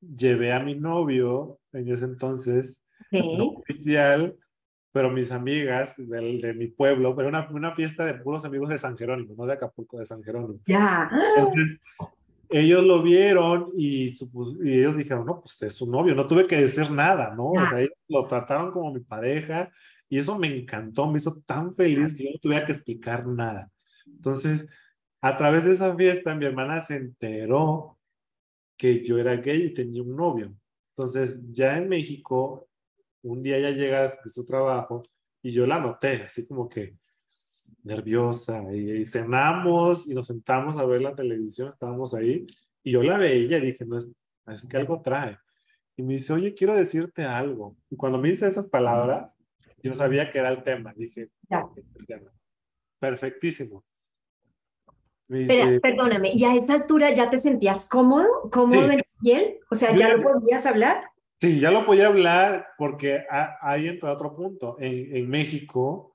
llevé 0.00 0.52
a 0.52 0.58
mi 0.58 0.74
novio 0.74 1.60
en 1.72 1.88
ese 1.88 2.06
entonces 2.06 2.82
no 3.12 3.44
oficial, 3.46 4.36
pero 4.92 5.10
mis 5.10 5.30
amigas 5.32 5.94
del, 5.96 6.40
de 6.40 6.54
mi 6.54 6.68
pueblo, 6.68 7.16
pero 7.16 7.28
una, 7.28 7.48
una 7.50 7.72
fiesta 7.72 8.04
de 8.04 8.14
puros 8.14 8.44
amigos 8.44 8.68
de 8.68 8.78
San 8.78 8.96
Jerónimo, 8.96 9.34
no 9.36 9.46
de 9.46 9.54
Acapulco, 9.54 9.98
de 9.98 10.06
San 10.06 10.22
Jerónimo. 10.22 10.60
Ya. 10.66 11.10
Entonces, 11.36 11.80
ellos 12.50 12.84
lo 12.84 13.02
vieron 13.02 13.70
y, 13.74 14.08
y, 14.08 14.78
ellos 14.78 14.96
dijeron, 14.96 15.24
no, 15.24 15.40
pues 15.40 15.60
es 15.62 15.74
su 15.74 15.90
novio, 15.90 16.14
no 16.14 16.26
tuve 16.26 16.46
que 16.46 16.60
decir 16.60 16.90
nada, 16.90 17.34
¿no? 17.34 17.52
O 17.52 17.66
sea, 17.66 17.80
ellos 17.80 17.94
lo 18.08 18.28
trataron 18.28 18.72
como 18.72 18.92
mi 18.92 19.00
pareja 19.00 19.70
y 20.08 20.18
eso 20.18 20.38
me 20.38 20.48
encantó, 20.48 21.10
me 21.10 21.18
hizo 21.18 21.40
tan 21.46 21.74
feliz 21.74 22.14
que 22.14 22.24
yo 22.24 22.30
no 22.32 22.38
tuve 22.38 22.62
que 22.66 22.72
explicar 22.72 23.26
nada. 23.26 23.70
Entonces, 24.06 24.68
a 25.22 25.38
través 25.38 25.64
de 25.64 25.72
esa 25.72 25.96
fiesta, 25.96 26.34
mi 26.34 26.44
hermana 26.44 26.80
se 26.80 26.96
enteró 26.96 27.98
que 28.76 29.02
yo 29.02 29.18
era 29.18 29.36
gay 29.36 29.62
y 29.62 29.74
tenía 29.74 30.02
un 30.02 30.14
novio. 30.14 30.54
Entonces, 30.90 31.40
ya 31.52 31.78
en 31.78 31.88
México, 31.88 32.68
un 33.22 33.42
día 33.42 33.58
ya 33.58 33.70
llega 33.70 34.02
de 34.02 34.28
su 34.28 34.44
trabajo 34.44 35.02
y 35.42 35.52
yo 35.52 35.66
la 35.66 35.78
noté, 35.78 36.22
así 36.24 36.46
como 36.46 36.68
que 36.68 36.96
nerviosa, 37.82 38.62
y, 38.72 39.04
cenamos 39.04 40.06
y 40.08 40.14
nos 40.14 40.28
sentamos 40.28 40.76
a 40.76 40.86
ver 40.86 41.02
la 41.02 41.14
televisión, 41.14 41.68
estábamos 41.68 42.14
ahí, 42.14 42.46
y 42.82 42.92
yo 42.92 43.02
la 43.02 43.18
veía 43.18 43.58
y 43.58 43.66
dije, 43.66 43.84
no, 43.84 43.98
es, 43.98 44.08
es 44.46 44.66
que 44.66 44.76
algo 44.76 45.02
trae. 45.02 45.36
Y 45.96 46.02
me 46.02 46.14
dice, 46.14 46.32
oye, 46.32 46.54
quiero 46.54 46.74
decirte 46.74 47.24
algo. 47.24 47.76
Y 47.90 47.96
cuando 47.96 48.18
me 48.18 48.30
dice 48.30 48.46
esas 48.46 48.66
palabras, 48.66 49.30
yo 49.82 49.94
sabía 49.94 50.30
que 50.30 50.38
era 50.38 50.48
el 50.48 50.62
tema. 50.62 50.94
Dije, 50.96 51.28
perfectísimo. 52.98 53.84
perdóname, 55.28 56.32
¿y 56.34 56.44
a 56.44 56.54
esa 56.54 56.74
altura 56.74 57.12
ya 57.12 57.28
te 57.28 57.38
sentías 57.38 57.88
cómodo? 57.88 58.48
¿Cómodo 58.50 58.90
en 58.90 59.02
piel? 59.20 59.58
O 59.70 59.74
sea, 59.74 59.92
¿ya 59.92 60.08
lo 60.08 60.22
podías 60.22 60.64
hablar? 60.66 61.11
Sí, 61.42 61.58
ya 61.58 61.72
lo 61.72 61.84
podía 61.84 62.06
hablar 62.06 62.68
porque 62.78 63.26
ahí 63.60 63.88
entra 63.88 64.12
otro 64.12 64.32
punto. 64.32 64.76
En, 64.78 65.16
en 65.16 65.28
México, 65.28 66.14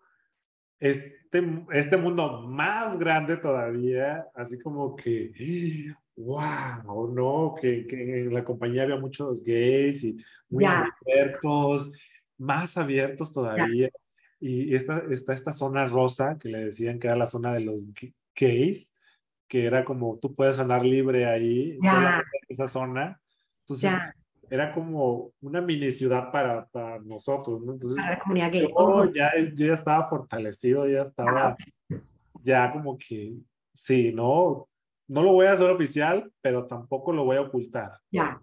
este, 0.80 1.44
este 1.74 1.98
mundo 1.98 2.44
más 2.48 2.98
grande 2.98 3.36
todavía, 3.36 4.26
así 4.34 4.58
como 4.58 4.96
que, 4.96 5.94
wow, 6.16 7.14
¿no? 7.14 7.56
Que, 7.60 7.86
que 7.86 8.22
en 8.22 8.34
la 8.34 8.46
compañía 8.46 8.84
había 8.84 8.96
muchos 8.96 9.44
gays 9.44 10.02
y 10.06 10.18
muy 10.48 10.64
abiertos, 10.64 11.92
más 12.38 12.78
abiertos 12.78 13.30
todavía. 13.30 13.90
Y 14.40 14.74
esta, 14.76 15.04
está 15.10 15.34
esta 15.34 15.52
zona 15.52 15.88
rosa 15.88 16.38
que 16.40 16.48
le 16.48 16.64
decían 16.64 17.00
que 17.00 17.08
era 17.08 17.18
la 17.18 17.28
zona 17.28 17.54
de 17.54 17.60
los 17.60 17.86
gays, 18.34 18.94
que 19.50 19.66
era 19.66 19.84
como 19.84 20.20
tú 20.20 20.34
puedes 20.34 20.58
andar 20.58 20.86
libre 20.86 21.26
ahí, 21.26 21.78
en 21.82 22.24
esa 22.48 22.70
zona. 22.70 23.20
Entonces, 23.66 23.92
era 24.50 24.72
como 24.72 25.34
una 25.42 25.62
mini 25.62 25.92
ciudad 25.92 26.32
para, 26.32 26.68
para 26.68 27.00
nosotros, 27.00 27.62
¿no? 27.62 27.74
Entonces, 27.74 27.98
Yo, 28.62 29.14
ya, 29.14 29.32
yo 29.54 29.66
ya 29.68 29.74
estaba 29.74 30.08
fortalecido, 30.08 30.88
ya 30.88 31.02
estaba, 31.02 31.58
ya 32.44 32.72
como 32.72 32.98
que, 32.98 33.36
sí, 33.74 34.14
no, 34.14 34.70
no 35.08 35.24
lo 35.24 35.34
voy 35.34 35.48
a 35.48 35.54
hacer 35.54 35.70
oficial, 35.70 36.32
pero 36.42 36.66
tampoco 36.66 37.12
lo 37.12 37.26
voy 37.26 37.38
a 37.38 37.42
ocultar. 37.42 38.00
Ya. 38.12 38.42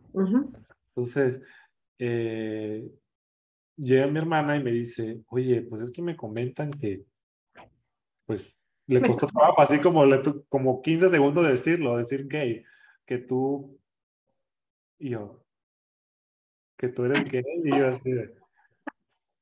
Entonces, 0.88 1.40
eh, 1.98 2.90
llega 3.76 4.06
mi 4.06 4.18
hermana 4.18 4.56
y 4.56 4.62
me 4.62 4.72
dice, 4.72 5.22
oye, 5.28 5.62
pues 5.62 5.82
es 5.82 5.90
que 5.90 6.02
me 6.02 6.16
comentan 6.16 6.70
que, 6.70 7.04
pues, 8.26 8.60
le 8.86 9.00
costó 9.00 9.26
trabajo, 9.26 9.62
así 9.62 9.80
como, 9.80 10.04
le, 10.04 10.20
como 10.48 10.82
15 10.82 11.08
segundos 11.08 11.46
decirlo, 11.46 11.96
decir 11.96 12.26
gay, 12.28 12.62
que 13.06 13.18
tú, 13.18 13.78
y 14.98 15.10
yo, 15.10 15.43
que 16.76 16.88
tú 16.88 17.04
eres 17.04 17.24
gay, 17.24 17.42
y 17.64 17.70
yo 17.70 17.86
así 17.88 18.10
le 18.10 18.34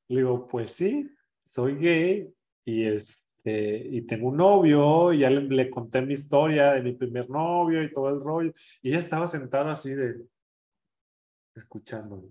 digo, 0.07 0.47
pues 0.47 0.71
sí, 0.71 1.09
soy 1.43 1.75
gay, 1.75 2.33
y 2.65 2.85
este, 2.85 3.87
y 3.89 4.01
tengo 4.01 4.29
un 4.29 4.37
novio, 4.37 5.13
y 5.13 5.19
ya 5.19 5.29
le, 5.29 5.41
le, 5.41 5.69
conté 5.69 6.01
mi 6.01 6.13
historia 6.13 6.73
de 6.73 6.83
mi 6.83 6.93
primer 6.93 7.29
novio 7.29 7.83
y 7.83 7.91
todo 7.91 8.09
el 8.09 8.21
rollo, 8.21 8.53
y 8.81 8.89
ella 8.89 8.99
estaba 8.99 9.27
sentada 9.27 9.71
así 9.71 9.93
de, 9.93 10.25
escuchando, 11.55 12.23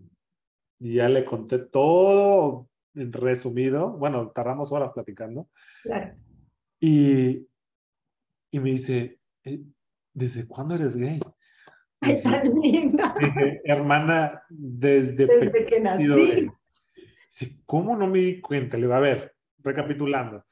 y 0.78 0.94
ya 0.94 1.08
le 1.08 1.24
conté 1.24 1.58
todo 1.58 2.68
en 2.94 3.12
resumido, 3.12 3.90
bueno, 3.92 4.30
tardamos 4.30 4.70
horas 4.72 4.92
platicando, 4.92 5.48
claro. 5.82 6.16
Y, 6.78 7.46
y 8.50 8.60
me 8.60 8.70
dice, 8.70 9.20
eh, 9.44 9.62
¿desde 10.12 10.46
cuándo 10.48 10.74
eres 10.74 10.96
gay? 10.96 11.20
Hermana, 13.64 14.42
desde, 14.48 15.26
desde 15.26 15.66
que 15.66 15.80
nací. 15.80 16.50
¿Cómo 17.64 17.96
no 17.96 18.06
me 18.08 18.18
di 18.18 18.40
cuenta? 18.40 18.76
Le 18.76 18.86
va 18.86 18.98
a 18.98 19.00
ver, 19.00 19.34
recapitulando. 19.58 20.44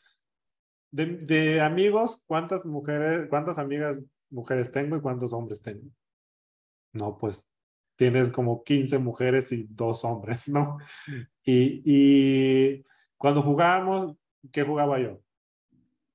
De, 0.91 1.07
de, 1.07 1.61
amigos, 1.61 2.23
¿cuántas 2.27 2.65
mujeres, 2.65 3.27
cuántas 3.29 3.59
amigas 3.59 3.99
mujeres 4.31 4.73
tengo 4.73 4.97
y 4.97 5.01
cuántos 5.01 5.33
hombres 5.33 5.61
tengo? 5.63 5.89
No, 6.93 7.17
pues 7.19 7.47
tienes 7.97 8.31
como 8.31 8.65
15 8.65 8.99
mujeres 8.99 9.53
y 9.53 9.67
dos 9.69 10.05
hombres, 10.05 10.49
¿no? 10.49 10.79
Y, 11.45 11.83
y 11.85 12.85
cuando 13.17 13.43
jugábamos, 13.43 14.17
¿qué 14.53 14.63
jugaba 14.63 14.99
yo? 14.99 15.21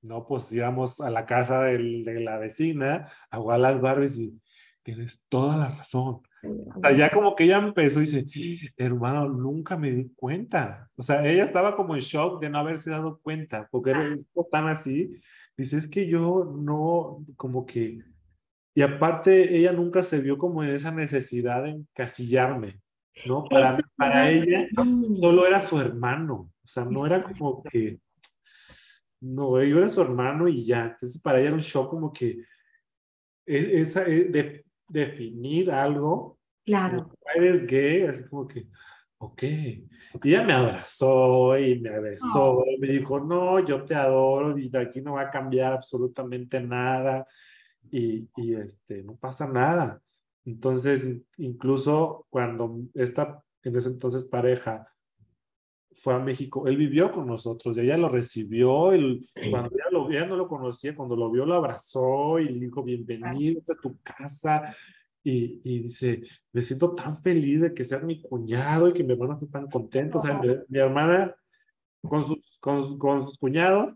No, 0.02 0.26
pues 0.26 0.52
íbamos 0.52 1.00
a 1.00 1.10
la 1.10 1.26
casa 1.26 1.62
de 1.64 1.78
la 2.20 2.38
vecina 2.38 3.08
a 3.30 3.38
jugar 3.38 3.60
las 3.60 3.80
Barbies 3.80 4.18
y 4.18 4.40
tienes 4.86 5.24
toda 5.28 5.56
la 5.56 5.68
razón. 5.68 6.22
O 6.44 6.80
sea, 6.80 6.92
ya 6.92 7.10
como 7.10 7.34
que 7.34 7.42
ella 7.42 7.58
empezó 7.58 8.00
y 8.00 8.06
dice, 8.06 8.72
hermano, 8.76 9.28
nunca 9.28 9.76
me 9.76 9.90
di 9.90 10.12
cuenta. 10.14 10.88
O 10.94 11.02
sea, 11.02 11.28
ella 11.28 11.42
estaba 11.42 11.74
como 11.74 11.96
en 11.96 12.00
shock 12.00 12.40
de 12.40 12.48
no 12.48 12.58
haberse 12.58 12.90
dado 12.90 13.18
cuenta, 13.20 13.68
porque 13.72 13.92
están 14.36 14.68
así. 14.68 15.20
Dice, 15.56 15.78
es 15.78 15.88
que 15.88 16.06
yo 16.06 16.54
no, 16.56 17.26
como 17.36 17.66
que... 17.66 17.98
Y 18.76 18.82
aparte, 18.82 19.56
ella 19.56 19.72
nunca 19.72 20.04
se 20.04 20.20
vio 20.20 20.38
como 20.38 20.62
en 20.62 20.70
esa 20.70 20.92
necesidad 20.92 21.64
de 21.64 21.70
encasillarme, 21.70 22.80
¿no? 23.26 23.44
Para, 23.44 23.76
para 23.96 24.30
ella 24.30 24.68
solo 25.14 25.48
era 25.48 25.60
su 25.62 25.80
hermano. 25.80 26.52
O 26.62 26.68
sea, 26.68 26.84
no 26.84 27.06
era 27.06 27.24
como 27.24 27.64
que 27.64 27.98
no, 29.20 29.60
yo 29.64 29.78
era 29.78 29.88
su 29.88 30.00
hermano 30.00 30.46
y 30.46 30.64
ya. 30.64 30.84
Entonces 30.84 31.20
para 31.20 31.38
ella 31.38 31.48
era 31.48 31.56
un 31.56 31.62
shock 31.62 31.90
como 31.90 32.12
que 32.12 32.44
e, 33.46 33.80
esa, 33.80 34.04
e, 34.06 34.24
de, 34.24 34.65
definir 34.88 35.70
algo. 35.70 36.38
Claro. 36.64 37.10
Eres 37.34 37.66
gay, 37.66 38.02
así 38.02 38.24
como 38.24 38.46
que, 38.46 38.66
ok. 39.18 39.42
Y 39.42 39.88
ella 40.24 40.44
me 40.44 40.52
abrazó 40.52 41.58
y 41.58 41.78
me 41.80 41.98
besó 42.00 42.64
y 42.66 42.78
me 42.78 42.88
dijo, 42.88 43.20
no, 43.20 43.60
yo 43.60 43.84
te 43.84 43.94
adoro 43.94 44.58
y 44.58 44.68
de 44.68 44.80
aquí 44.80 45.00
no 45.00 45.14
va 45.14 45.22
a 45.22 45.30
cambiar 45.30 45.72
absolutamente 45.74 46.60
nada 46.60 47.26
y, 47.90 48.28
y 48.36 48.54
este, 48.54 49.02
no 49.02 49.16
pasa 49.16 49.46
nada. 49.46 50.00
Entonces, 50.44 51.22
incluso 51.36 52.26
cuando 52.30 52.80
esta, 52.94 53.42
en 53.62 53.76
ese 53.76 53.88
entonces 53.88 54.24
pareja, 54.24 54.86
fue 55.96 56.14
a 56.14 56.18
México, 56.18 56.66
él 56.66 56.76
vivió 56.76 57.10
con 57.10 57.26
nosotros 57.26 57.76
y 57.76 57.80
ella 57.80 57.96
lo 57.96 58.08
recibió, 58.08 58.94
y 58.94 59.26
cuando 59.50 59.70
ella, 59.74 59.84
lo, 59.90 60.10
ella 60.10 60.26
no 60.26 60.36
lo 60.36 60.46
conocía, 60.46 60.94
cuando 60.94 61.16
lo 61.16 61.30
vio 61.30 61.46
lo 61.46 61.54
abrazó 61.54 62.38
y 62.38 62.48
le 62.48 62.60
dijo 62.60 62.82
bienvenido 62.82 63.62
a 63.68 63.80
tu 63.80 63.98
casa 64.02 64.76
y, 65.22 65.60
y, 65.64 65.82
dice, 65.82 66.22
me 66.52 66.60
siento 66.60 66.94
tan 66.94 67.16
feliz 67.16 67.62
de 67.62 67.74
que 67.74 67.84
seas 67.84 68.04
mi 68.04 68.20
cuñado 68.20 68.88
y 68.88 68.92
que 68.92 69.02
mi 69.02 69.14
hermano 69.14 69.32
esté 69.32 69.46
tan 69.46 69.68
contento, 69.68 70.18
o 70.18 70.22
sea, 70.22 70.40
mi, 70.68 70.78
hermana 70.78 71.34
con, 72.02 72.22
sus, 72.22 72.38
con, 72.60 72.98
con 72.98 73.26
sus 73.26 73.38
cuñados, 73.38 73.94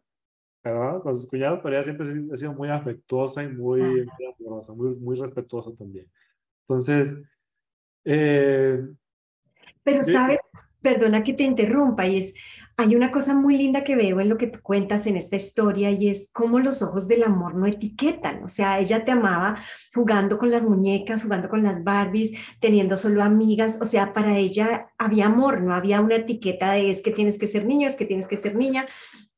¿verdad? 0.64 1.00
Con 1.02 1.14
sus 1.14 1.28
cuñados, 1.28 1.60
pero 1.62 1.76
ella 1.76 1.84
siempre 1.84 2.08
ha 2.32 2.36
sido 2.36 2.54
muy 2.54 2.68
afectuosa 2.68 3.44
y 3.44 3.48
muy, 3.48 3.80
muy 3.80 4.34
amorosa, 4.38 4.72
muy, 4.72 4.96
muy 4.96 5.16
respetuosa 5.16 5.70
también. 5.76 6.10
Entonces, 6.62 7.16
eh, 8.04 8.82
pero 9.82 10.02
sabes, 10.02 10.38
perdona 10.82 11.22
que 11.22 11.34
te 11.34 11.44
interrumpa, 11.44 12.06
y 12.06 12.18
es, 12.18 12.34
hay 12.80 12.96
una 12.96 13.10
cosa 13.10 13.34
muy 13.34 13.58
linda 13.58 13.84
que 13.84 13.94
veo 13.94 14.20
en 14.20 14.30
lo 14.30 14.38
que 14.38 14.46
tú 14.46 14.60
cuentas 14.62 15.06
en 15.06 15.18
esta 15.18 15.36
historia 15.36 15.90
y 15.90 16.08
es 16.08 16.30
cómo 16.32 16.58
los 16.58 16.80
ojos 16.80 17.06
del 17.08 17.24
amor 17.24 17.54
no 17.54 17.66
etiquetan. 17.66 18.42
O 18.42 18.48
sea, 18.48 18.80
ella 18.80 19.04
te 19.04 19.10
amaba 19.10 19.62
jugando 19.94 20.38
con 20.38 20.50
las 20.50 20.64
muñecas, 20.64 21.22
jugando 21.22 21.50
con 21.50 21.62
las 21.62 21.84
Barbies, 21.84 22.32
teniendo 22.58 22.96
solo 22.96 23.22
amigas. 23.22 23.78
O 23.82 23.84
sea, 23.84 24.14
para 24.14 24.38
ella 24.38 24.88
había 24.96 25.26
amor, 25.26 25.60
no 25.60 25.74
había 25.74 26.00
una 26.00 26.16
etiqueta 26.16 26.72
de 26.72 26.90
es 26.90 27.02
que 27.02 27.10
tienes 27.10 27.38
que 27.38 27.46
ser 27.46 27.66
niño, 27.66 27.86
es 27.86 27.96
que 27.96 28.06
tienes 28.06 28.26
que 28.26 28.38
ser 28.38 28.56
niña, 28.56 28.86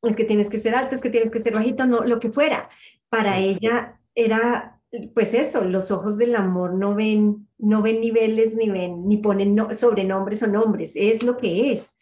es 0.03 0.15
que 0.15 0.25
tienes 0.25 0.49
que 0.49 0.59
ser 0.59 0.77
alto, 0.77 0.95
es 0.95 1.01
que 1.01 1.11
tienes 1.11 1.33
que 1.33 1.41
ser 1.41 1.55
bajito, 1.55 1.85
no, 1.85 2.05
lo 2.05 2.21
que 2.21 2.31
fuera. 2.31 2.71
Para 3.09 3.39
ella 3.39 3.99
era 4.15 4.72
pues 5.15 5.33
eso, 5.35 5.65
los 5.65 5.91
ojos 5.91 6.19
del 6.19 6.37
amor 6.37 6.75
no 6.75 6.95
ven, 6.95 7.49
no 7.59 7.83
ven 7.83 8.01
niveles 8.01 8.55
ni 8.55 8.69
ven, 8.69 9.09
ni 9.09 9.17
ponen 9.19 9.57
sobrenombres 9.75 10.43
o 10.43 10.47
nombres, 10.49 10.93
es 10.97 11.23
lo 11.23 11.37
que 11.39 11.73
es. 11.73 11.97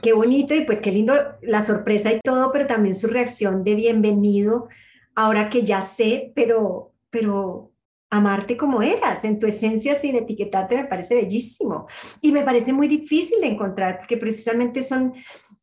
Qué 0.00 0.12
bonito 0.12 0.54
y 0.54 0.64
pues 0.64 0.80
qué 0.80 0.92
lindo 0.92 1.14
la 1.42 1.64
sorpresa 1.64 2.12
y 2.12 2.20
todo, 2.20 2.52
pero 2.52 2.68
también 2.68 2.94
su 2.94 3.08
reacción 3.08 3.64
de 3.64 3.74
bienvenido, 3.74 4.68
ahora 5.16 5.50
que 5.50 5.64
ya 5.64 5.82
sé, 5.82 6.32
pero, 6.36 6.92
pero 7.10 7.72
amarte 8.08 8.56
como 8.56 8.82
eras, 8.82 9.24
en 9.24 9.40
tu 9.40 9.46
esencia 9.46 9.98
sin 9.98 10.14
etiquetarte, 10.14 10.76
me 10.76 10.84
parece 10.84 11.16
bellísimo. 11.16 11.88
Y 12.20 12.30
me 12.30 12.42
parece 12.42 12.72
muy 12.72 12.86
difícil 12.86 13.40
de 13.40 13.48
encontrar, 13.48 13.98
porque 13.98 14.16
precisamente 14.16 14.84
son, 14.84 15.14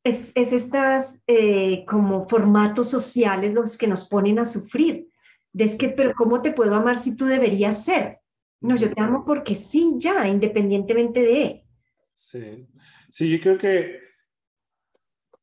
es, 0.03 0.33
es 0.35 0.51
estas 0.51 1.23
eh, 1.27 1.85
como 1.87 2.27
formatos 2.27 2.89
sociales 2.89 3.53
los 3.53 3.77
que 3.77 3.87
nos 3.87 4.09
ponen 4.09 4.39
a 4.39 4.45
sufrir 4.45 5.07
es 5.53 5.75
que, 5.75 5.89
pero 5.89 6.13
¿cómo 6.15 6.41
te 6.41 6.51
puedo 6.51 6.75
amar 6.75 6.95
si 6.95 7.15
tú 7.15 7.25
deberías 7.25 7.83
ser? 7.83 8.19
No, 8.61 8.75
yo 8.75 8.93
te 8.93 9.01
amo 9.01 9.23
porque 9.25 9.55
sí, 9.55 9.95
ya, 9.97 10.27
independientemente 10.27 11.21
de. 11.21 11.65
Sí, 12.13 12.67
sí, 13.09 13.31
yo 13.31 13.39
creo 13.41 13.57
que 13.57 13.99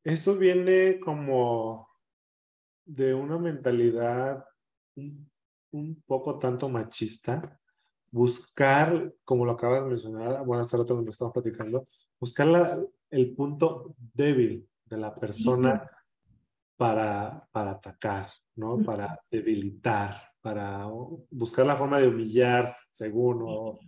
eso 0.03 0.37
viene 0.37 0.99
como 0.99 1.89
de 2.85 3.13
una 3.13 3.37
mentalidad 3.37 4.45
un, 4.95 5.29
poco 6.05 6.39
tanto 6.39 6.69
machista, 6.69 7.59
buscar, 8.09 9.13
como 9.23 9.45
lo 9.45 9.51
acabas 9.51 9.83
de 9.83 9.89
mencionar, 9.89 10.45
bueno, 10.45 10.63
hasta 10.63 10.77
el 10.77 10.81
otro 10.81 11.03
que 11.03 11.11
estamos 11.11 11.33
platicando, 11.33 11.87
buscar 12.19 12.79
el 13.09 13.35
punto 13.35 13.95
débil 14.13 14.67
de 14.85 14.97
la 14.97 15.13
persona 15.13 15.89
para, 16.77 17.47
para 17.51 17.71
atacar, 17.71 18.29
¿no? 18.57 18.79
Para 18.79 19.19
debilitar, 19.31 20.21
para 20.41 20.85
buscar 21.31 21.65
la 21.65 21.75
forma 21.75 21.99
de 21.99 22.07
humillar, 22.07 22.69
según, 22.91 23.43
o 23.47 23.79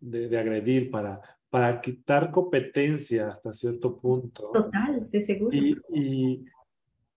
de, 0.00 0.38
agredir, 0.38 0.90
para, 0.90 1.20
para 1.48 1.80
quitar 1.80 2.30
competencia 2.30 3.28
hasta 3.28 3.52
cierto 3.52 3.98
punto. 3.98 4.50
Total, 4.52 5.08
de 5.08 5.20
seguro. 5.20 5.56
Y, 5.56 5.78
y, 5.90 6.44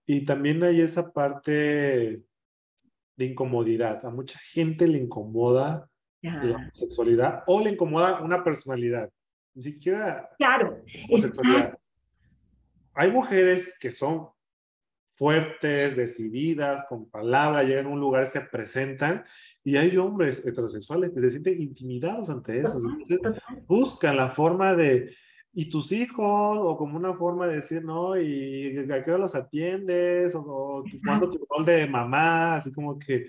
y, 0.06 0.24
también 0.24 0.62
hay 0.62 0.80
esa 0.80 1.10
parte 1.12 2.22
de 3.16 3.24
incomodidad. 3.24 4.04
A 4.04 4.10
mucha 4.10 4.38
gente 4.38 4.86
le 4.86 4.98
incomoda 4.98 5.88
la 6.22 6.70
sexualidad 6.72 7.42
o 7.46 7.62
le 7.62 7.70
incomoda 7.70 8.20
una 8.20 8.44
personalidad. 8.44 9.10
Ni 9.54 9.62
siquiera. 9.64 10.30
Claro. 10.38 10.82
Hay 12.94 13.10
mujeres 13.10 13.76
que 13.78 13.90
son 13.90 14.28
fuertes, 15.20 15.96
decididas, 15.96 16.86
con 16.88 17.10
palabras, 17.10 17.68
llegan 17.68 17.84
a 17.84 17.88
un 17.90 18.00
lugar, 18.00 18.24
se 18.24 18.40
presentan, 18.40 19.22
y 19.62 19.76
hay 19.76 19.94
hombres 19.98 20.46
heterosexuales 20.46 21.10
que 21.10 21.20
se 21.20 21.28
sienten 21.28 21.60
intimidados 21.60 22.30
ante 22.30 22.58
eso. 22.58 22.80
buscan 23.66 24.16
la 24.16 24.30
forma 24.30 24.74
de, 24.74 25.14
y 25.52 25.68
tus 25.68 25.92
hijos, 25.92 26.58
o 26.62 26.74
como 26.78 26.96
una 26.96 27.12
forma 27.12 27.46
de 27.48 27.56
decir, 27.56 27.84
¿no? 27.84 28.18
Y 28.18 28.78
a 28.78 29.04
qué 29.04 29.10
hora 29.10 29.18
los 29.18 29.34
atiendes, 29.34 30.34
o, 30.34 30.40
o 30.40 30.84
cuando 31.04 31.30
tu 31.30 31.46
rol 31.50 31.66
de 31.66 31.86
mamá, 31.86 32.56
así 32.56 32.72
como 32.72 32.98
que, 32.98 33.26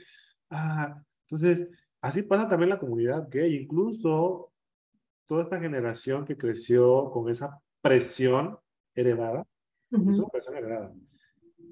ah, 0.50 0.98
entonces, 1.28 1.68
así 2.00 2.24
pasa 2.24 2.48
también 2.48 2.70
la 2.70 2.80
comunidad 2.80 3.28
gay, 3.30 3.54
incluso 3.54 4.54
toda 5.26 5.42
esta 5.42 5.60
generación 5.60 6.24
que 6.24 6.38
creció 6.38 7.12
con 7.12 7.28
esa 7.28 7.60
presión 7.82 8.58
heredada, 8.96 9.46
es 9.92 10.18
una 10.20 10.30
presión 10.30 10.56
heredada, 10.56 10.94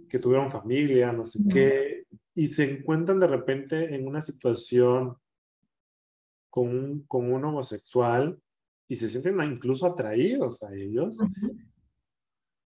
que 0.10 0.20
tuvieron 0.20 0.50
familia, 0.50 1.14
no 1.14 1.24
sé 1.24 1.40
qué, 1.50 2.06
y 2.34 2.48
se 2.48 2.72
encuentran 2.72 3.20
de 3.20 3.28
repente 3.28 3.96
en 3.96 4.08
una 4.08 4.22
situación 4.22 5.16
con 6.50 6.68
un, 6.68 7.04
con 7.04 7.32
un 7.32 7.46
homosexual 7.46 8.40
y 8.88 8.96
se 8.96 9.08
sienten 9.08 9.40
incluso 9.44 9.86
atraídos 9.86 10.64
a 10.64 10.74
ellos, 10.74 11.20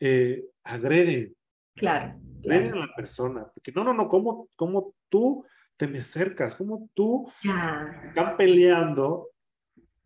eh, 0.01 0.47
agreden. 0.65 1.37
Claro. 1.75 2.19
Agreden 2.39 2.75
a 2.75 2.87
la 2.87 2.95
persona. 2.95 3.47
Porque 3.55 3.73
no, 3.73 3.85
no, 3.85 3.93
no, 3.93 4.09
¿cómo, 4.09 4.49
cómo 4.57 4.95
tú 5.11 5.45
te 5.77 5.87
me 5.87 5.99
acercas? 5.99 6.55
¿Cómo 6.55 6.89
tú 6.95 7.31
están 8.09 8.37
peleando 8.39 9.29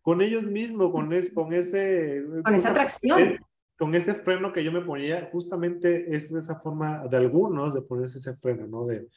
con 0.01 0.21
ellos 0.21 0.43
mismos, 0.43 0.91
con, 0.91 1.13
es, 1.13 1.33
con 1.33 1.53
ese... 1.53 2.23
Con 2.43 2.55
esa 2.55 2.71
atracción. 2.71 3.37
Con 3.81 3.95
ese 3.95 4.13
freno 4.13 4.53
que 4.53 4.63
yo 4.63 4.71
me 4.71 4.81
ponía, 4.81 5.27
justamente 5.31 6.15
es 6.15 6.31
esa 6.31 6.59
forma 6.59 7.07
de 7.07 7.17
algunos 7.17 7.73
de 7.73 7.81
ponerse 7.81 8.19
ese 8.19 8.35
freno, 8.35 8.67
¿no? 8.67 8.85
De 8.85 9.07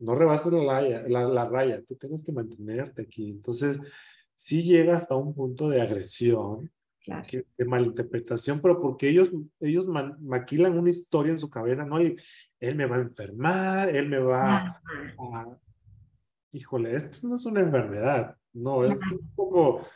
no 0.00 0.16
rebases 0.16 0.52
la, 0.52 0.82
la, 0.82 1.28
la 1.28 1.48
raya, 1.48 1.84
tú 1.84 1.94
tienes 1.94 2.24
que 2.24 2.32
mantenerte 2.32 3.02
aquí. 3.02 3.30
Entonces, 3.30 3.78
sí 4.34 4.64
llega 4.64 4.96
hasta 4.96 5.14
un 5.14 5.36
punto 5.36 5.68
de 5.68 5.80
agresión, 5.80 6.68
de 7.06 7.64
malinterpretación, 7.64 8.60
pero 8.60 8.80
porque 8.80 9.08
ellos, 9.08 9.30
ellos 9.60 9.86
maquilan 9.86 10.76
una 10.76 10.90
historia 10.90 11.30
en 11.30 11.38
su 11.38 11.48
cabeza, 11.48 11.84
¿no? 11.84 12.02
Y 12.02 12.16
él 12.58 12.74
me 12.74 12.86
va 12.86 12.96
a 12.96 13.02
enfermar, 13.02 13.88
él 13.88 14.08
me 14.08 14.18
va 14.18 14.80
a... 15.16 15.58
Híjole, 16.50 16.96
esto 16.96 17.28
no 17.28 17.36
es 17.36 17.46
una 17.46 17.60
enfermedad, 17.60 18.36
no, 18.52 18.84
es 18.84 18.98
como, 19.36 19.86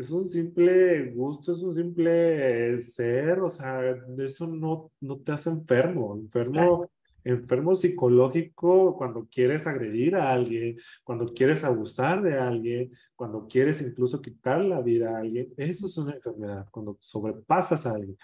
es 0.00 0.10
un 0.10 0.28
simple 0.28 1.12
gusto, 1.12 1.52
es 1.52 1.60
un 1.60 1.74
simple 1.74 2.80
ser, 2.82 3.40
o 3.40 3.50
sea, 3.50 3.80
eso 4.18 4.46
no, 4.46 4.90
no 5.00 5.18
te 5.18 5.32
hace 5.32 5.50
enfermo, 5.50 6.16
enfermo 6.16 6.90
enfermo 7.24 7.74
psicológico 7.74 8.96
cuando 8.96 9.26
quieres 9.30 9.66
agredir 9.66 10.16
a 10.16 10.32
alguien, 10.32 10.78
cuando 11.04 11.32
quieres 11.32 11.64
abusar 11.64 12.22
de 12.22 12.38
alguien, 12.38 12.92
cuando 13.14 13.46
quieres 13.46 13.82
incluso 13.82 14.20
quitar 14.20 14.64
la 14.64 14.80
vida 14.80 15.16
a 15.16 15.20
alguien. 15.20 15.52
Eso 15.56 15.86
es 15.86 15.98
una 15.98 16.14
enfermedad, 16.14 16.66
cuando 16.70 16.96
sobrepasas 17.00 17.86
a 17.86 17.92
alguien. 17.92 18.16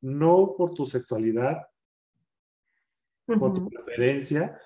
No 0.00 0.54
por 0.56 0.74
tu 0.74 0.84
sexualidad, 0.84 1.62
por 3.26 3.54
tu 3.54 3.68
preferencia, 3.68 4.58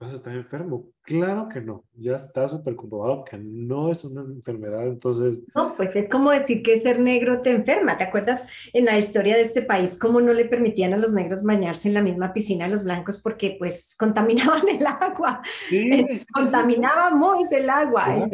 vas 0.00 0.12
a 0.12 0.14
estar 0.14 0.34
enfermo. 0.34 0.88
Claro 1.02 1.46
que 1.52 1.60
no, 1.60 1.84
ya 1.94 2.16
está 2.16 2.48
súper 2.48 2.74
comprobado 2.74 3.22
que 3.22 3.36
no 3.36 3.92
es 3.92 4.02
una 4.02 4.22
enfermedad, 4.22 4.86
entonces... 4.86 5.40
No, 5.54 5.76
pues 5.76 5.94
es 5.94 6.08
como 6.08 6.30
decir 6.30 6.62
que 6.62 6.78
ser 6.78 6.98
negro 6.98 7.42
te 7.42 7.50
enferma. 7.50 7.98
¿Te 7.98 8.04
acuerdas 8.04 8.46
en 8.72 8.86
la 8.86 8.96
historia 8.96 9.36
de 9.36 9.42
este 9.42 9.60
país 9.60 9.98
cómo 9.98 10.22
no 10.22 10.32
le 10.32 10.46
permitían 10.46 10.94
a 10.94 10.96
los 10.96 11.12
negros 11.12 11.44
bañarse 11.44 11.88
en 11.88 11.94
la 11.94 12.02
misma 12.02 12.32
piscina 12.32 12.64
a 12.64 12.68
los 12.68 12.84
blancos 12.84 13.20
porque 13.20 13.56
pues 13.58 13.94
contaminaban 13.98 14.66
el 14.68 14.86
agua? 14.86 15.42
Sí, 15.68 15.92
eh, 15.92 16.20
Contaminábamos 16.32 17.52
el 17.52 17.68
agua. 17.68 18.26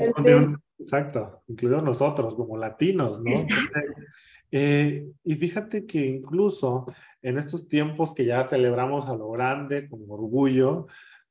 Exacto, 0.79 1.43
incluidos 1.49 1.83
nosotros 1.83 2.35
como 2.37 2.57
latinos, 2.57 3.21
¿no? 3.21 3.33
Eh, 4.53 5.05
y 5.25 5.35
fíjate 5.35 5.85
que 5.85 6.07
incluso 6.07 6.87
en 7.23 7.39
estos 7.39 7.67
tiempos 7.67 8.15
que 8.15 8.25
ya 8.25 8.45
celebramos 8.45 9.09
a 9.09 9.17
lo 9.17 9.31
grande, 9.31 9.89
con 9.89 10.01
orgullo, 10.09 10.87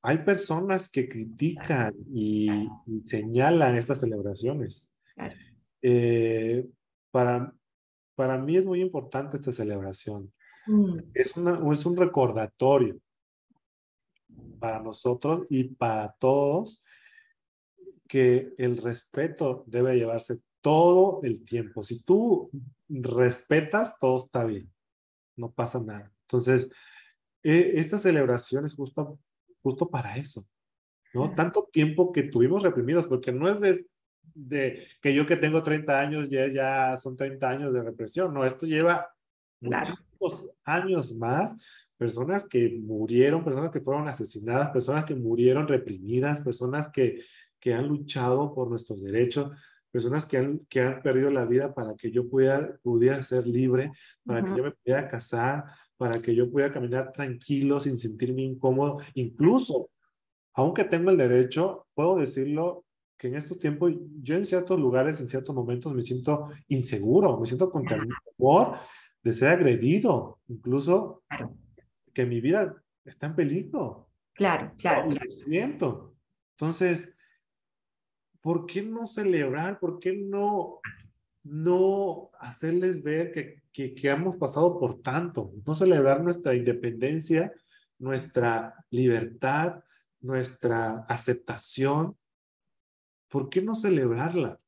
hay 0.06 0.20
personas 0.20 0.90
que 0.90 1.10
critican 1.10 1.96
y, 2.14 2.70
señalan 3.06 3.76
estas 3.76 4.00
celebraciones. 4.02 4.92
Eh, 5.82 6.68
para, 7.10 7.54
para 8.14 8.38
mí 8.38 8.56
es 8.56 8.66
muy 8.66 8.82
importante 8.82 9.38
esta 9.38 9.52
celebración. 9.52 10.32
Mm. 10.68 11.00
Es, 11.14 11.36
una, 11.36 11.60
es 11.74 11.86
un 11.86 11.98
recordatorio 11.98 13.00
para 14.60 14.80
nosotros 14.80 15.48
y 15.50 15.64
para 15.64 16.12
todos 16.20 16.84
que 18.08 18.54
el 18.60 18.78
respeto 18.78 19.64
debe 19.66 19.96
llevarse 19.96 20.40
todo 20.62 21.22
el 21.24 21.44
tiempo. 21.44 21.84
Si 21.84 22.04
tú 22.04 22.52
respetas, 22.90 23.98
todo 24.00 24.24
está 24.24 24.44
bien, 24.44 24.72
no 25.36 25.52
pasa 25.52 25.80
nada. 25.80 26.12
Entonces, 26.22 26.70
eh, 27.42 27.74
esta 27.76 27.98
celebración 27.98 28.66
es 28.66 28.76
justo 29.66 29.90
para 29.90 30.16
eso, 30.16 30.46
¿no? 31.12 31.34
Tanto 31.34 31.68
tiempo 31.74 32.12
que 32.12 32.22
tuvimos 32.22 32.62
reprimidos, 32.62 33.08
porque 33.08 33.32
no 33.32 33.50
es 33.50 33.60
de, 33.60 33.88
de 34.36 34.86
que 35.02 35.12
yo 35.12 35.26
que 35.26 35.38
tengo 35.38 35.64
30 35.64 36.00
años 36.00 36.30
ya, 36.30 36.46
ya 36.54 36.98
son 36.98 37.18
30 37.18 37.50
años 37.50 37.74
de 37.74 37.82
represión, 37.82 38.32
no, 38.32 38.46
esto 38.46 38.68
lleva 38.68 39.10
muchos 39.60 40.52
años 40.64 41.16
más, 41.16 41.56
personas 41.98 42.48
que 42.48 42.78
murieron, 42.80 43.44
personas 43.44 43.72
que 43.72 43.82
fueron 43.82 44.08
asesinadas, 44.08 44.70
personas 44.70 45.04
que 45.04 45.16
murieron 45.16 45.68
reprimidas, 45.68 46.42
personas 46.42 46.90
que, 46.90 47.24
que 47.60 47.74
han 47.74 47.88
luchado 47.88 48.54
por 48.54 48.70
nuestros 48.70 49.02
derechos, 49.02 49.52
personas 49.90 50.28
que 50.28 50.38
han, 50.38 50.60
que 50.70 50.82
han 50.82 51.02
perdido 51.02 51.32
la 51.32 51.46
vida 51.46 51.74
para 51.74 51.96
que 51.96 52.12
yo 52.12 52.30
pudiera, 52.30 52.78
pudiera 52.84 53.20
ser 53.24 53.48
libre, 53.48 53.90
para 54.24 54.44
que 54.44 54.56
yo 54.56 54.64
me 54.64 54.72
pudiera 54.74 55.08
casar, 55.08 55.64
para 55.98 56.22
que 56.22 56.36
yo 56.36 56.50
pudiera 56.52 56.74
caminar 56.74 57.12
tranquilo 57.12 57.80
sin 57.80 57.98
sentirme 57.98 58.44
incómodo. 58.44 58.98
Incluso, 59.14 59.90
aunque 60.54 60.84
tengo 60.84 61.12
el 61.12 61.18
derecho, 61.18 61.88
puedo 61.94 62.18
decirlo 62.18 62.86
que 63.18 63.28
en 63.28 63.36
estos 63.36 63.60
tiempos 63.60 63.94
yo 64.22 64.36
en 64.36 64.46
ciertos 64.46 64.80
lugares, 64.80 65.20
en 65.22 65.30
ciertos 65.30 65.56
momentos 65.56 65.94
me 65.94 66.02
siento 66.02 66.50
inseguro, 66.68 67.40
me 67.40 67.48
siento 67.48 67.70
con 67.70 67.86
temor 67.86 68.78
de 69.24 69.34
ser 69.34 69.50
agredido, 69.50 70.40
incluso 70.48 71.24
que 72.14 72.26
mi 72.26 72.42
vida 72.42 72.76
está 73.04 73.28
en 73.28 73.36
peligro. 73.36 74.10
Claro, 74.34 74.74
claro. 74.78 75.10
Lo 75.10 75.32
siento. 75.32 76.16
Entonces, 76.52 77.14
¿por 78.42 78.66
qué 78.66 78.82
no 78.84 79.06
celebrar? 79.06 79.80
¿Por 79.80 79.98
qué 80.00 80.14
no, 80.14 80.82
no 81.46 82.32
hacerles 82.40 83.04
ver 83.04 83.32
que, 83.32 83.62
que, 83.72 83.94
que, 83.94 84.10
hemos 84.10 84.36
pasado 84.38 84.80
por 84.80 85.02
tanto? 85.02 85.54
No 85.66 85.76
celebrar 85.76 86.24
nuestra 86.24 86.56
independencia, 86.56 87.54
nuestra 88.00 88.84
libertad, 88.90 89.84
nuestra 90.20 91.06
aceptación. 91.08 92.18
¿Por 93.30 93.50
qué 93.50 93.62
no 93.62 93.76
celebrarla? 93.76 94.60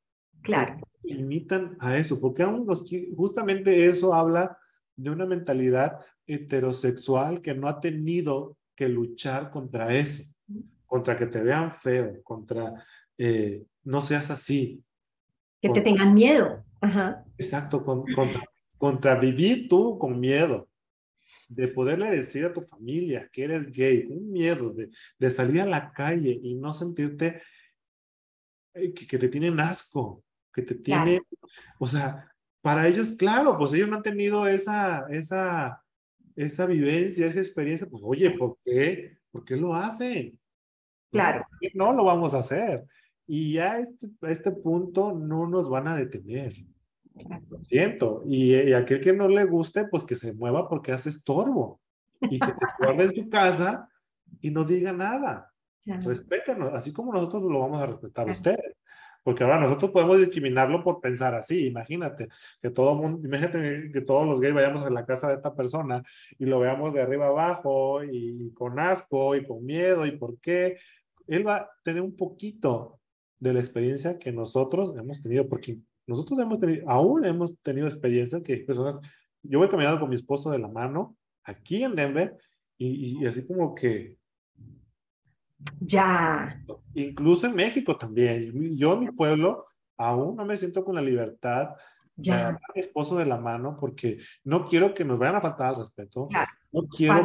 Claro. 0.44 0.80
Limitan 1.04 1.78
a 1.80 1.98
eso, 1.98 2.22
porque 2.22 2.44
aún 2.44 2.66
nos, 2.66 2.86
justamente 3.16 3.88
eso 3.88 4.14
habla 4.14 4.58
de 4.96 5.10
una 5.10 5.26
mentalidad 5.26 6.00
heterosexual 6.28 7.42
que 7.42 7.56
no 7.56 7.68
ha 7.68 7.80
tenido 7.80 8.56
que 8.76 8.88
luchar 8.88 9.50
contra 9.50 9.96
eso, 9.96 10.32
contra 10.86 11.18
que 11.18 11.26
te 11.26 11.42
vean 11.42 11.72
feo, 11.72 12.22
contra 12.24 12.74
eh, 13.18 13.66
no 13.84 14.02
seas 14.02 14.30
así. 14.30 14.84
Que 15.62 15.70
te 15.70 15.82
tengan 15.82 16.14
miedo. 16.14 16.64
Exacto, 17.38 17.84
contra, 17.84 18.44
contra 18.78 19.16
vivir 19.16 19.68
tú 19.68 19.98
con 19.98 20.20
miedo 20.20 20.70
de 21.50 21.68
poderle 21.70 22.10
decir 22.12 22.46
a 22.46 22.54
tu 22.54 22.62
familia 22.62 23.30
que 23.32 23.46
eres 23.46 23.72
gay, 23.72 24.06
un 24.10 24.32
miedo 24.32 24.72
de, 24.74 24.90
de 25.18 25.30
salir 25.32 25.62
a 25.62 25.66
la 25.66 25.92
calle 25.94 26.38
y 26.42 26.56
no 26.56 26.74
sentirte 26.74 27.42
eh, 28.74 28.94
que, 28.94 29.08
que 29.08 29.18
te 29.18 29.30
tienen 29.30 29.60
asco, 29.60 30.24
que 30.54 30.62
te 30.62 30.76
tiene, 30.76 31.22
o 31.80 31.88
sea, 31.88 32.32
para 32.62 32.88
ellos, 32.88 33.14
claro, 33.14 33.58
pues 33.58 33.74
ellos 33.74 33.88
no 33.88 33.98
han 33.98 34.04
tenido 34.04 34.48
esa, 34.48 35.06
esa, 35.10 35.82
esa 36.36 36.66
vivencia, 36.66 37.28
esa 37.28 37.40
experiencia, 37.40 37.88
pues 37.90 38.04
oye, 38.06 38.32
¿por 38.32 38.58
qué? 38.66 39.18
¿Por 39.32 39.46
qué 39.46 39.56
lo 39.56 39.74
hacen? 39.74 40.38
Claro. 41.12 41.46
no 41.74 41.94
lo 41.94 42.04
vamos 42.04 42.34
a 42.34 42.40
hacer? 42.40 42.86
Y 43.28 43.54
ya 43.54 43.80
este, 43.80 44.08
a 44.22 44.32
este, 44.32 44.52
punto 44.52 45.14
no 45.14 45.48
nos 45.48 45.70
van 45.70 45.90
a 45.90 45.96
detener. 45.96 46.56
Lo 47.50 47.62
siento. 47.66 48.24
Y, 48.26 48.72
aquel 48.74 49.02
que 49.02 49.14
no 49.14 49.28
le 49.28 49.44
guste, 49.44 49.86
pues 49.88 50.06
que 50.06 50.16
se 50.16 50.34
mueva 50.34 50.68
porque 50.70 50.94
hace 50.94 51.10
estorbo. 51.10 51.82
Y 52.22 52.40
que 52.40 52.48
se 52.48 52.54
guarde 52.80 53.04
en 53.04 53.16
su 53.16 53.30
casa 53.30 53.90
y 54.42 54.50
no 54.50 54.64
diga 54.64 54.94
nada. 54.94 55.54
Respétanos, 55.86 56.74
así 56.74 56.92
como 56.92 57.14
nosotros 57.14 57.44
lo 57.44 57.60
vamos 57.60 57.82
a 57.82 57.86
respetar 57.86 58.28
a 58.28 58.32
ustedes. 58.32 58.76
Porque 59.24 59.44
ahora 59.44 59.60
nosotros 59.60 59.92
podemos 59.92 60.20
discriminarlo 60.20 60.82
por 60.82 61.02
pensar 61.02 61.36
así. 61.36 61.68
Imagínate 61.68 62.30
que 62.62 62.70
todo 62.70 62.96
mundo, 62.96 63.28
imagínate 63.28 63.92
que 63.92 64.02
todos 64.02 64.26
los 64.26 64.40
gays 64.40 64.54
vayamos 64.54 64.86
a 64.86 64.90
la 64.90 65.06
casa 65.06 65.28
de 65.28 65.36
esta 65.36 65.54
persona 65.54 66.02
y 66.40 66.46
lo 66.46 66.60
veamos 66.60 66.94
de 66.94 67.02
arriba 67.02 67.28
abajo 67.28 68.04
y 68.06 68.54
con 68.54 68.80
asco 68.80 69.36
y 69.36 69.46
con 69.46 69.66
miedo 69.66 70.06
y 70.06 70.12
por 70.12 70.40
qué. 70.40 70.78
Él 71.28 71.46
va 71.46 71.58
a 71.58 71.70
tener 71.84 72.02
un 72.02 72.16
poquito 72.16 72.97
de 73.40 73.54
la 73.54 73.60
experiencia 73.60 74.18
que 74.18 74.32
nosotros 74.32 74.96
hemos 74.98 75.22
tenido, 75.22 75.48
porque 75.48 75.80
nosotros 76.06 76.40
hemos 76.40 76.60
tenido, 76.60 76.90
aún 76.90 77.26
hemos 77.26 77.58
tenido 77.62 77.88
experiencias 77.88 78.42
que 78.42 78.58
personas, 78.58 79.02
yo 79.44 79.60
voy 79.60 79.70
caminando 79.70 80.00
con 80.00 80.10
mi 80.10 80.16
esposo 80.16 80.52
de 80.52 80.60
la 80.60 80.68
mano 80.68 81.16
aquí 81.44 81.84
en 81.84 81.96
Denver 81.96 82.38
y, 82.78 83.22
y 83.22 83.26
así 83.26 83.46
como 83.46 83.74
que 83.74 84.18
ya. 85.80 86.64
Incluso 86.94 87.48
en 87.48 87.56
México 87.56 87.98
también. 87.98 88.78
Yo 88.78 88.94
en 88.94 89.00
mi 89.02 89.12
pueblo 89.12 89.66
aún 89.98 90.36
no 90.36 90.46
me 90.46 90.58
siento 90.58 90.84
con 90.84 90.96
la 90.96 91.02
libertad 91.02 91.70
de 92.16 92.32
agarrar 92.32 92.56
a 92.56 92.74
mi 92.74 92.82
esposo 92.82 93.16
de 93.18 93.26
la 93.26 93.38
mano 93.38 93.78
porque 93.80 94.18
no 94.44 94.66
quiero 94.66 94.94
que 94.94 95.06
nos 95.06 95.20
vayan 95.20 95.36
a 95.36 95.42
faltar 95.42 95.70
al 95.70 95.78
respeto. 95.78 96.28
No 96.72 96.84
quiero 96.88 97.24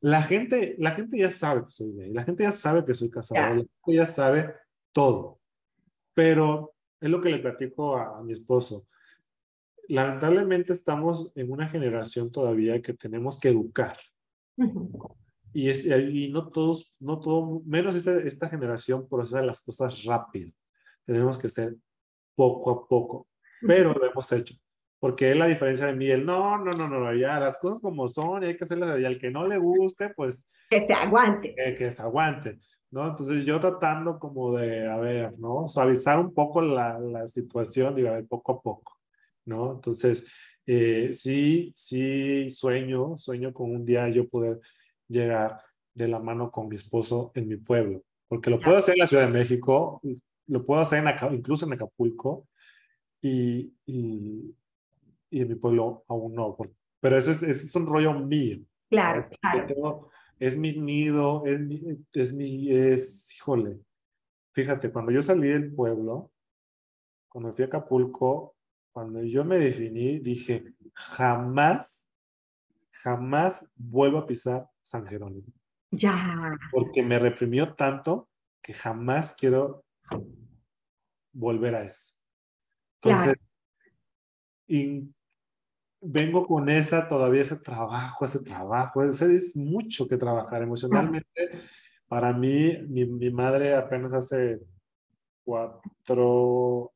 la 0.00 0.22
gente, 0.22 0.76
la 0.78 0.90
gente 0.92 1.18
ya 1.18 1.30
sabe 1.30 1.62
que 1.62 1.70
soy 1.70 1.92
gay, 1.92 2.12
la 2.12 2.24
gente 2.24 2.42
ya 2.42 2.52
sabe 2.52 2.84
que 2.84 2.94
soy 2.94 3.10
casado, 3.10 3.54
la 3.54 3.54
gente 3.54 3.72
ya 3.86 4.06
sabe 4.06 4.54
todo. 4.96 5.42
Pero 6.14 6.74
es 6.98 7.10
lo 7.10 7.20
que 7.20 7.28
le 7.28 7.38
platico 7.38 7.98
a, 7.98 8.22
mi 8.22 8.32
esposo. 8.32 8.88
Lamentablemente 9.88 10.72
estamos 10.72 11.30
en 11.34 11.52
una 11.52 11.68
generación 11.68 12.32
todavía 12.32 12.80
que 12.80 12.94
tenemos 12.94 13.38
que 13.38 13.50
educar. 13.50 13.98
Y, 15.52 15.68
es, 15.68 15.84
y 15.84 16.30
no 16.30 16.48
todos, 16.48 16.94
no 16.98 17.20
todo, 17.20 17.60
menos 17.66 17.94
esta, 17.94 18.18
esta 18.20 18.48
generación 18.48 19.06
procesa 19.06 19.42
las 19.42 19.60
cosas 19.60 20.02
rápido. 20.04 20.50
Tenemos 21.04 21.36
que 21.36 21.50
ser 21.50 21.76
poco 22.34 22.70
a 22.70 22.88
poco, 22.88 23.28
pero 23.60 23.92
lo 23.92 24.10
hemos 24.10 24.32
hecho. 24.32 24.54
Porque 24.98 25.30
es 25.30 25.36
la 25.36 25.46
diferencia 25.46 25.86
de 25.86 25.94
mí, 25.94 26.06
el 26.06 26.24
no, 26.24 26.56
no, 26.56 26.72
no, 26.72 26.88
no, 26.88 27.14
ya 27.14 27.38
las 27.38 27.58
cosas 27.58 27.80
como 27.80 28.08
son 28.08 28.42
y 28.42 28.46
hay 28.46 28.56
que 28.56 28.64
hacerlas, 28.64 28.98
y 28.98 29.04
al 29.04 29.18
que 29.18 29.30
no 29.30 29.46
le 29.46 29.58
guste, 29.58 30.08
pues... 30.16 30.48
Que 30.70 30.86
se 30.86 30.92
aguante. 30.94 31.54
Que, 31.54 31.76
que 31.76 31.90
se 31.90 32.00
aguante, 32.00 32.58
¿no? 32.96 33.06
Entonces 33.08 33.44
yo 33.44 33.60
tratando 33.60 34.18
como 34.18 34.56
de, 34.56 34.88
a 34.88 34.96
ver, 34.96 35.38
¿no? 35.38 35.68
Suavizar 35.68 36.18
un 36.18 36.32
poco 36.32 36.62
la, 36.62 36.98
la 36.98 37.28
situación, 37.28 37.94
digo, 37.94 38.08
a 38.08 38.12
ver, 38.12 38.26
poco 38.26 38.52
a 38.52 38.62
poco, 38.62 38.98
¿no? 39.44 39.74
Entonces, 39.74 40.26
eh, 40.64 41.10
sí, 41.12 41.74
sí, 41.76 42.48
sueño, 42.50 43.18
sueño 43.18 43.52
con 43.52 43.70
un 43.70 43.84
día 43.84 44.08
yo 44.08 44.26
poder 44.26 44.60
llegar 45.08 45.60
de 45.92 46.08
la 46.08 46.20
mano 46.20 46.50
con 46.50 46.68
mi 46.68 46.76
esposo 46.76 47.32
en 47.34 47.48
mi 47.48 47.56
pueblo, 47.56 48.02
porque 48.28 48.48
lo 48.48 48.58
puedo 48.58 48.78
hacer 48.78 48.94
en 48.94 49.00
la 49.00 49.06
Ciudad 49.06 49.26
de 49.26 49.32
México, 49.32 50.00
lo 50.46 50.64
puedo 50.64 50.80
hacer 50.80 51.06
en 51.06 51.34
incluso 51.34 51.66
en 51.66 51.74
Acapulco 51.74 52.48
y, 53.20 53.74
y, 53.84 54.54
en 55.32 55.48
mi 55.48 55.54
pueblo 55.56 56.02
aún 56.08 56.34
no, 56.34 56.56
pero 56.98 57.18
ese 57.18 57.32
es, 57.32 57.42
ese 57.42 57.66
es 57.66 57.76
un 57.76 57.86
rollo 57.86 58.14
mío. 58.14 58.60
Claro, 58.88 59.22
claro. 59.38 60.08
Es 60.38 60.56
mi 60.56 60.72
nido, 60.74 61.44
es 61.46 61.60
mi, 61.60 61.82
es 62.12 62.32
mi, 62.32 62.70
es, 62.70 63.34
híjole, 63.34 63.80
fíjate, 64.52 64.92
cuando 64.92 65.12
yo 65.12 65.22
salí 65.22 65.48
del 65.48 65.74
pueblo, 65.74 66.30
cuando 67.28 67.52
fui 67.52 67.64
a 67.64 67.66
Acapulco, 67.66 68.56
cuando 68.92 69.22
yo 69.22 69.44
me 69.44 69.58
definí, 69.58 70.18
dije, 70.20 70.74
jamás, 70.94 72.10
jamás 72.90 73.66
vuelvo 73.74 74.18
a 74.18 74.26
pisar 74.26 74.68
San 74.82 75.06
Jerónimo. 75.06 75.52
Ya. 75.90 76.56
Porque 76.72 77.02
me 77.02 77.18
reprimió 77.18 77.74
tanto 77.74 78.28
que 78.62 78.72
jamás 78.72 79.34
quiero 79.34 79.84
volver 81.32 81.74
a 81.74 81.84
eso. 81.84 82.18
Entonces, 83.02 83.36
y 84.66 85.14
vengo 86.00 86.46
con 86.46 86.68
esa, 86.68 87.08
todavía 87.08 87.42
ese 87.42 87.56
trabajo, 87.56 88.24
ese 88.24 88.40
trabajo, 88.40 89.02
ese 89.02 89.34
es 89.34 89.56
mucho 89.56 90.06
que 90.08 90.16
trabajar 90.16 90.62
emocionalmente. 90.62 91.50
Para 92.08 92.32
mí, 92.32 92.78
mi, 92.88 93.04
mi, 93.06 93.30
madre 93.30 93.74
apenas 93.74 94.12
hace 94.12 94.60
cuatro, 95.44 96.92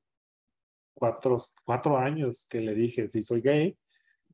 cuatro, 0.94 1.38
cuatro 1.64 1.98
años 1.98 2.46
que 2.48 2.60
le 2.60 2.74
dije 2.74 3.08
si 3.08 3.22
soy 3.22 3.40
gay. 3.40 3.76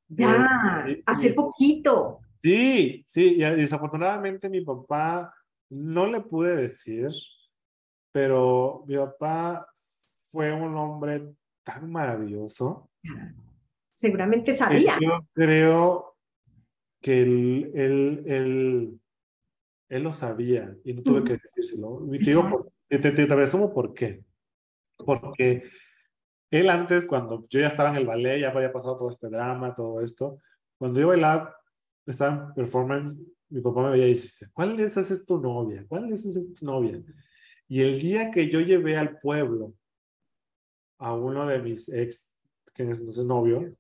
Ya, 0.08 0.84
eh, 0.88 1.02
hace 1.06 1.32
poquito. 1.32 2.20
Sí, 2.42 3.04
sí, 3.06 3.36
y 3.36 3.40
desafortunadamente 3.40 4.48
mi 4.48 4.60
papá 4.60 5.34
no 5.70 6.06
le 6.06 6.20
pude 6.20 6.54
decir, 6.54 7.08
pero 8.12 8.84
mi 8.86 8.96
papá 8.96 9.66
fue 10.30 10.52
un 10.52 10.76
hombre 10.76 11.34
tan 11.64 11.90
maravilloso. 11.90 12.90
Seguramente 13.97 14.53
sabía. 14.53 14.99
Yo 15.01 15.26
creo 15.32 16.18
que 17.01 17.22
él, 17.22 17.70
él, 17.74 18.22
él, 18.26 19.01
él, 19.88 20.03
lo 20.03 20.12
sabía 20.12 20.76
y 20.84 20.92
no 20.92 21.03
tuve 21.03 21.24
que 21.24 21.38
decírselo. 21.38 22.07
Y 22.12 22.18
te, 22.18 22.26
digo, 22.26 22.70
te, 22.88 22.99
te, 22.99 23.11
te 23.11 23.34
resumo 23.34 23.72
por 23.72 23.94
qué. 23.94 24.22
Porque 24.99 25.62
él 26.51 26.68
antes, 26.68 27.07
cuando 27.07 27.47
yo 27.49 27.61
ya 27.61 27.68
estaba 27.68 27.88
en 27.88 27.97
el 27.97 28.07
ballet, 28.07 28.40
ya 28.40 28.51
había 28.51 28.70
pasado 28.70 28.97
todo 28.99 29.09
este 29.09 29.30
drama, 29.30 29.74
todo 29.74 30.03
esto, 30.03 30.42
cuando 30.76 31.01
yo 31.01 31.09
bailaba, 31.09 31.57
estaba 32.05 32.49
en 32.49 32.55
performance, 32.55 33.16
mi 33.49 33.62
papá 33.62 33.84
me 33.84 33.92
veía 33.92 34.09
y 34.09 34.14
dice, 34.14 34.51
¿cuál 34.53 34.76
de 34.76 34.82
esas 34.82 35.11
es 35.11 35.24
tu 35.24 35.40
novia? 35.40 35.86
¿Cuál 35.88 36.07
de 36.07 36.16
esas 36.16 36.36
es 36.36 36.53
tu 36.53 36.66
novia? 36.66 37.03
Y 37.66 37.80
el 37.80 37.99
día 37.99 38.30
que 38.30 38.51
yo 38.51 38.61
llevé 38.61 38.99
al 38.99 39.18
pueblo 39.20 39.72
a 40.99 41.14
uno 41.14 41.47
de 41.47 41.62
mis 41.62 41.88
ex, 41.88 42.36
que 42.76 42.82
es 42.82 42.98
entonces 42.98 43.24
novio, 43.24 43.74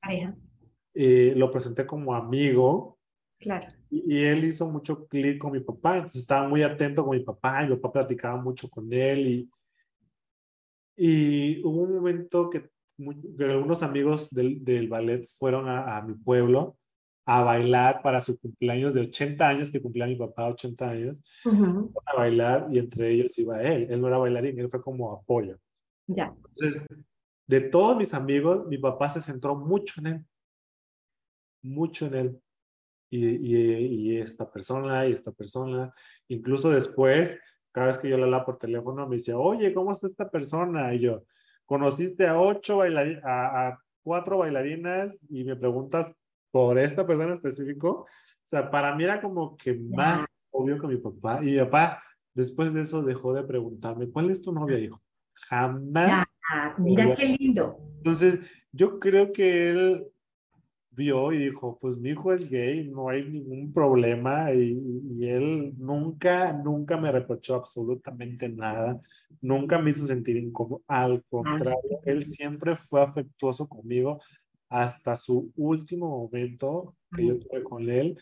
eh, 0.94 1.34
lo 1.36 1.50
presenté 1.50 1.86
como 1.86 2.14
amigo. 2.14 2.98
Claro. 3.38 3.68
Y, 3.90 4.22
él 4.22 4.44
hizo 4.44 4.68
mucho 4.70 5.06
clic 5.06 5.38
con 5.38 5.52
mi 5.52 5.60
papá, 5.60 5.96
entonces 5.96 6.22
estaba 6.22 6.48
muy 6.48 6.62
atento 6.62 7.04
con 7.04 7.16
mi 7.16 7.22
papá 7.22 7.62
y 7.62 7.68
mi 7.68 7.76
papá 7.76 7.92
platicaba 7.92 8.40
mucho 8.40 8.68
con 8.68 8.90
él. 8.92 9.28
Y, 9.28 9.50
y 10.96 11.62
hubo 11.62 11.82
un 11.82 11.94
momento 11.94 12.48
que, 12.48 12.70
algunos 13.40 13.82
amigos 13.82 14.30
del, 14.30 14.64
del 14.64 14.88
ballet 14.88 15.22
fueron 15.22 15.68
a, 15.68 15.98
a 15.98 16.02
mi 16.02 16.14
pueblo 16.14 16.78
a 17.26 17.42
bailar 17.42 18.02
para 18.02 18.20
su 18.20 18.38
cumpleaños 18.38 18.94
de 18.94 19.00
80 19.00 19.48
años, 19.48 19.70
que 19.70 19.82
cumplía 19.82 20.06
mi 20.06 20.14
papá 20.14 20.46
80 20.46 20.88
años, 20.88 21.22
a 22.06 22.16
bailar 22.16 22.68
y 22.70 22.78
entre 22.78 23.10
ellos 23.10 23.36
iba 23.38 23.60
él. 23.60 23.88
Él 23.90 24.00
no 24.00 24.06
era 24.06 24.18
bailarín, 24.18 24.58
él 24.58 24.70
fue 24.70 24.80
como 24.80 25.12
apoyo. 25.12 25.58
Ya. 26.06 26.32
Entonces, 26.54 26.86
de 27.46 27.60
todos 27.60 27.96
mis 27.96 28.14
amigos, 28.14 28.66
mi 28.66 28.78
papá 28.78 29.10
se 29.10 29.20
centró 29.20 29.56
mucho 29.56 30.00
en 30.00 30.06
él, 30.06 30.24
mucho 31.62 32.06
en 32.06 32.14
él. 32.14 32.42
Y, 33.08 33.24
y, 33.24 33.86
y 33.86 34.18
esta 34.18 34.50
persona 34.50 35.06
y 35.06 35.12
esta 35.12 35.30
persona, 35.30 35.94
incluso 36.28 36.70
después, 36.70 37.38
cada 37.70 37.88
vez 37.88 37.98
que 37.98 38.08
yo 38.08 38.16
le 38.16 38.24
hablaba 38.24 38.44
por 38.44 38.58
teléfono, 38.58 39.06
me 39.06 39.16
decía, 39.16 39.38
oye, 39.38 39.72
¿cómo 39.72 39.92
está 39.92 40.08
esta 40.08 40.28
persona? 40.28 40.92
Y 40.94 41.00
yo, 41.00 41.22
conociste 41.66 42.26
a 42.26 42.40
ocho 42.40 42.78
bailarinas, 42.78 43.22
a, 43.24 43.68
a 43.68 43.82
cuatro 44.02 44.38
bailarinas 44.38 45.24
y 45.28 45.44
me 45.44 45.56
preguntas 45.56 46.10
por 46.50 46.78
esta 46.78 47.06
persona 47.06 47.34
específico. 47.34 47.90
O 47.90 48.48
sea, 48.48 48.70
para 48.70 48.94
mí 48.94 49.04
era 49.04 49.20
como 49.20 49.56
que 49.56 49.74
más 49.74 50.24
obvio 50.50 50.80
que 50.80 50.86
mi 50.86 50.96
papá. 50.96 51.40
Y 51.42 51.46
mi 51.46 51.58
papá, 51.58 52.02
después 52.32 52.72
de 52.72 52.82
eso, 52.82 53.02
dejó 53.02 53.34
de 53.34 53.44
preguntarme, 53.44 54.08
¿cuál 54.08 54.30
es 54.30 54.42
tu 54.42 54.52
novia, 54.52 54.78
hijo? 54.78 55.02
Jamás. 55.48 56.26
Mira 56.78 57.14
qué 57.14 57.36
lindo. 57.38 57.78
Entonces, 57.98 58.40
yo 58.72 58.98
creo 58.98 59.32
que 59.32 59.70
él 59.70 60.06
vio 60.96 61.30
y 61.32 61.38
dijo, 61.38 61.78
pues 61.78 61.98
mi 61.98 62.10
hijo 62.10 62.32
es 62.32 62.48
gay, 62.48 62.88
no 62.88 63.10
hay 63.10 63.28
ningún 63.28 63.72
problema 63.72 64.52
y, 64.52 65.02
y, 65.18 65.28
él 65.28 65.74
nunca, 65.76 66.54
nunca 66.54 66.96
me 66.96 67.12
reprochó 67.12 67.56
absolutamente 67.56 68.48
nada, 68.48 68.98
nunca 69.42 69.78
me 69.78 69.90
hizo 69.90 70.06
sentir 70.06 70.38
incómodo, 70.38 70.82
al 70.86 71.22
contrario, 71.28 72.00
él 72.04 72.24
siempre 72.24 72.76
fue 72.76 73.02
afectuoso 73.02 73.68
conmigo, 73.68 74.22
hasta 74.70 75.14
su 75.16 75.52
último 75.56 76.08
momento 76.08 76.96
que 77.14 77.26
yo 77.26 77.38
tuve 77.38 77.62
con 77.62 77.88
él, 77.90 78.18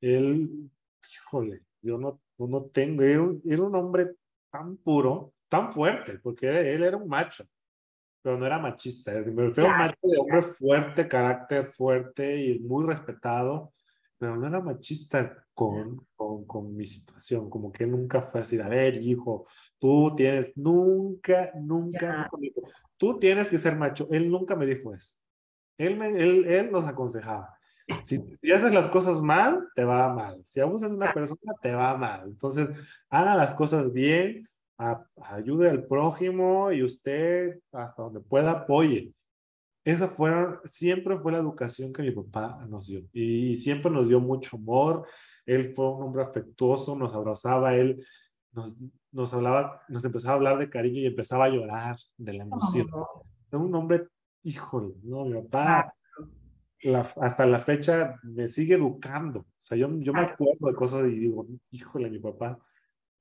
él, 0.00 0.70
híjole, 1.12 1.60
yo 1.82 1.98
no, 1.98 2.20
no 2.38 2.64
tengo, 2.64 3.02
era 3.02 3.22
un, 3.22 3.42
era 3.44 3.62
un 3.62 3.74
hombre 3.74 4.12
tan 4.50 4.78
puro, 4.78 5.34
tan 5.50 5.70
fuerte, 5.70 6.18
porque 6.20 6.48
él 6.48 6.82
era 6.82 6.96
un 6.96 7.08
macho, 7.08 7.44
pero 8.24 8.38
no 8.38 8.46
era 8.46 8.58
machista, 8.58 9.12
me 9.12 9.48
refiero 9.48 9.68
un 9.68 9.76
macho 9.76 9.98
de 10.02 10.16
hombre 10.16 10.40
fuerte, 10.40 11.06
carácter 11.06 11.66
fuerte 11.66 12.42
y 12.42 12.58
muy 12.58 12.86
respetado, 12.86 13.74
pero 14.16 14.34
no 14.34 14.46
era 14.46 14.62
machista 14.62 15.44
con, 15.52 16.06
con, 16.16 16.46
con, 16.46 16.74
mi 16.74 16.86
situación, 16.86 17.50
como 17.50 17.70
que 17.70 17.86
nunca 17.86 18.22
fue 18.22 18.40
así, 18.40 18.58
a 18.58 18.66
ver, 18.66 18.96
hijo, 18.96 19.46
tú 19.78 20.14
tienes, 20.16 20.56
nunca, 20.56 21.52
nunca, 21.54 22.30
tú 22.96 23.18
tienes 23.18 23.50
que 23.50 23.58
ser 23.58 23.76
macho, 23.76 24.08
él 24.10 24.30
nunca 24.30 24.56
me 24.56 24.64
dijo 24.64 24.94
eso. 24.94 25.16
Él, 25.76 26.00
él, 26.00 26.46
él 26.46 26.72
nos 26.72 26.86
aconsejaba. 26.86 27.58
Si, 28.00 28.24
si, 28.40 28.52
haces 28.52 28.72
las 28.72 28.88
cosas 28.88 29.20
mal, 29.20 29.68
te 29.74 29.84
va 29.84 30.10
mal. 30.14 30.42
Si 30.46 30.60
abusas 30.60 30.88
de 30.88 30.96
una 30.96 31.12
persona, 31.12 31.52
te 31.60 31.74
va 31.74 31.94
mal. 31.98 32.22
Entonces, 32.24 32.70
haga 33.10 33.34
las 33.34 33.52
cosas 33.52 33.92
bien, 33.92 34.48
a, 34.78 35.06
ayude 35.16 35.70
al 35.70 35.86
prójimo 35.86 36.72
y 36.72 36.82
usted, 36.82 37.60
hasta 37.72 38.02
donde 38.02 38.20
pueda, 38.20 38.50
apoye. 38.50 39.12
Esa 39.84 40.08
fueron, 40.08 40.60
siempre 40.64 41.18
fue 41.18 41.32
la 41.32 41.38
educación 41.38 41.92
que 41.92 42.02
mi 42.02 42.10
papá 42.10 42.64
nos 42.68 42.86
dio. 42.86 43.02
Y 43.12 43.56
siempre 43.56 43.90
nos 43.90 44.08
dio 44.08 44.20
mucho 44.20 44.56
amor. 44.56 45.06
Él 45.44 45.74
fue 45.74 45.90
un 45.92 46.04
hombre 46.04 46.22
afectuoso, 46.22 46.96
nos 46.96 47.14
abrazaba, 47.14 47.74
él 47.74 48.04
nos, 48.52 48.76
nos 49.12 49.34
hablaba, 49.34 49.82
nos 49.88 50.04
empezaba 50.04 50.32
a 50.32 50.36
hablar 50.36 50.58
de 50.58 50.70
cariño 50.70 51.00
y 51.00 51.06
empezaba 51.06 51.44
a 51.44 51.50
llorar 51.50 51.96
de 52.16 52.32
la 52.32 52.44
emoción. 52.44 52.88
Era 53.50 53.62
un 53.62 53.74
hombre, 53.74 54.08
híjole, 54.42 54.94
no, 55.02 55.26
mi 55.26 55.40
papá 55.42 55.94
hasta 56.92 57.46
la 57.46 57.58
fecha 57.58 58.16
me 58.22 58.48
sigue 58.48 58.74
educando. 58.74 59.40
O 59.40 59.46
sea, 59.58 59.78
yo, 59.78 59.88
yo 60.00 60.12
me 60.12 60.20
acuerdo 60.20 60.68
de 60.68 60.74
cosas 60.74 61.04
y 61.06 61.18
digo, 61.18 61.46
híjole, 61.70 62.10
mi 62.10 62.18
papá 62.18 62.58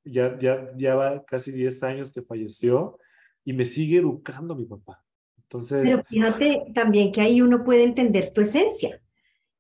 ya, 0.04 0.38
ya, 0.40 0.72
ya 0.76 0.96
va 0.96 1.24
casi 1.26 1.52
10 1.52 1.84
años 1.84 2.12
que 2.12 2.22
falleció 2.22 2.98
y 3.44 3.54
me 3.54 3.66
sigue 3.66 4.00
educando 4.00 4.56
mi 4.56 4.66
papá. 4.66 5.04
Entonces... 5.38 5.84
Pero 5.84 6.04
fíjate 6.04 6.72
también 6.74 7.12
que 7.12 7.22
ahí 7.22 7.42
uno 7.42 7.64
puede 7.64 7.84
entender 7.84 8.32
tu 8.32 8.42
esencia. 8.42 9.02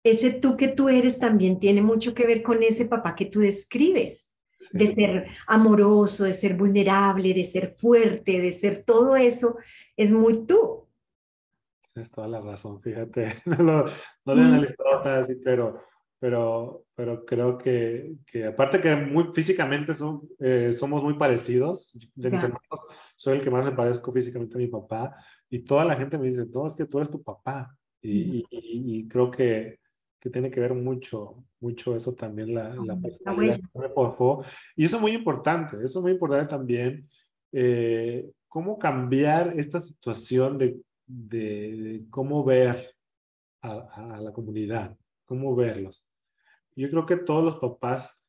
Ese 0.03 0.31
tú 0.31 0.57
que 0.57 0.67
tú 0.67 0.89
eres 0.89 1.19
también 1.19 1.59
tiene 1.59 1.81
mucho 1.81 2.13
que 2.13 2.25
ver 2.25 2.43
con 2.43 2.61
ese 2.61 2.85
papá 2.85 3.15
que 3.15 3.25
tú 3.25 3.39
describes, 3.39 4.33
de 4.71 4.87
ser 4.87 5.27
amoroso, 5.47 6.25
de 6.25 6.33
ser 6.33 6.55
vulnerable, 6.55 7.33
de 7.33 7.43
ser 7.43 7.73
fuerte, 7.75 8.41
de 8.41 8.51
ser 8.51 8.83
todo 8.83 9.15
eso, 9.15 9.57
es 9.95 10.11
muy 10.11 10.45
tú. 10.45 10.87
Tienes 11.93 12.09
toda 12.11 12.27
la 12.27 12.41
razón, 12.41 12.81
fíjate, 12.81 13.35
no 13.45 13.57
lo, 13.63 13.85
no 14.25 14.35
lo 14.35 14.41
he 14.41 14.45
analizado 14.45 14.99
así, 15.03 15.35
pero, 15.43 15.81
pero, 16.23 16.85
pero 16.95 17.25
creo 17.25 17.57
que, 17.57 18.15
que 18.25 18.45
aparte 18.45 18.79
que 18.79 18.95
muy 18.95 19.25
físicamente 19.33 19.93
son, 19.93 20.21
eh, 20.39 20.71
somos 20.71 21.03
muy 21.03 21.15
parecidos, 21.15 21.91
de 22.15 22.31
mis 22.31 22.41
hermanos 22.41 22.79
soy 23.13 23.39
el 23.39 23.43
que 23.43 23.51
más 23.51 23.65
me 23.65 23.73
parezco 23.73 24.09
físicamente 24.09 24.55
a 24.55 24.57
mi 24.57 24.67
papá, 24.67 25.13
y 25.49 25.59
toda 25.59 25.83
la 25.83 25.97
gente 25.97 26.17
me 26.17 26.27
dice, 26.27 26.45
no, 26.53 26.65
es 26.65 26.75
que 26.75 26.85
tú 26.85 26.99
eres 26.99 27.09
tu 27.09 27.21
papá, 27.21 27.75
y, 28.01 28.45
y, 28.49 29.05
creo 29.09 29.29
que, 29.29 29.79
que, 30.17 30.29
tiene 30.29 30.49
que 30.49 30.61
ver 30.61 30.73
mucho, 30.73 31.43
mucho 31.59 31.93
eso 31.93 32.13
también, 32.13 32.53
la, 32.53 32.73
la 32.73 32.95
personalidad 32.95 33.57
que 33.57 33.79
me 33.79 33.89
forjó, 33.89 34.45
y 34.77 34.85
eso 34.85 34.95
es 34.95 35.01
muy 35.01 35.11
importante, 35.11 35.75
eso 35.83 35.99
es 35.99 36.03
muy 36.03 36.13
importante 36.13 36.47
también, 36.47 37.05
eh, 37.51 38.31
cómo 38.47 38.79
cambiar 38.79 39.51
esta 39.57 39.81
situación 39.81 40.57
de 40.57 40.79
de, 41.05 42.05
cómo 42.09 42.43
ver 42.45 42.95
a, 43.61 44.19
la 44.21 44.31
comunidad, 44.31 44.97
cómo 45.25 45.53
verlos. 45.53 46.05
Yo 46.75 46.89
creo 46.89 47.05
que 47.05 47.17
todos 47.17 47.43
los 47.43 47.57
papás 47.57 48.19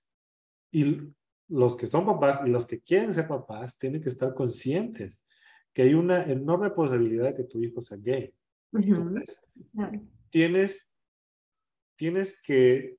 y 0.70 1.14
los 1.48 1.76
que 1.76 1.86
son 1.86 2.06
papás 2.06 2.40
y 2.46 2.50
los 2.50 2.66
que 2.66 2.80
quieren 2.80 3.14
ser 3.14 3.28
papás 3.28 3.78
tienen 3.78 4.02
que 4.02 4.08
estar 4.08 4.34
conscientes 4.34 5.26
que 5.72 5.82
hay 5.82 5.94
una 5.94 6.24
enorme 6.24 6.70
posibilidad 6.70 7.24
de 7.26 7.34
que 7.34 7.44
tu 7.44 7.60
hijo 7.60 7.80
sea 7.80 7.98
gay. 8.00 8.32
Entonces, 8.72 9.40
tienes, 10.30 10.88
tienes 11.96 12.40
que 12.40 12.96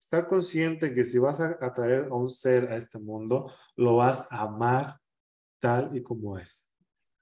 estar 0.00 0.26
consciente 0.26 0.94
que 0.94 1.04
si 1.04 1.18
vas 1.18 1.40
a, 1.40 1.58
a 1.60 1.74
traer 1.74 2.06
a 2.10 2.14
un 2.14 2.30
ser 2.30 2.72
a 2.72 2.76
este 2.76 2.98
mundo, 2.98 3.52
lo 3.76 3.96
vas 3.96 4.26
a 4.30 4.42
amar 4.42 4.98
tal 5.60 5.94
y 5.94 6.02
como 6.02 6.38
es. 6.38 6.68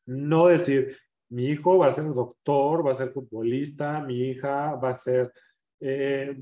No 0.07 0.47
decir, 0.47 0.97
mi 1.29 1.47
hijo 1.47 1.79
va 1.79 1.89
a 1.89 1.93
ser 1.93 2.05
doctor, 2.05 2.87
va 2.87 2.93
a 2.93 2.97
ser 2.97 3.12
futbolista, 3.12 4.01
mi 4.01 4.29
hija 4.29 4.77
va 4.77 4.91
a 4.91 4.95
ser 4.95 5.33
eh, 5.81 6.41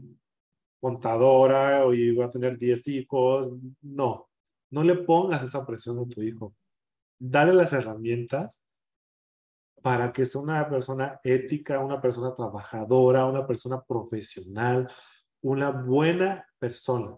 contadora 0.82 1.86
y 1.94 2.12
va 2.12 2.24
a 2.26 2.30
tener 2.30 2.58
10 2.58 2.88
hijos. 2.88 3.52
No, 3.82 4.28
no 4.70 4.82
le 4.82 4.96
pongas 4.96 5.44
esa 5.44 5.64
presión 5.64 6.00
a 6.00 6.06
tu 6.06 6.20
hijo. 6.20 6.56
Dale 7.20 7.54
las 7.54 7.72
herramientas 7.72 8.66
para 9.80 10.12
que 10.12 10.26
sea 10.26 10.40
una 10.40 10.68
persona 10.68 11.20
ética, 11.22 11.78
una 11.78 12.00
persona 12.00 12.34
trabajadora, 12.34 13.26
una 13.26 13.46
persona 13.46 13.80
profesional, 13.80 14.90
una 15.40 15.70
buena 15.70 16.48
persona. 16.58 17.16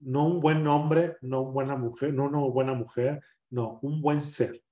No 0.00 0.24
un 0.24 0.40
buen 0.40 0.66
hombre, 0.66 1.18
no 1.20 1.42
una 1.42 1.52
buena 1.52 1.76
mujer, 1.76 2.14
no 2.14 2.24
una 2.24 2.38
buena 2.38 2.72
mujer, 2.72 3.22
no, 3.50 3.80
un 3.82 4.00
buen 4.00 4.22
ser. 4.22 4.62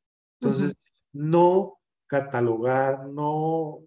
Entonces, 0.41 0.75
no 1.13 1.79
catalogar, 2.07 3.07
no 3.09 3.81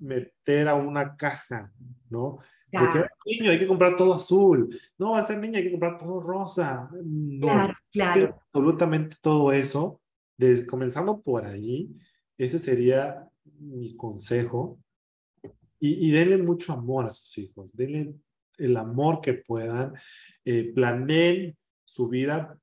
meter 0.00 0.68
a 0.68 0.74
una 0.74 1.16
caja, 1.16 1.70
¿no? 2.08 2.38
De 2.72 2.78
que 2.78 3.38
niño 3.38 3.50
hay 3.50 3.58
que 3.58 3.66
comprar 3.66 3.96
todo 3.96 4.14
azul, 4.14 4.68
no 4.96 5.12
va 5.12 5.18
a 5.18 5.24
ser 5.24 5.38
niño 5.38 5.58
hay 5.58 5.64
que 5.64 5.70
comprar 5.72 5.96
todo 5.98 6.20
rosa. 6.20 6.88
No, 6.92 7.46
claro, 7.46 7.74
claro. 7.90 8.40
Absolutamente 8.52 9.16
todo 9.20 9.52
eso, 9.52 10.00
desde, 10.36 10.66
comenzando 10.66 11.20
por 11.20 11.44
ahí, 11.44 11.90
ese 12.38 12.58
sería 12.58 13.28
mi 13.58 13.96
consejo. 13.96 14.78
Y, 15.80 16.08
y 16.08 16.10
denle 16.10 16.36
mucho 16.38 16.72
amor 16.72 17.06
a 17.06 17.10
sus 17.10 17.38
hijos, 17.38 17.74
denle 17.74 18.14
el 18.58 18.76
amor 18.76 19.20
que 19.20 19.32
puedan, 19.34 19.94
eh, 20.44 20.72
planeen 20.74 21.56
su 21.84 22.08
vida, 22.08 22.58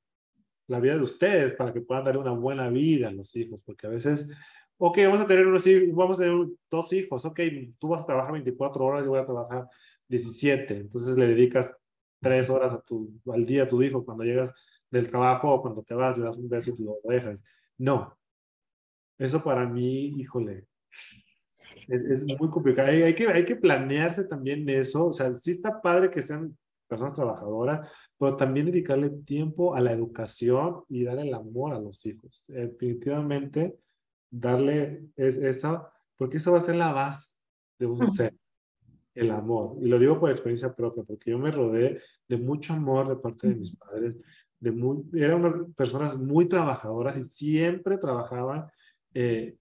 la 0.67 0.79
vida 0.79 0.97
de 0.97 1.03
ustedes, 1.03 1.53
para 1.53 1.73
que 1.73 1.81
puedan 1.81 2.05
dar 2.05 2.17
una 2.17 2.31
buena 2.31 2.69
vida 2.69 3.07
a 3.07 3.11
los 3.11 3.35
hijos, 3.35 3.63
porque 3.63 3.87
a 3.87 3.89
veces 3.89 4.27
ok, 4.77 4.97
vamos 5.05 5.21
a 5.21 5.27
tener 5.27 5.47
unos 5.47 5.65
vamos 5.93 6.17
a 6.17 6.23
tener 6.23 6.47
dos 6.69 6.93
hijos, 6.93 7.25
ok, 7.25 7.39
tú 7.79 7.89
vas 7.89 8.01
a 8.01 8.05
trabajar 8.05 8.33
24 8.33 8.85
horas, 8.85 9.03
yo 9.03 9.09
voy 9.09 9.19
a 9.19 9.25
trabajar 9.25 9.67
17, 10.07 10.77
entonces 10.77 11.17
le 11.17 11.27
dedicas 11.27 11.75
tres 12.19 12.49
horas 12.49 12.73
a 12.73 12.81
tu, 12.81 13.11
al 13.31 13.45
día 13.45 13.63
a 13.63 13.69
tu 13.69 13.81
hijo 13.81 14.05
cuando 14.05 14.23
llegas 14.23 14.53
del 14.89 15.09
trabajo 15.09 15.53
o 15.53 15.61
cuando 15.61 15.83
te 15.83 15.93
vas, 15.93 16.17
le 16.17 16.25
das 16.25 16.37
un 16.37 16.49
beso 16.49 16.73
y 16.77 16.83
lo 16.83 16.97
dejas. 17.03 17.43
No, 17.77 18.17
eso 19.17 19.43
para 19.43 19.65
mí, 19.65 20.07
híjole, 20.17 20.67
es, 21.87 22.03
es 22.03 22.25
muy 22.25 22.49
complicado. 22.49 22.89
Hay, 22.89 23.01
hay, 23.01 23.15
que, 23.15 23.27
hay 23.27 23.45
que 23.45 23.55
planearse 23.55 24.23
también 24.23 24.67
eso, 24.69 25.07
o 25.07 25.13
sea, 25.13 25.33
sí 25.33 25.51
está 25.51 25.81
padre 25.81 26.09
que 26.09 26.21
sean 26.21 26.57
personas 26.87 27.13
trabajadoras, 27.13 27.89
pero 28.17 28.35
también 28.35 28.67
dedicarle 28.67 29.09
tiempo 29.09 29.75
a 29.75 29.81
la 29.81 29.91
educación 29.91 30.83
y 30.87 31.03
dar 31.03 31.19
el 31.19 31.33
amor 31.33 31.73
a 31.73 31.79
los 31.79 32.05
hijos. 32.05 32.45
Definitivamente, 32.47 33.77
darle 34.29 35.03
es, 35.15 35.37
esa, 35.37 35.91
porque 36.15 36.37
eso 36.37 36.51
va 36.51 36.59
a 36.59 36.61
ser 36.61 36.75
la 36.75 36.91
base 36.91 37.35
de 37.77 37.85
un 37.85 38.11
ser, 38.11 38.33
el 39.17 39.31
amor. 39.31 39.77
Y 39.81 39.87
lo 39.87 39.99
digo 39.99 40.19
por 40.19 40.31
experiencia 40.31 40.73
propia, 40.73 41.03
porque 41.03 41.31
yo 41.31 41.39
me 41.39 41.51
rodeé 41.51 41.99
de 42.27 42.37
mucho 42.37 42.73
amor 42.73 43.07
de 43.09 43.15
parte 43.15 43.47
de 43.47 43.55
mis 43.55 43.75
padres, 43.75 44.15
de 44.59 44.71
muy, 44.71 45.03
eran 45.13 45.73
personas 45.73 46.17
muy 46.17 46.47
trabajadoras 46.47 47.17
y 47.17 47.23
siempre 47.25 47.97
trabajaban, 47.97 48.67
eh, 49.13 49.57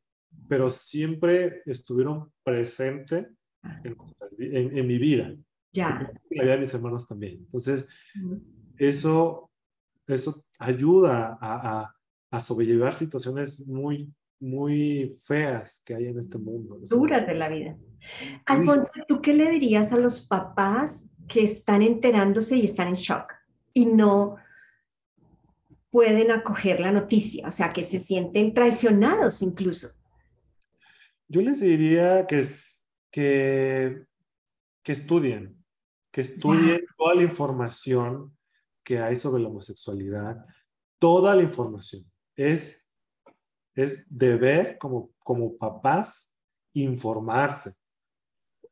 pero 0.49 0.71
siempre 0.71 1.63
estuvieron 1.65 2.31
presentes 2.43 3.27
en, 4.39 4.77
en, 4.77 4.87
mi 4.87 4.99
vida. 4.99 5.35
Ya. 5.73 6.13
Y 6.31 6.37
la 6.37 6.45
vida 6.45 6.55
de 6.55 6.61
mis 6.61 6.75
hermanos 6.75 7.07
también. 7.07 7.39
Entonces, 7.39 7.89
eso, 8.77 9.51
eso 10.07 10.45
ayuda 10.59 11.39
a, 11.41 11.81
a, 11.81 11.97
a 12.31 12.41
sobrellevar 12.41 12.95
situaciones 12.95 13.67
muy 13.67 14.13
muy 14.41 15.17
feas 15.25 15.83
que 15.85 15.95
hay 15.95 16.07
en 16.07 16.19
este 16.19 16.39
mundo. 16.39 16.79
Duras 16.83 17.27
de 17.27 17.35
la 17.35 17.49
vida. 17.49 17.77
Alfonso, 18.45 18.91
¿tú 19.09 19.21
qué 19.21 19.33
le 19.33 19.51
dirías 19.51 19.93
a 19.93 19.97
los 19.97 20.27
papás 20.27 21.07
que 21.29 21.43
están 21.43 21.83
enterándose 21.83 22.57
y 22.57 22.65
están 22.65 22.89
en 22.89 22.95
shock 22.95 23.33
y 23.73 23.87
no 23.87 24.37
pueden 25.91 26.31
acoger 26.31 26.81
la 26.81 26.93
noticia, 26.93 27.49
o 27.49 27.51
sea, 27.51 27.73
que 27.73 27.83
se 27.83 27.99
sienten 27.99 28.53
traicionados 28.55 29.43
incluso? 29.43 29.89
Yo 31.29 31.41
les 31.41 31.61
diría 31.61 32.27
que, 32.27 32.45
que, 33.11 34.05
que 34.83 34.93
estudien, 34.93 35.57
que 36.13 36.21
estudien 36.21 36.85
toda 36.97 37.15
la 37.15 37.23
información 37.23 38.37
que 38.85 39.01
hay 39.01 39.17
sobre 39.17 39.43
la 39.43 39.49
homosexualidad, 39.49 40.45
toda 41.01 41.35
la 41.35 41.43
información. 41.43 42.05
Es 42.37 42.86
es 43.77 44.07
deber 44.11 44.79
como, 44.79 45.11
como 45.23 45.57
papás 45.57 46.33
informarse. 46.73 47.75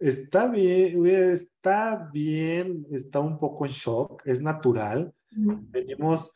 Está 0.00 0.50
bien, 0.50 1.06
está 1.06 2.10
bien, 2.12 2.86
está 2.90 3.20
un 3.20 3.38
poco 3.38 3.64
en 3.64 3.72
shock, 3.72 4.22
es 4.26 4.42
natural. 4.42 5.14
Venimos 5.30 6.32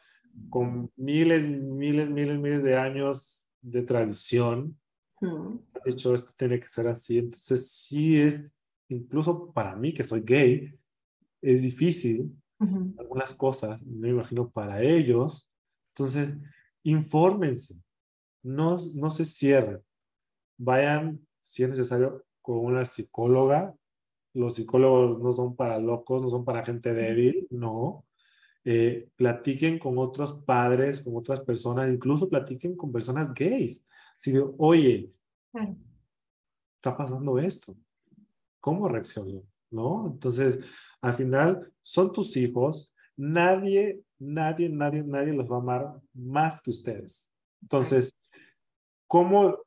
con 0.49 0.91
miles, 0.97 1.49
miles, 1.49 2.09
miles, 2.09 2.39
miles 2.39 2.63
de 2.63 2.77
años 2.77 3.47
de 3.61 3.83
tradición. 3.83 4.79
De 5.21 5.91
hecho, 5.91 6.15
esto 6.15 6.33
tiene 6.37 6.61
que 6.61 6.69
ser 6.69 6.87
así. 6.87 7.19
Entonces, 7.19 7.69
sí 7.71 8.21
es, 8.21 8.55
incluso 8.89 9.53
para 9.53 9.75
mí 9.75 9.93
que 9.93 10.05
soy 10.05 10.21
gay, 10.21 10.75
es 11.43 11.63
difícil 11.63 12.33
algunas 12.99 13.35
cosas, 13.35 13.85
me 13.85 14.11
imagino 14.11 14.51
para 14.51 14.83
ellos. 14.83 15.49
Entonces, 15.91 16.37
infórmense, 16.83 17.77
no, 18.49 18.79
no 18.95 19.11
se 19.11 19.25
cierren. 19.25 19.83
Vayan, 20.57 21.27
si 21.43 21.63
es 21.63 21.71
necesario, 21.71 22.25
con 22.43 22.59
una 22.65 22.87
psicóloga 22.87 23.75
los 24.39 24.55
psicólogos 24.55 25.21
no 25.21 25.33
son 25.33 25.57
para 25.57 25.79
locos, 25.79 26.23
no 26.23 26.31
son 26.31 26.45
para 26.45 26.65
gente 26.65 26.95
débil, 26.95 27.47
no. 27.51 28.07
Eh, 28.65 29.09
platiquen 29.17 29.79
con 29.79 29.99
otros 29.99 30.43
padres, 30.45 31.01
con 31.01 31.17
otras 31.17 31.41
personas, 31.41 31.93
incluso 31.93 32.29
platiquen 32.29 32.77
con 32.77 32.93
personas 32.93 33.33
gays. 33.35 33.85
Si 34.17 34.33
de, 34.33 34.45
oye, 34.59 35.13
está 36.77 36.97
pasando 36.97 37.39
esto, 37.39 37.75
¿cómo 38.61 38.89
reacciono? 38.89 39.43
¿No? 39.71 40.07
Entonces, 40.13 40.65
al 41.01 41.15
final, 41.15 41.73
son 41.83 42.13
tus 42.13 42.37
hijos, 42.37 42.95
nadie, 43.17 44.03
nadie, 44.19 44.69
nadie, 44.69 45.03
nadie 45.03 45.33
los 45.33 45.51
va 45.51 45.57
a 45.57 45.61
amar 45.61 46.01
más 46.13 46.61
que 46.61 46.71
ustedes. 46.71 47.31
Entonces, 47.63 48.15
¿cómo 49.09 49.59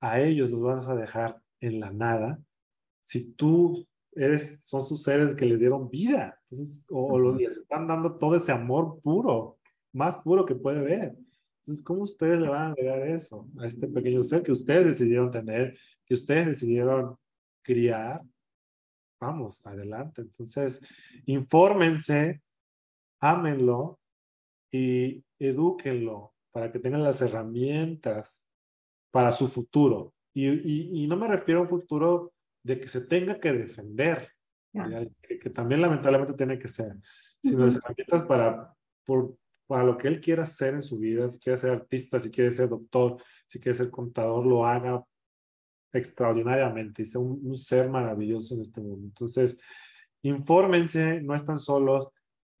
a 0.00 0.20
ellos 0.20 0.50
los 0.50 0.62
vas 0.62 0.86
a 0.86 0.94
dejar 0.94 1.42
en 1.60 1.80
la 1.80 1.90
nada 1.90 2.40
si 3.04 3.32
tú 3.32 3.86
eres, 4.12 4.64
son 4.64 4.84
sus 4.84 5.02
seres 5.02 5.34
que 5.34 5.46
les 5.46 5.58
dieron 5.58 5.90
vida? 5.90 6.40
o, 6.90 7.32
les 7.32 7.58
están 7.58 7.88
dando 7.88 8.16
todo 8.18 8.36
ese 8.36 8.52
amor 8.52 9.00
puro, 9.02 9.58
más 9.92 10.18
puro 10.18 10.44
que 10.44 10.54
puede 10.54 10.82
ver. 10.82 11.16
Entonces, 11.60 11.84
¿cómo 11.84 12.02
ustedes 12.02 12.38
le 12.38 12.48
van 12.48 12.68
a 12.68 12.70
agregar 12.72 13.06
eso 13.08 13.48
a 13.58 13.66
este 13.66 13.86
pequeño 13.88 14.22
ser 14.22 14.42
que 14.42 14.52
ustedes 14.52 14.86
decidieron 14.86 15.30
tener, 15.30 15.76
que 16.04 16.14
ustedes 16.14 16.46
decidieron 16.46 17.16
criar? 17.62 18.22
Vamos, 19.20 19.64
adelante. 19.66 20.22
Entonces, 20.22 20.80
infórmense, 21.26 22.40
ámenlo 23.20 23.98
y 24.70 25.22
edúquenlo 25.38 26.32
para 26.52 26.72
que 26.72 26.78
tengan 26.78 27.02
las 27.02 27.20
herramientas 27.20 28.39
para 29.10 29.32
su 29.32 29.48
futuro. 29.48 30.14
Y, 30.32 31.02
y, 31.02 31.06
no 31.08 31.16
me 31.16 31.26
refiero 31.26 31.60
a 31.60 31.62
un 31.62 31.68
futuro 31.68 32.32
de 32.62 32.80
que 32.80 32.88
se 32.88 33.00
tenga 33.00 33.40
que 33.40 33.52
defender, 33.52 34.28
que, 35.22 35.50
también 35.50 35.80
lamentablemente 35.80 36.34
tiene 36.34 36.58
que 36.58 36.68
ser, 36.68 36.94
sino 37.42 37.66
las 37.66 37.76
herramientas 37.76 38.22
para, 38.22 38.72
por, 39.04 39.36
para 39.66 39.82
lo 39.82 39.98
que 39.98 40.06
él 40.06 40.20
quiera 40.20 40.44
hacer 40.44 40.74
en 40.74 40.82
su 40.82 40.98
vida, 40.98 41.28
si 41.28 41.40
quiere 41.40 41.58
ser 41.58 41.70
artista, 41.70 42.20
si 42.20 42.30
quiere 42.30 42.52
ser 42.52 42.68
doctor, 42.68 43.20
si 43.46 43.58
quiere 43.58 43.76
ser 43.76 43.90
contador, 43.90 44.46
lo 44.46 44.64
haga 44.64 45.04
extraordinariamente 45.92 47.02
y 47.02 47.04
sea 47.04 47.20
un, 47.20 47.40
un 47.42 47.56
ser 47.56 47.90
maravilloso 47.90 48.54
en 48.54 48.60
este 48.60 48.80
mundo. 48.80 49.08
Entonces, 49.08 49.58
infórmense, 50.22 51.20
no 51.22 51.34
están 51.34 51.58
solos, 51.58 52.08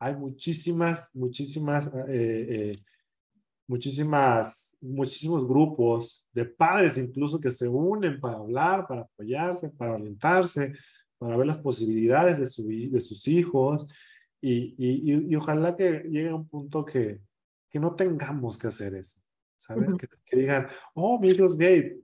hay 0.00 0.16
muchísimas, 0.16 1.10
muchísimas, 1.14 1.88
eh, 2.08 2.72
eh, 2.72 2.82
muchísimas, 3.70 4.76
muchísimos 4.80 5.46
grupos 5.46 6.26
de 6.32 6.44
padres 6.44 6.98
incluso 6.98 7.38
que 7.38 7.52
se 7.52 7.68
unen 7.68 8.20
para 8.20 8.38
hablar, 8.38 8.84
para 8.88 9.02
apoyarse, 9.02 9.68
para 9.68 9.92
orientarse, 9.92 10.72
para 11.18 11.36
ver 11.36 11.46
las 11.46 11.58
posibilidades 11.58 12.40
de, 12.40 12.48
su, 12.48 12.66
de 12.66 13.00
sus 13.00 13.28
hijos 13.28 13.86
y, 14.40 14.74
y, 14.76 15.32
y, 15.32 15.36
ojalá 15.36 15.76
que 15.76 16.00
llegue 16.10 16.30
a 16.30 16.34
un 16.34 16.48
punto 16.48 16.84
que, 16.84 17.20
que 17.70 17.78
no 17.78 17.94
tengamos 17.94 18.58
que 18.58 18.66
hacer 18.66 18.96
eso, 18.96 19.20
¿sabes? 19.56 19.94
que, 19.94 20.08
que, 20.24 20.36
digan, 20.36 20.66
oh, 20.94 21.20
mi 21.20 21.28
hijo 21.28 21.46
es 21.46 21.56
gay. 21.56 22.02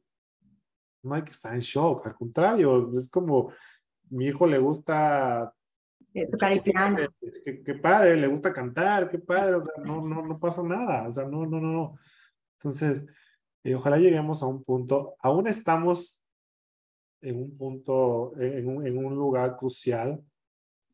No 1.03 1.15
hay 1.15 1.23
que 1.23 1.33
estar 1.33 1.53
en 1.53 1.61
shock, 1.61 2.07
al 2.07 2.15
contrario, 2.15 2.97
es 2.97 3.11
como, 3.11 3.53
mi 4.11 4.27
hijo 4.27 4.47
le 4.47 4.59
gusta 4.59 5.53
tocar 6.25 6.53
el 6.53 6.63
piano. 6.63 6.99
Qué, 7.45 7.75
padre, 7.75 8.17
le 8.17 8.27
gusta 8.27 8.53
cantar, 8.53 9.11
qué 9.11 9.19
padre, 9.19 9.57
o 9.57 9.61
sea, 9.61 9.75
no, 9.85 10.01
no, 10.01 10.27
no 10.27 10.39
pasa 10.39 10.63
nada, 10.63 11.09
o 11.09 11.13
sea, 11.13 11.25
no, 11.25 11.45
no, 11.45 11.61
no, 11.61 11.73
no. 11.73 11.99
Entonces, 12.59 13.05
eh, 13.63 13.75
ojalá 13.75 13.99
lleguemos 13.99 14.43
a 14.43 14.47
un 14.47 14.65
punto, 14.65 15.17
aún 15.21 15.47
estamos 15.47 16.23
en 17.21 17.43
un 17.43 17.57
punto, 17.57 18.33
en 18.39 18.69
un, 18.69 18.87
en 18.87 19.05
un 19.05 19.15
lugar 19.15 19.57
crucial 19.57 20.23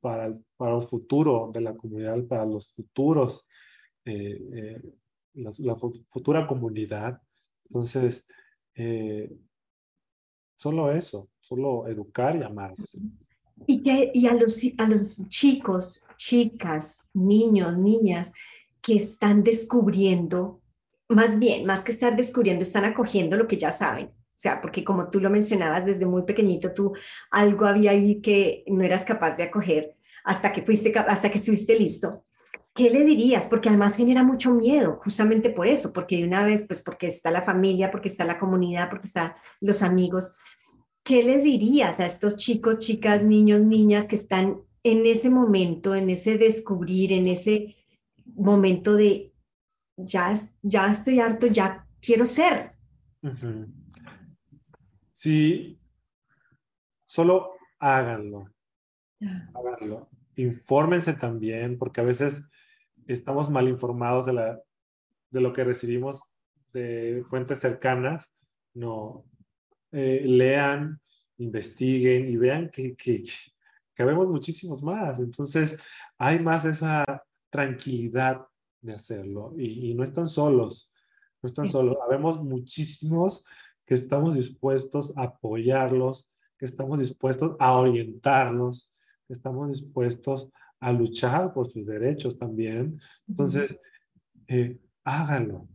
para 0.00 0.26
el, 0.26 0.44
para 0.56 0.76
el 0.76 0.82
futuro 0.82 1.50
de 1.52 1.60
la 1.60 1.76
comunidad, 1.76 2.24
para 2.26 2.44
los 2.44 2.72
futuros, 2.72 3.46
eh, 4.04 4.40
eh, 4.54 4.82
la, 5.34 5.76
futura 6.08 6.46
comunidad. 6.46 7.20
Entonces, 7.66 8.26
solo 10.56 10.90
eso, 10.90 11.28
solo 11.40 11.86
educar 11.86 12.36
y 12.36 12.42
amar. 12.42 12.74
Y, 13.66 13.82
que, 13.82 14.10
y 14.14 14.26
a, 14.26 14.34
los, 14.34 14.60
a 14.78 14.86
los 14.86 15.28
chicos, 15.28 16.06
chicas, 16.16 17.08
niños, 17.14 17.78
niñas 17.78 18.32
que 18.80 18.94
están 18.94 19.42
descubriendo, 19.42 20.60
más 21.08 21.38
bien, 21.38 21.64
más 21.64 21.84
que 21.84 21.92
estar 21.92 22.16
descubriendo, 22.16 22.62
están 22.62 22.84
acogiendo 22.84 23.36
lo 23.36 23.46
que 23.46 23.58
ya 23.58 23.70
saben. 23.70 24.06
O 24.06 24.38
sea, 24.42 24.60
porque 24.60 24.82
como 24.82 25.08
tú 25.08 25.20
lo 25.20 25.30
mencionabas 25.30 25.84
desde 25.84 26.06
muy 26.06 26.22
pequeñito, 26.22 26.72
tú 26.72 26.92
algo 27.30 27.66
había 27.66 27.92
ahí 27.92 28.20
que 28.20 28.64
no 28.66 28.82
eras 28.82 29.04
capaz 29.04 29.36
de 29.36 29.44
acoger 29.44 29.94
hasta 30.24 30.52
que 30.52 30.62
fuiste, 30.62 30.92
hasta 30.96 31.30
que 31.30 31.38
estuviste 31.38 31.78
listo. 31.78 32.24
¿Qué 32.74 32.88
le 32.88 33.04
dirías? 33.04 33.46
Porque 33.46 33.68
además 33.68 33.96
genera 33.96 34.22
mucho 34.22 34.54
miedo, 34.54 34.98
justamente 35.04 35.50
por 35.50 35.66
eso, 35.66 35.92
porque 35.92 36.16
de 36.16 36.24
una 36.24 36.42
vez, 36.42 36.64
pues 36.66 36.80
porque 36.80 37.08
está 37.08 37.30
la 37.30 37.42
familia, 37.42 37.90
porque 37.90 38.08
está 38.08 38.24
la 38.24 38.38
comunidad, 38.38 38.88
porque 38.88 39.06
están 39.06 39.34
los 39.60 39.82
amigos, 39.82 40.36
¿qué 41.02 41.22
les 41.22 41.44
dirías 41.44 42.00
a 42.00 42.06
estos 42.06 42.36
chicos, 42.36 42.78
chicas, 42.78 43.22
niños, 43.22 43.60
niñas 43.60 44.06
que 44.06 44.16
están 44.16 44.60
en 44.82 45.06
ese 45.06 45.30
momento, 45.30 45.94
en 45.94 46.10
ese 46.10 46.38
descubrir, 46.38 47.12
en 47.12 47.28
ese 47.28 47.76
momento 48.34 48.94
de 48.94 49.32
ya, 49.96 50.34
ya 50.62 50.90
estoy 50.90 51.20
harto, 51.20 51.46
ya 51.46 51.86
quiero 52.00 52.24
ser? 52.24 52.72
Sí, 55.12 55.78
solo 57.04 57.52
háganlo. 57.78 58.50
Háganlo. 59.54 60.08
Infórmense 60.36 61.12
también, 61.12 61.78
porque 61.78 62.00
a 62.00 62.04
veces 62.04 62.44
estamos 63.06 63.50
mal 63.50 63.68
informados 63.68 64.26
de, 64.26 64.32
la, 64.32 64.60
de 65.30 65.40
lo 65.40 65.52
que 65.52 65.64
recibimos 65.64 66.22
de 66.72 67.22
fuentes 67.26 67.60
cercanas. 67.60 68.32
No, 68.74 69.24
eh, 69.92 70.22
lean, 70.24 71.00
investiguen 71.38 72.28
y 72.28 72.36
vean 72.36 72.70
que, 72.70 72.96
que, 72.96 73.22
que 73.94 74.04
vemos 74.04 74.28
muchísimos 74.28 74.82
más. 74.82 75.18
Entonces, 75.18 75.78
hay 76.18 76.40
más 76.40 76.64
esa 76.64 77.04
tranquilidad 77.50 78.46
de 78.80 78.94
hacerlo 78.94 79.54
y, 79.56 79.90
y 79.90 79.94
no 79.94 80.02
están 80.02 80.28
solos, 80.28 80.90
no 81.42 81.46
están 81.46 81.68
solos. 81.68 81.96
Habemos 82.04 82.42
muchísimos 82.42 83.44
que 83.84 83.94
estamos 83.94 84.34
dispuestos 84.34 85.12
a 85.16 85.24
apoyarlos, 85.24 86.28
que 86.58 86.66
estamos 86.66 86.98
dispuestos 86.98 87.56
a 87.58 87.76
orientarlos, 87.76 88.92
que 89.26 89.34
estamos 89.34 89.68
dispuestos 89.68 90.48
a 90.80 90.92
luchar 90.92 91.52
por 91.52 91.70
sus 91.70 91.86
derechos 91.86 92.38
también. 92.38 93.00
Entonces, 93.28 93.78
eh, 94.48 94.80
háganlo, 95.04 95.68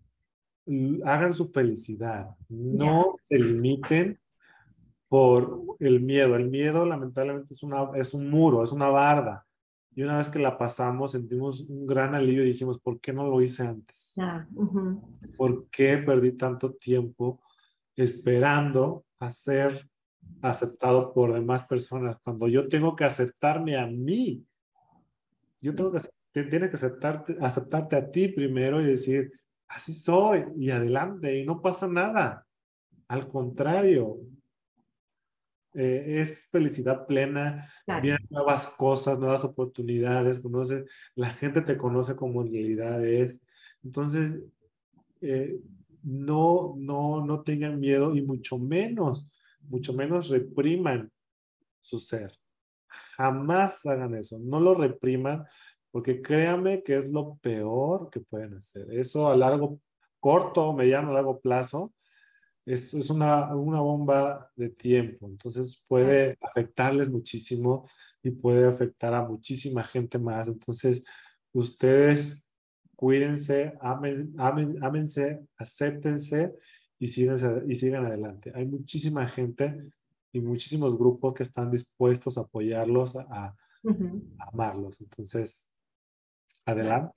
hagan 1.04 1.34
su 1.34 1.50
felicidad, 1.50 2.30
no 2.50 3.16
se 3.24 3.40
limiten 3.40 4.20
por 5.08 5.64
el 5.80 6.02
miedo. 6.02 6.36
El 6.36 6.50
miedo 6.50 6.86
lamentablemente 6.86 7.54
es, 7.54 7.64
una, 7.64 7.90
es 7.96 8.14
un 8.14 8.30
muro, 8.30 8.64
es 8.64 8.72
una 8.72 8.90
barda. 8.90 9.46
Y 9.96 10.04
una 10.04 10.18
vez 10.18 10.30
que 10.30 10.40
la 10.40 10.58
pasamos, 10.58 11.14
sentimos 11.14 11.62
un 11.62 11.88
gran 11.88 12.14
alivio 12.14 12.44
y 12.44 12.50
dijimos, 12.50 12.80
¿por 12.80 13.00
qué 13.00 13.14
no 13.14 13.28
lo 13.28 13.42
hice 13.42 13.64
antes? 13.64 14.14
¿Por 15.36 15.68
qué 15.70 15.98
perdí 15.98 16.34
tanto 16.34 16.74
tiempo 16.74 17.42
esperando 17.96 19.06
a 19.20 19.32
ser 19.32 19.90
aceptado 20.42 21.14
por 21.14 21.34
demás 21.34 21.66
personas? 21.66 22.18
Cuando 22.24 22.48
yo 22.48 22.68
tengo 22.68 22.96
que 22.96 23.06
aceptarme 23.06 23.76
a 23.76 23.88
mí. 23.88 24.46
Yo 25.62 25.74
tengo 25.74 25.92
que, 25.92 26.44
tiene 26.44 26.70
que 26.70 26.76
aceptarte, 26.76 27.36
aceptarte 27.42 27.96
a 27.96 28.12
ti 28.12 28.28
primero 28.28 28.80
y 28.80 28.86
decir, 28.86 29.32
así 29.68 29.94
soy 29.94 30.46
y 30.58 30.70
adelante 30.70 31.38
y 31.38 31.46
no 31.46 31.62
pasa 31.62 31.88
nada. 31.88 32.46
Al 33.08 33.28
contrario, 33.28 34.20
eh, 35.74 36.22
es 36.22 36.48
felicidad 36.48 37.06
plena, 37.06 37.72
vienen 38.02 38.26
nuevas 38.30 38.66
cosas, 38.66 39.20
nuevas 39.20 39.44
oportunidades, 39.44 40.40
conoce, 40.40 40.86
la 41.16 41.30
gente 41.30 41.62
te 41.62 41.78
conoce 41.78 42.16
como 42.16 42.42
en 42.42 42.52
realidad 42.52 43.06
es. 43.06 43.42
Entonces, 43.84 44.42
eh, 45.22 45.60
no, 46.02 46.74
no, 46.78 47.26
no 47.26 47.44
tengan 47.44 47.80
miedo 47.80 48.16
y 48.16 48.24
mucho 48.24 48.58
menos, 48.58 49.28
mucho 49.70 49.94
menos 49.94 50.30
repriman 50.30 51.12
su 51.82 52.00
ser. 52.00 52.34
Jamás 52.88 53.86
hagan 53.86 54.16
eso, 54.16 54.40
no 54.40 54.60
lo 54.60 54.74
repriman 54.74 55.46
porque 55.92 56.22
créanme 56.22 56.84
que 56.84 56.98
es 56.98 57.10
lo 57.12 57.38
peor 57.38 58.10
que 58.10 58.20
pueden 58.20 58.56
hacer. 58.56 58.88
Eso 58.92 59.30
a 59.30 59.36
largo, 59.36 59.80
corto, 60.20 60.74
mediano, 60.74 61.12
largo 61.12 61.40
plazo, 61.40 61.94
es, 62.66 62.94
es 62.94 63.10
una, 63.10 63.56
una 63.56 63.80
bomba 63.80 64.52
de 64.56 64.70
tiempo. 64.70 65.28
Entonces 65.28 65.84
puede 65.88 66.38
afectarles 66.42 67.10
muchísimo 67.10 67.88
y 68.22 68.32
puede 68.32 68.68
afectar 68.68 69.14
a 69.14 69.28
muchísima 69.28 69.84
gente 69.84 70.20
más. 70.20 70.48
Entonces, 70.50 71.04
ustedes 71.54 72.46
cuídense, 72.96 73.74
amen, 73.80 74.34
amen, 74.38 74.84
ámense, 74.84 75.46
acéptense 75.56 76.54
y 77.00 77.08
sigan, 77.08 77.64
y 77.70 77.76
sigan 77.76 78.06
adelante. 78.06 78.52
Hay 78.56 78.66
muchísima 78.66 79.28
gente 79.28 79.92
y 80.34 80.42
muchísimos 80.42 80.98
grupos 80.98 81.34
que 81.34 81.44
están 81.44 81.72
dispuestos 81.72 82.38
a 82.38 82.42
apoyarlos, 82.42 83.16
a, 83.16 83.56
amarlos. 84.40 85.00
Entonces, 85.00 85.72
adelante, 86.68 87.14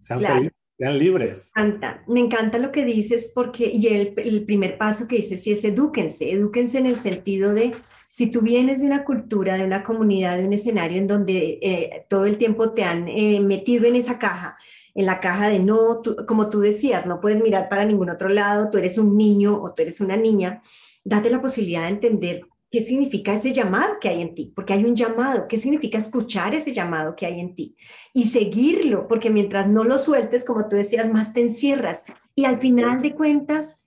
sean 0.00 0.20
felices. 0.20 0.52
Sean 0.80 0.98
libres. 0.98 1.52
Me 1.54 1.62
encanta, 1.62 2.02
me 2.06 2.20
encanta 2.20 2.56
lo 2.56 2.72
que 2.72 2.86
dices 2.86 3.32
porque, 3.34 3.70
y 3.70 3.88
el, 3.88 4.14
el, 4.16 4.46
primer 4.46 4.78
paso 4.78 5.06
que 5.06 5.16
dices 5.16 5.42
sí 5.42 5.52
es 5.52 5.62
edúquense, 5.62 6.32
edúquense 6.32 6.78
en 6.78 6.86
el 6.86 6.96
sentido 6.96 7.52
de, 7.52 7.74
si 8.08 8.30
tú 8.30 8.40
vienes 8.40 8.80
de 8.80 8.86
una 8.86 9.04
cultura, 9.04 9.58
de 9.58 9.64
una 9.64 9.82
comunidad, 9.82 10.38
de 10.38 10.46
un 10.46 10.54
escenario 10.54 10.96
en 10.96 11.06
donde 11.06 11.58
eh, 11.60 12.06
todo 12.08 12.24
el 12.24 12.38
tiempo 12.38 12.72
te 12.72 12.82
han 12.82 13.08
eh, 13.08 13.40
metido 13.40 13.84
en 13.84 13.94
esa 13.94 14.18
caja, 14.18 14.56
en 14.94 15.04
la 15.04 15.20
caja 15.20 15.50
de 15.50 15.58
no, 15.58 16.00
como 16.26 16.48
tú 16.48 16.60
decías, 16.60 17.04
no 17.04 17.20
puedes 17.20 17.42
mirar 17.42 17.68
para 17.68 17.84
ningún 17.84 18.08
otro 18.08 18.30
lado, 18.30 18.70
tú 18.70 18.78
eres 18.78 18.96
un 18.96 19.18
niño 19.18 19.60
o 19.62 19.74
tú 19.74 19.82
eres 19.82 20.00
una 20.00 20.16
niña, 20.16 20.62
date 21.04 21.28
la 21.28 21.42
posibilidad 21.42 21.82
de 21.82 21.88
entender 21.88 22.46
qué 22.70 22.84
significa 22.84 23.34
ese 23.34 23.52
llamado 23.52 23.98
que 24.00 24.08
hay 24.08 24.22
en 24.22 24.34
ti, 24.34 24.52
porque 24.54 24.72
hay 24.72 24.84
un 24.84 24.94
llamado, 24.94 25.48
qué 25.48 25.56
significa 25.56 25.98
escuchar 25.98 26.54
ese 26.54 26.72
llamado 26.72 27.16
que 27.16 27.26
hay 27.26 27.40
en 27.40 27.54
ti 27.54 27.76
y 28.14 28.24
seguirlo, 28.24 29.08
porque 29.08 29.28
mientras 29.28 29.68
no 29.68 29.82
lo 29.82 29.98
sueltes, 29.98 30.44
como 30.44 30.68
tú 30.68 30.76
decías, 30.76 31.12
más 31.12 31.32
te 31.32 31.40
encierras 31.40 32.04
y 32.34 32.44
al 32.44 32.58
final 32.58 33.02
de 33.02 33.14
cuentas, 33.14 33.84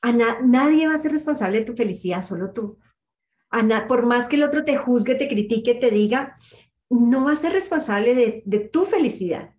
a 0.00 0.12
nadie 0.12 0.86
va 0.86 0.94
a 0.94 0.98
ser 0.98 1.12
responsable 1.12 1.58
de 1.58 1.64
tu 1.64 1.74
felicidad, 1.74 2.22
solo 2.22 2.52
tú. 2.52 2.78
por 3.88 4.06
más 4.06 4.28
que 4.28 4.36
el 4.36 4.44
otro 4.44 4.64
te 4.64 4.76
juzgue, 4.76 5.14
te 5.14 5.28
critique, 5.28 5.74
te 5.74 5.90
diga, 5.90 6.38
no 6.88 7.24
va 7.24 7.32
a 7.32 7.36
ser 7.36 7.52
responsable 7.52 8.14
de, 8.14 8.42
de 8.46 8.60
tu 8.60 8.84
felicidad. 8.84 9.54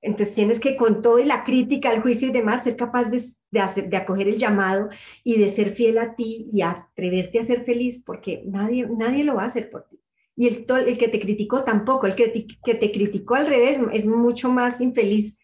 Entonces 0.00 0.34
tienes 0.34 0.60
que 0.60 0.76
con 0.76 1.02
todo 1.02 1.18
y 1.18 1.24
la 1.24 1.44
crítica, 1.44 1.92
el 1.92 2.00
juicio 2.00 2.28
y 2.28 2.32
demás, 2.32 2.62
ser 2.62 2.76
capaz 2.76 3.10
de, 3.10 3.20
de, 3.50 3.60
hacer, 3.60 3.88
de 3.88 3.96
acoger 3.96 4.28
el 4.28 4.38
llamado 4.38 4.88
y 5.24 5.38
de 5.38 5.50
ser 5.50 5.72
fiel 5.72 5.98
a 5.98 6.14
ti 6.14 6.50
y 6.52 6.62
atreverte 6.62 7.38
a 7.38 7.44
ser 7.44 7.64
feliz, 7.64 8.02
porque 8.04 8.42
nadie, 8.46 8.86
nadie 8.88 9.24
lo 9.24 9.34
va 9.34 9.44
a 9.44 9.46
hacer 9.46 9.70
por 9.70 9.88
ti. 9.88 10.00
Y 10.36 10.46
el, 10.46 10.66
el 10.86 10.98
que 10.98 11.08
te 11.08 11.20
criticó 11.20 11.64
tampoco, 11.64 12.06
el 12.06 12.14
que 12.14 12.28
te, 12.28 12.46
que 12.64 12.74
te 12.74 12.92
criticó 12.92 13.34
al 13.34 13.46
revés 13.46 13.78
es 13.92 14.06
mucho 14.06 14.50
más 14.50 14.80
infeliz 14.80 15.38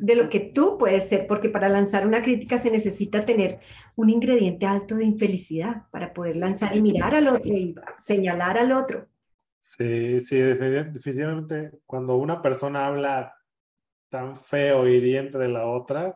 de 0.00 0.16
lo 0.16 0.28
que 0.28 0.40
tú 0.40 0.76
puedes 0.78 1.08
ser, 1.08 1.26
porque 1.26 1.48
para 1.48 1.68
lanzar 1.68 2.06
una 2.06 2.22
crítica 2.22 2.58
se 2.58 2.70
necesita 2.70 3.24
tener 3.24 3.60
un 3.96 4.10
ingrediente 4.10 4.66
alto 4.66 4.96
de 4.96 5.04
infelicidad 5.04 5.84
para 5.90 6.12
poder 6.12 6.36
lanzar 6.36 6.76
y 6.76 6.82
mirar 6.82 7.14
al 7.14 7.28
otro 7.28 7.46
y 7.46 7.74
señalar 7.96 8.58
al 8.58 8.72
otro. 8.72 9.06
Sí, 9.60 10.20
sí, 10.20 10.36
definitivamente 10.38 11.70
cuando 11.86 12.16
una 12.16 12.42
persona 12.42 12.86
habla 12.86 13.34
tan 14.10 14.36
feo, 14.36 14.86
hiriente 14.86 15.38
de 15.38 15.48
la 15.48 15.66
otra, 15.66 16.14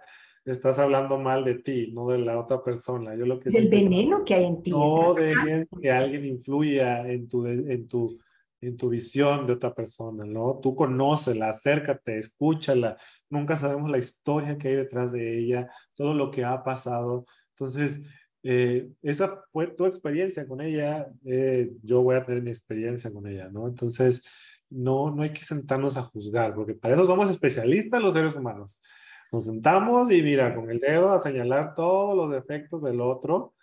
estás 0.52 0.78
hablando 0.78 1.18
mal 1.18 1.44
de 1.44 1.56
ti, 1.56 1.90
no 1.92 2.08
de 2.08 2.18
la 2.18 2.38
otra 2.38 2.62
persona. 2.62 3.14
Yo 3.14 3.26
lo 3.26 3.38
que 3.38 3.50
Del 3.50 3.68
veneno 3.68 4.24
que 4.24 4.34
hay 4.34 4.44
en 4.46 4.62
ti. 4.62 4.70
No 4.70 5.14
dejes 5.14 5.66
que 5.80 5.90
alguien 5.90 6.24
influya 6.24 7.08
en 7.08 7.28
tu, 7.28 7.46
en 7.46 7.88
tu, 7.88 8.18
en 8.60 8.76
tu 8.76 8.88
visión 8.88 9.46
de 9.46 9.54
otra 9.54 9.74
persona, 9.74 10.24
¿no? 10.24 10.58
Tú 10.60 10.74
conócela, 10.74 11.50
acércate, 11.50 12.18
escúchala. 12.18 12.96
Nunca 13.30 13.56
sabemos 13.56 13.90
la 13.90 13.98
historia 13.98 14.56
que 14.58 14.68
hay 14.68 14.76
detrás 14.76 15.12
de 15.12 15.38
ella, 15.38 15.70
todo 15.94 16.14
lo 16.14 16.30
que 16.30 16.44
ha 16.44 16.62
pasado. 16.62 17.26
Entonces, 17.50 18.00
eh, 18.42 18.88
esa 19.02 19.42
fue 19.52 19.66
tu 19.68 19.84
experiencia 19.84 20.46
con 20.46 20.60
ella, 20.60 21.08
eh, 21.24 21.72
yo 21.82 22.02
voy 22.02 22.16
a 22.16 22.24
tener 22.24 22.42
mi 22.42 22.50
experiencia 22.50 23.12
con 23.12 23.26
ella, 23.26 23.48
¿no? 23.50 23.66
Entonces, 23.68 24.22
no, 24.70 25.10
no 25.10 25.22
hay 25.22 25.32
que 25.32 25.44
sentarnos 25.44 25.96
a 25.96 26.02
juzgar, 26.02 26.54
porque 26.54 26.74
para 26.74 26.94
eso 26.94 27.04
somos 27.04 27.30
especialistas 27.30 28.02
los 28.02 28.14
seres 28.14 28.34
humanos. 28.34 28.82
Nos 29.30 29.46
sentamos 29.46 30.10
y 30.10 30.22
mira, 30.22 30.54
con 30.54 30.70
el 30.70 30.80
dedo 30.80 31.12
a 31.12 31.20
señalar 31.20 31.74
todos 31.74 32.16
los 32.16 32.30
defectos 32.30 32.82
del 32.82 33.00
otro 33.00 33.54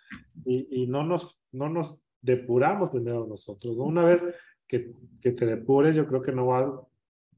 y, 0.44 0.82
y 0.82 0.86
no, 0.86 1.02
nos, 1.02 1.40
no 1.52 1.68
nos 1.68 1.98
depuramos 2.20 2.90
primero 2.90 3.26
nosotros. 3.26 3.76
Una 3.78 4.04
vez 4.04 4.24
que, 4.66 4.92
que, 5.20 5.32
te 5.32 5.46
depures, 5.46 5.96
yo 5.96 6.06
creo 6.06 6.22
que 6.22 6.32
no 6.32 6.46
va, 6.46 6.82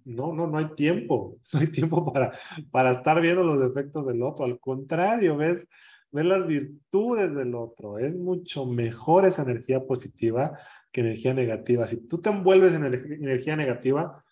no, 0.04 0.32
no, 0.32 0.46
no 0.46 0.58
hay 0.58 0.74
tiempo, 0.74 1.38
no 1.52 1.60
hay 1.60 1.68
tiempo 1.68 2.12
para, 2.12 2.32
para 2.70 2.92
estar 2.92 3.20
viendo 3.20 3.44
los 3.44 3.60
defectos 3.60 4.06
del 4.06 4.22
otro. 4.22 4.44
Al 4.44 4.58
contrario, 4.60 5.36
ves, 5.36 5.68
ves 6.10 6.24
las 6.24 6.46
virtudes 6.46 7.34
del 7.34 7.54
otro. 7.54 7.98
Es 7.98 8.14
mucho 8.14 8.66
mejor 8.66 9.24
esa 9.24 9.42
energía 9.42 9.84
positiva 9.86 10.58
que 10.92 11.02
energía 11.02 11.34
negativa. 11.34 11.86
Si 11.86 12.08
tú 12.08 12.20
te 12.20 12.30
envuelves 12.30 12.74
en 12.74 12.84
energía 12.84 13.56
negativa, 13.56 14.24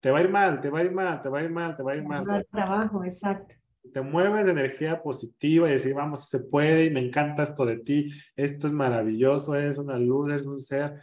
te 0.00 0.10
va 0.10 0.18
a 0.18 0.22
ir 0.22 0.30
mal, 0.30 0.60
te 0.60 0.70
va 0.70 0.80
a 0.80 0.84
ir 0.84 0.92
mal, 0.92 1.22
te 1.22 1.28
va 1.28 1.40
a 1.40 1.44
ir 1.44 1.50
mal, 1.50 1.76
te 1.76 1.82
va 1.82 1.92
a 1.92 1.96
ir 1.96 2.04
mal. 2.04 2.46
trabajo, 2.50 3.04
exacto. 3.04 3.54
Te 3.92 4.00
mueves 4.00 4.44
de 4.46 4.52
energía 4.52 5.02
positiva 5.02 5.68
y 5.68 5.72
decir, 5.72 5.94
vamos, 5.94 6.28
se 6.28 6.40
puede 6.40 6.86
y 6.86 6.90
me 6.90 7.00
encanta 7.00 7.42
esto 7.42 7.66
de 7.66 7.78
ti, 7.78 8.10
esto 8.36 8.66
es 8.66 8.72
maravilloso, 8.72 9.54
es 9.54 9.78
una 9.78 9.98
luz, 9.98 10.30
es 10.34 10.42
un 10.42 10.60
ser. 10.60 11.02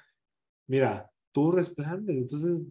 Mira, 0.68 1.10
tú 1.32 1.52
resplandes, 1.52 2.18
entonces, 2.18 2.62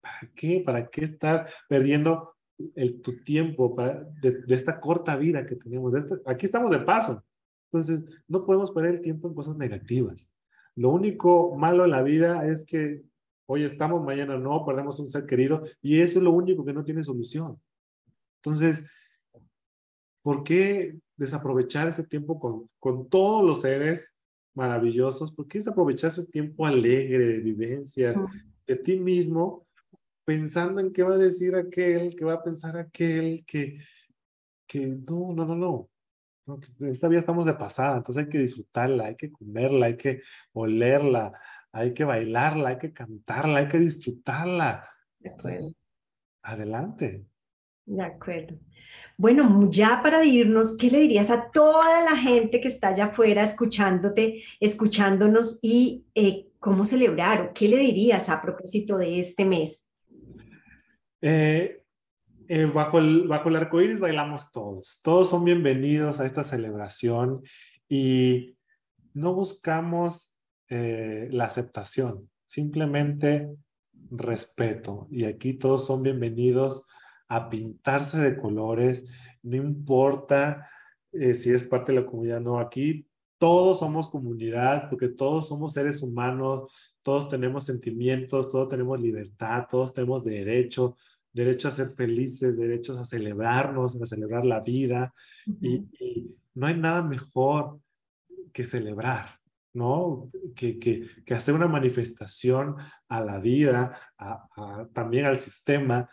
¿para 0.00 0.30
qué? 0.34 0.62
¿Para 0.64 0.88
qué 0.88 1.04
estar 1.04 1.48
perdiendo 1.68 2.34
el, 2.74 3.00
tu 3.00 3.22
tiempo 3.22 3.74
para, 3.74 4.04
de, 4.20 4.42
esta 4.48 4.80
corta 4.80 5.16
vida 5.16 5.46
que 5.46 5.56
tenemos? 5.56 5.94
aquí 6.26 6.46
estamos 6.46 6.70
de 6.70 6.80
paso. 6.80 7.24
Entonces, 7.72 8.04
no 8.26 8.44
podemos 8.44 8.72
perder 8.72 8.96
el 8.96 9.00
tiempo 9.00 9.28
en 9.28 9.34
cosas 9.34 9.56
negativas. 9.56 10.34
Lo 10.74 10.90
único 10.90 11.54
malo 11.56 11.84
en 11.84 11.90
la 11.90 12.02
vida 12.02 12.46
es 12.46 12.64
que 12.64 13.04
hoy 13.52 13.64
estamos, 13.64 14.00
mañana 14.04 14.38
no, 14.38 14.64
perdemos 14.64 15.00
un 15.00 15.10
ser 15.10 15.26
querido 15.26 15.64
y 15.82 16.00
eso 16.00 16.20
es 16.20 16.24
lo 16.24 16.30
único 16.30 16.64
que 16.64 16.72
no 16.72 16.84
tiene 16.84 17.02
solución. 17.02 17.60
Entonces, 18.36 18.84
¿por 20.22 20.44
qué 20.44 20.96
desaprovechar 21.16 21.88
ese 21.88 22.04
tiempo 22.04 22.38
con, 22.38 22.70
con 22.78 23.08
todos 23.08 23.44
los 23.44 23.62
seres 23.62 24.14
maravillosos? 24.54 25.32
¿Por 25.32 25.48
qué 25.48 25.58
desaprovechar 25.58 26.10
ese 26.10 26.26
tiempo 26.26 26.64
alegre 26.64 27.26
de 27.26 27.40
vivencia 27.40 28.14
de 28.68 28.76
ti 28.76 29.00
mismo 29.00 29.66
pensando 30.24 30.80
en 30.80 30.92
qué 30.92 31.02
va 31.02 31.14
a 31.14 31.18
decir 31.18 31.56
aquel, 31.56 32.14
qué 32.14 32.24
va 32.24 32.34
a 32.34 32.44
pensar 32.44 32.76
aquel, 32.76 33.44
que, 33.44 33.80
que 34.64 34.86
no, 34.86 35.32
no, 35.32 35.44
no, 35.44 35.56
no. 35.56 35.90
Esta 36.86 37.08
vida 37.08 37.18
estamos 37.18 37.46
de 37.46 37.54
pasada, 37.54 37.96
entonces 37.96 38.24
hay 38.24 38.30
que 38.30 38.38
disfrutarla, 38.38 39.06
hay 39.06 39.16
que 39.16 39.32
comerla, 39.32 39.86
hay 39.86 39.96
que 39.96 40.22
olerla, 40.52 41.32
hay 41.72 41.94
que 41.94 42.04
bailarla, 42.04 42.70
hay 42.70 42.78
que 42.78 42.92
cantarla, 42.92 43.60
hay 43.60 43.68
que 43.68 43.78
disfrutarla. 43.78 44.88
De 45.18 45.30
acuerdo. 45.30 45.72
adelante. 46.42 47.24
De 47.86 48.02
acuerdo. 48.02 48.58
Bueno, 49.16 49.68
ya 49.70 50.00
para 50.02 50.24
irnos, 50.24 50.76
¿qué 50.76 50.90
le 50.90 51.00
dirías 51.00 51.30
a 51.30 51.50
toda 51.50 52.02
la 52.02 52.16
gente 52.16 52.60
que 52.60 52.68
está 52.68 52.88
allá 52.88 53.06
afuera 53.06 53.42
escuchándote, 53.42 54.42
escuchándonos 54.58 55.58
y 55.62 56.06
eh, 56.14 56.46
cómo 56.58 56.84
celebrar 56.84 57.42
o 57.42 57.52
qué 57.52 57.68
le 57.68 57.78
dirías 57.78 58.28
a 58.30 58.40
propósito 58.40 58.96
de 58.96 59.20
este 59.20 59.44
mes? 59.44 59.88
Eh, 61.20 61.82
eh, 62.48 62.64
bajo, 62.64 62.98
el, 62.98 63.28
bajo 63.28 63.48
el 63.48 63.56
arco 63.56 63.80
iris 63.80 64.00
bailamos 64.00 64.50
todos. 64.50 65.00
Todos 65.02 65.28
son 65.30 65.44
bienvenidos 65.44 66.18
a 66.18 66.26
esta 66.26 66.42
celebración 66.42 67.42
y 67.88 68.56
no 69.12 69.34
buscamos 69.34 70.29
eh, 70.70 71.28
la 71.32 71.44
aceptación, 71.44 72.30
simplemente 72.44 73.50
respeto. 74.10 75.08
Y 75.10 75.24
aquí 75.24 75.54
todos 75.54 75.84
son 75.84 76.02
bienvenidos 76.02 76.86
a 77.28 77.50
pintarse 77.50 78.18
de 78.18 78.36
colores, 78.36 79.06
no 79.42 79.56
importa 79.56 80.68
eh, 81.12 81.34
si 81.34 81.50
es 81.50 81.64
parte 81.64 81.92
de 81.92 82.00
la 82.00 82.06
comunidad 82.06 82.38
o 82.38 82.40
no. 82.40 82.58
Aquí 82.60 83.06
todos 83.38 83.80
somos 83.80 84.08
comunidad 84.08 84.88
porque 84.88 85.08
todos 85.08 85.48
somos 85.48 85.72
seres 85.72 86.02
humanos, 86.02 86.72
todos 87.02 87.28
tenemos 87.28 87.64
sentimientos, 87.64 88.48
todos 88.48 88.68
tenemos 88.68 89.00
libertad, 89.00 89.66
todos 89.70 89.92
tenemos 89.92 90.24
derecho, 90.24 90.96
derecho 91.32 91.68
a 91.68 91.72
ser 91.72 91.90
felices, 91.90 92.56
derechos 92.56 92.98
a 92.98 93.04
celebrarnos, 93.04 94.00
a 94.00 94.06
celebrar 94.06 94.46
la 94.46 94.60
vida. 94.60 95.12
y, 95.60 96.36
no 96.54 96.66
hay 96.66 96.76
nada 96.76 97.02
mejor 97.02 97.80
que 98.52 98.64
celebrar, 98.64 99.39
¿no? 99.72 100.30
Que, 100.54 100.78
que, 100.78 101.08
que 101.24 101.34
hacer 101.34 101.54
una 101.54 101.68
manifestación 101.68 102.76
a 103.08 103.24
la 103.24 103.38
vida, 103.38 103.96
a, 104.18 104.88
también 104.92 105.26
al 105.26 105.36
sistema, 105.36 106.08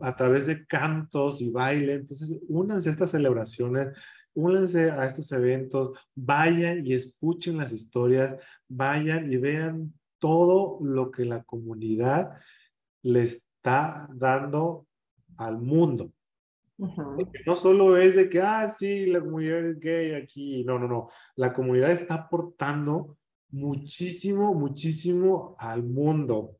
a 0.00 0.16
través 0.16 0.46
de 0.46 0.66
cantos 0.66 1.40
y 1.40 1.50
baile. 1.50 1.94
Entonces, 1.94 2.38
únanse 2.48 2.88
a 2.88 2.92
estas 2.92 3.10
celebraciones, 3.10 3.88
únanse 4.34 4.90
a 4.90 5.06
estos 5.06 5.30
eventos, 5.32 5.98
vayan 6.14 6.86
y 6.86 6.94
escuchen 6.94 7.58
las 7.58 7.72
historias, 7.72 8.36
vayan 8.68 9.32
y 9.32 9.36
vean 9.36 9.94
todo 10.18 10.78
lo 10.82 11.10
que 11.10 11.24
la 11.24 11.42
comunidad 11.42 12.32
les 13.02 13.46
está 13.56 14.08
dando 14.12 14.86
al 15.36 15.58
mundo. 15.58 16.12
No 17.46 17.56
solo 17.56 17.96
es 17.96 18.16
de 18.16 18.28
que, 18.28 18.40
ah, 18.40 18.68
sí, 18.68 19.06
la 19.06 19.20
comunidad 19.20 19.66
es 19.66 19.80
gay 19.80 20.14
aquí. 20.14 20.64
No, 20.64 20.78
no, 20.78 20.88
no. 20.88 21.08
La 21.36 21.52
comunidad 21.52 21.90
está 21.92 22.14
aportando 22.14 23.18
muchísimo, 23.50 24.54
muchísimo 24.54 25.56
al 25.58 25.82
mundo. 25.82 26.56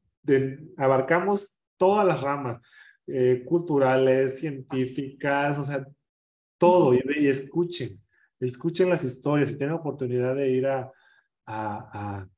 abarcamos 0.77 1.57
todas 1.77 2.07
las 2.07 2.21
ramas, 2.21 2.61
eh, 3.07 3.43
culturales, 3.45 4.39
científicas, 4.39 5.59
o 5.59 5.65
sea, 5.65 5.87
todo. 6.59 6.95
Y, 6.95 7.03
y, 7.17 7.27
escuchen, 7.29 8.01
escuchen 8.39 8.91
las 8.91 9.05
historias. 9.05 9.49
Si 9.49 9.57
tienen 9.57 9.77
oportunidad 9.77 10.35
de 10.35 10.51
ir 10.51 10.67
a, 10.67 10.93
a, 11.47 12.19
a, 12.21 12.29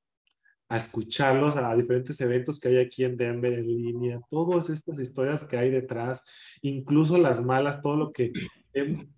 escucharlos, 0.77 1.57
a 1.57 1.75
diferentes 1.75 2.21
eventos 2.21 2.59
que 2.59 2.69
hay 2.69 2.79
aquí 2.79 3.05
en 3.05 3.17
Denver 3.17 3.53
en 3.53 3.67
línea, 3.67 4.21
todas 4.31 4.71
estas 4.71 4.99
historias 4.99 5.45
que 5.45 5.57
hay 5.57 5.71
detrás, 5.71 6.25
incluso 6.63 7.19
las 7.19 7.45
malas, 7.45 7.83
todo 7.83 7.97
lo 7.97 8.13
que 8.13 8.33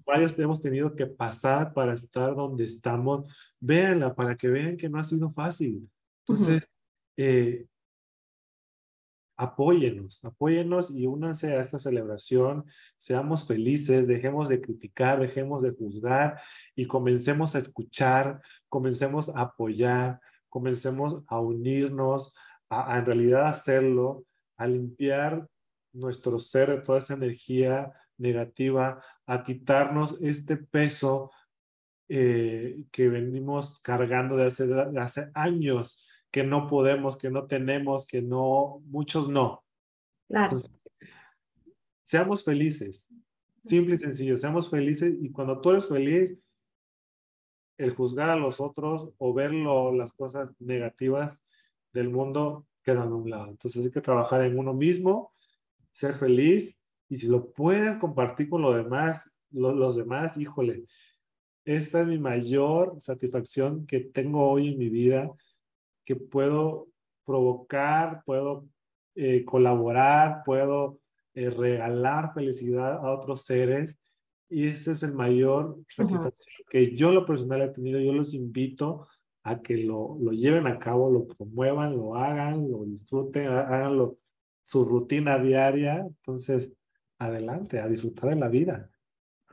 varios 0.05 0.39
hemos 0.39 0.61
tenido 0.61 0.95
que 0.97 1.07
pasar 1.07 1.73
para 1.73 1.95
estar 1.95 2.35
donde 2.35 2.65
estamos, 2.65 3.27
véanla 3.61 4.15
para 4.15 4.37
que 4.37 4.49
vean 4.49 4.77
que 4.77 4.89
no 4.89 4.99
ha 4.99 5.05
sido 5.05 5.31
fácil. 5.31 5.89
Entonces, 6.27 6.67
eh, 7.17 7.67
apóyenos, 9.37 10.25
apóyenos 10.25 10.91
y 10.91 11.07
únanse 11.07 11.53
a 11.53 11.61
esta 11.61 11.79
celebración, 11.79 12.65
seamos 12.97 13.47
felices, 13.47 14.07
dejemos 14.07 14.49
de 14.49 14.61
criticar, 14.61 15.21
dejemos 15.21 15.63
de 15.63 15.73
juzgar 15.73 16.41
y 16.75 16.87
comencemos 16.87 17.55
a 17.55 17.59
escuchar, 17.59 18.41
comencemos 18.69 19.29
a 19.31 19.43
apoyar, 19.43 20.21
comencemos 20.55 21.25
a 21.27 21.41
unirnos, 21.41 22.33
a, 22.69 22.97
en 22.97 23.07
realidad 23.07 23.49
hacerlo, 23.49 24.25
a 24.57 24.69
limpiar 24.69 25.49
nuestro 25.93 26.39
ser 26.39 26.71
de 26.71 26.81
toda 26.81 26.99
esa 26.99 27.15
energía 27.15 27.93
negativa, 28.19 29.03
a 29.27 29.43
quitarnos 29.43 30.17
este 30.21 30.57
peso 30.57 31.33
eh, 32.09 32.85
que 32.93 33.09
venimos 33.09 33.81
cargando 33.81 34.37
de 34.37 34.47
hace, 34.47 34.69
de 34.69 35.01
hace 35.01 35.29
años 35.35 36.07
que 36.31 36.45
no 36.45 36.69
podemos, 36.69 37.17
que 37.17 37.31
no 37.31 37.49
tenemos, 37.49 38.07
que 38.07 38.23
no, 38.23 38.81
muchos 38.87 39.29
no. 39.29 39.65
Claro. 40.29 40.57
seamos 42.05 42.45
felices, 42.45 43.09
simple 43.65 43.97
y 43.97 43.99
sencillo, 43.99 44.39
seamos 44.39 44.71
felices 44.71 45.15
y 45.21 45.33
cuando 45.33 45.61
tú 45.61 45.71
eres 45.71 45.89
feliz, 45.89 46.39
el 47.79 47.95
juzgar 47.95 48.31
a 48.31 48.37
los 48.37 48.61
otros 48.61 49.11
o 49.19 49.35
ver 49.35 49.53
las 49.53 50.13
cosas 50.13 50.53
negativas 50.59 51.45
del 51.93 52.11
mundo 52.11 52.67
quedan 52.83 53.09
a 53.09 53.15
un 53.15 53.31
lado. 53.31 53.49
Entonces 53.49 53.85
hay 53.85 53.91
que 53.91 54.01
trabajar 54.01 54.43
en 54.43 54.59
uno 54.59 54.75
mismo, 54.75 55.33
ser 55.93 56.15
feliz 56.15 56.79
y 57.09 57.17
si 57.17 57.29
lo 57.29 57.53
puedes 57.53 57.97
compartir 57.97 58.49
con 58.49 58.63
los 58.63 58.77
demás, 58.77 59.31
los 59.51 59.97
demás, 59.97 60.37
híjole, 60.37 60.85
esta 61.65 62.03
es 62.03 62.07
mi 62.07 62.19
mayor 62.19 63.01
satisfacción 63.01 63.87
que 63.87 64.01
tengo 64.01 64.51
hoy 64.51 64.69
en 64.69 64.79
mi 64.79 64.89
vida 64.89 65.31
que 66.05 66.17
puedo 66.17 66.89
provocar, 67.25 68.23
puedo 68.27 68.69
eh, 69.15 69.45
colaborar, 69.45 70.43
puedo 70.45 71.01
eh, 71.35 71.51
regalar 71.51 72.35
felicidad 72.35 72.95
a 72.95 73.13
otros 73.13 73.45
seres. 73.45 73.99
Y 74.55 74.69
ese 74.69 74.93
es 74.93 75.03
el 75.03 75.15
mayor 75.15 75.81
satisfacción 75.89 76.65
que 76.71 76.95
yo 76.95 77.11
lo 77.11 77.27
personal 77.27 77.61
he 77.61 77.69
tenido. 77.71 77.99
Yo 77.99 78.13
los 78.13 78.35
invito 78.35 79.09
a 79.43 79.61
que 79.61 79.79
lo, 79.79 80.17
lo 80.21 80.31
lleven 80.31 80.69
a 80.69 80.79
cabo, 80.79 81.11
lo 81.11 81.27
promuevan, 81.27 81.97
lo 81.97 82.15
hagan, 82.15 82.71
lo 82.71 82.85
disfruten, 82.85 83.49
hagan 83.49 83.99
su 84.63 84.85
rutina 84.85 85.41
diaria. 85.41 86.07
Entonces, 86.07 86.73
adelante, 87.19 87.81
a 87.81 87.89
disfrutar 87.89 88.31
de 88.31 88.37
la 88.37 88.49
vida. 88.49 88.93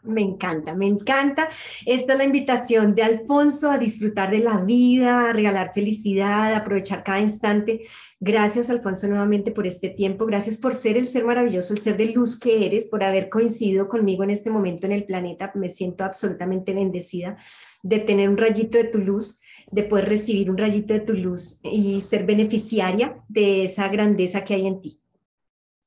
Me 0.04 0.22
encanta, 0.22 0.74
me 0.74 0.88
encanta. 0.88 1.49
Esta 1.86 2.14
es 2.14 2.18
la 2.18 2.24
invitación 2.24 2.95
de 2.95 3.04
Alfonso 3.04 3.70
a 3.70 3.78
disfrutar 3.78 4.32
de 4.32 4.39
la 4.39 4.58
vida, 4.58 5.30
a 5.30 5.34
regalar 5.34 5.74
felicidad, 5.74 6.54
a 6.54 6.58
aprovechar 6.58 7.04
cada 7.04 7.20
instante. 7.20 7.82
Gracias, 8.20 8.72
Alfonso, 8.72 9.08
nuevamente 9.08 9.52
por 9.52 9.68
este 9.68 9.89
tiempo. 9.89 10.26
Gracias 10.26 10.58
por 10.58 10.74
ser 10.74 10.97
el 10.97 11.08
ser 11.08 11.24
maravilloso, 11.24 11.74
el 11.74 11.80
ser 11.80 11.97
de 11.97 12.08
luz 12.08 12.39
que 12.39 12.66
eres, 12.66 12.86
por 12.86 13.04
haber 13.04 13.30
coincidido 13.30 13.88
conmigo 13.88 14.24
en 14.24 14.32
este 14.32 14.49
momento 14.49 14.88
en 14.88 14.93
el 14.93 15.04
planeta. 15.04 15.52
Me 15.54 15.70
siento 15.70 16.04
absolutamente 16.04 16.74
bendecida 16.74 17.38
de 17.84 17.99
tener 17.99 18.28
un 18.28 18.38
rayito 18.38 18.80
de 18.80 18.86
tu 18.86 18.97
luz, 18.97 19.39
de 19.72 19.84
poder 19.84 20.10
recibir 20.10 20.49
un 20.49 20.58
rayito 20.58 20.95
de 20.95 21.02
tu 21.02 21.14
luz 21.14 21.60
y 21.64 22.02
ser 22.02 22.26
beneficiaria 22.26 23.24
de 23.28 23.66
esa 23.66 23.88
grandeza 23.88 24.43
que 24.43 24.56
hay 24.56 24.66
en 24.66 24.82
ti. 24.82 24.99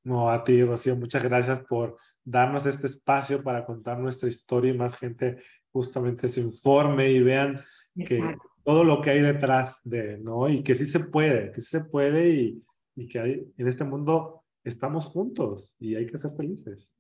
No, 0.05 0.31
a 0.31 0.45
ti, 0.45 0.63
Rocío, 0.63 0.95
muchas 0.95 1.23
gracias 1.23 1.61
por 1.61 1.97
darnos 2.25 2.67
este 2.67 2.87
espacio 2.87 3.43
para 3.43 3.65
contar 3.65 3.99
nuestra 3.99 4.29
historia 4.29 4.73
y 4.73 4.77
más 4.77 4.97
gente 4.97 5.39
justamente 5.71 6.29
se 6.29 6.41
informe 6.41 7.11
y 7.11 7.23
vean 7.23 7.61
que 7.95 8.37
todo 8.65 8.85
lo 8.85 9.01
que 9.01 9.11
hay 9.11 9.21
detrás 9.21 9.81
de, 9.85 10.19
¿no? 10.19 10.49
Y 10.49 10.63
que 10.63 10.75
sí 10.75 10.87
se 10.87 11.01
puede, 11.01 11.53
que 11.53 11.61
sí 11.61 11.79
se 11.79 11.85
puede 11.85 12.31
y, 12.31 12.63
y 12.97 13.07
que 13.07 13.19
hay, 13.19 13.53
en 13.57 13.69
este 13.69 13.85
mundo 13.85 14.43
estamos 14.65 15.07
juntos 15.07 15.75
y 15.79 15.95
hay 15.95 16.07
que 16.07 16.17
ser 16.17 16.33
felices. 16.37 16.95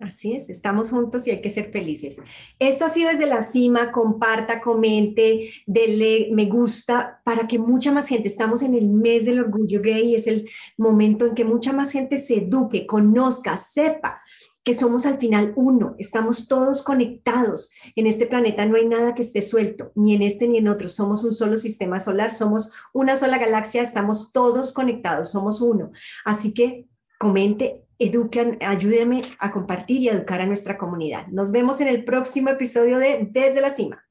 Así 0.00 0.32
es, 0.32 0.48
estamos 0.48 0.90
juntos 0.90 1.26
y 1.26 1.30
hay 1.30 1.42
que 1.42 1.50
ser 1.50 1.70
felices. 1.70 2.22
Esto 2.58 2.86
ha 2.86 2.88
sido 2.88 3.10
desde 3.10 3.26
la 3.26 3.42
cima, 3.42 3.92
comparta, 3.92 4.60
comente, 4.60 5.50
dele 5.66 6.30
me 6.32 6.46
gusta 6.46 7.20
para 7.22 7.46
que 7.46 7.58
mucha 7.58 7.92
más 7.92 8.08
gente, 8.08 8.26
estamos 8.26 8.62
en 8.62 8.74
el 8.74 8.88
mes 8.88 9.26
del 9.26 9.40
orgullo 9.40 9.82
gay, 9.82 10.14
es 10.14 10.26
el 10.26 10.48
momento 10.78 11.26
en 11.26 11.34
que 11.34 11.44
mucha 11.44 11.74
más 11.74 11.92
gente 11.92 12.16
se 12.16 12.38
eduque, 12.38 12.86
conozca, 12.86 13.58
sepa 13.58 14.22
que 14.64 14.74
somos 14.74 15.06
al 15.06 15.18
final 15.18 15.52
uno, 15.56 15.94
estamos 15.98 16.46
todos 16.46 16.82
conectados. 16.82 17.72
En 17.96 18.06
este 18.06 18.26
planeta 18.26 18.66
no 18.66 18.76
hay 18.76 18.86
nada 18.86 19.14
que 19.14 19.22
esté 19.22 19.42
suelto, 19.42 19.92
ni 19.94 20.14
en 20.14 20.22
este 20.22 20.46
ni 20.48 20.58
en 20.58 20.68
otro. 20.68 20.88
Somos 20.88 21.24
un 21.24 21.32
solo 21.32 21.56
sistema 21.56 21.98
solar, 22.00 22.30
somos 22.30 22.72
una 22.92 23.16
sola 23.16 23.38
galaxia, 23.38 23.82
estamos 23.82 24.32
todos 24.32 24.72
conectados, 24.72 25.30
somos 25.30 25.60
uno. 25.60 25.92
Así 26.24 26.52
que 26.52 26.86
comente, 27.18 27.82
eduquen, 27.98 28.58
ayúdenme 28.60 29.22
a 29.38 29.50
compartir 29.50 30.02
y 30.02 30.08
educar 30.08 30.40
a 30.40 30.46
nuestra 30.46 30.76
comunidad. 30.76 31.26
Nos 31.28 31.50
vemos 31.50 31.80
en 31.80 31.88
el 31.88 32.04
próximo 32.04 32.50
episodio 32.50 32.98
de 32.98 33.28
Desde 33.30 33.60
la 33.60 33.70
Cima. 33.70 34.09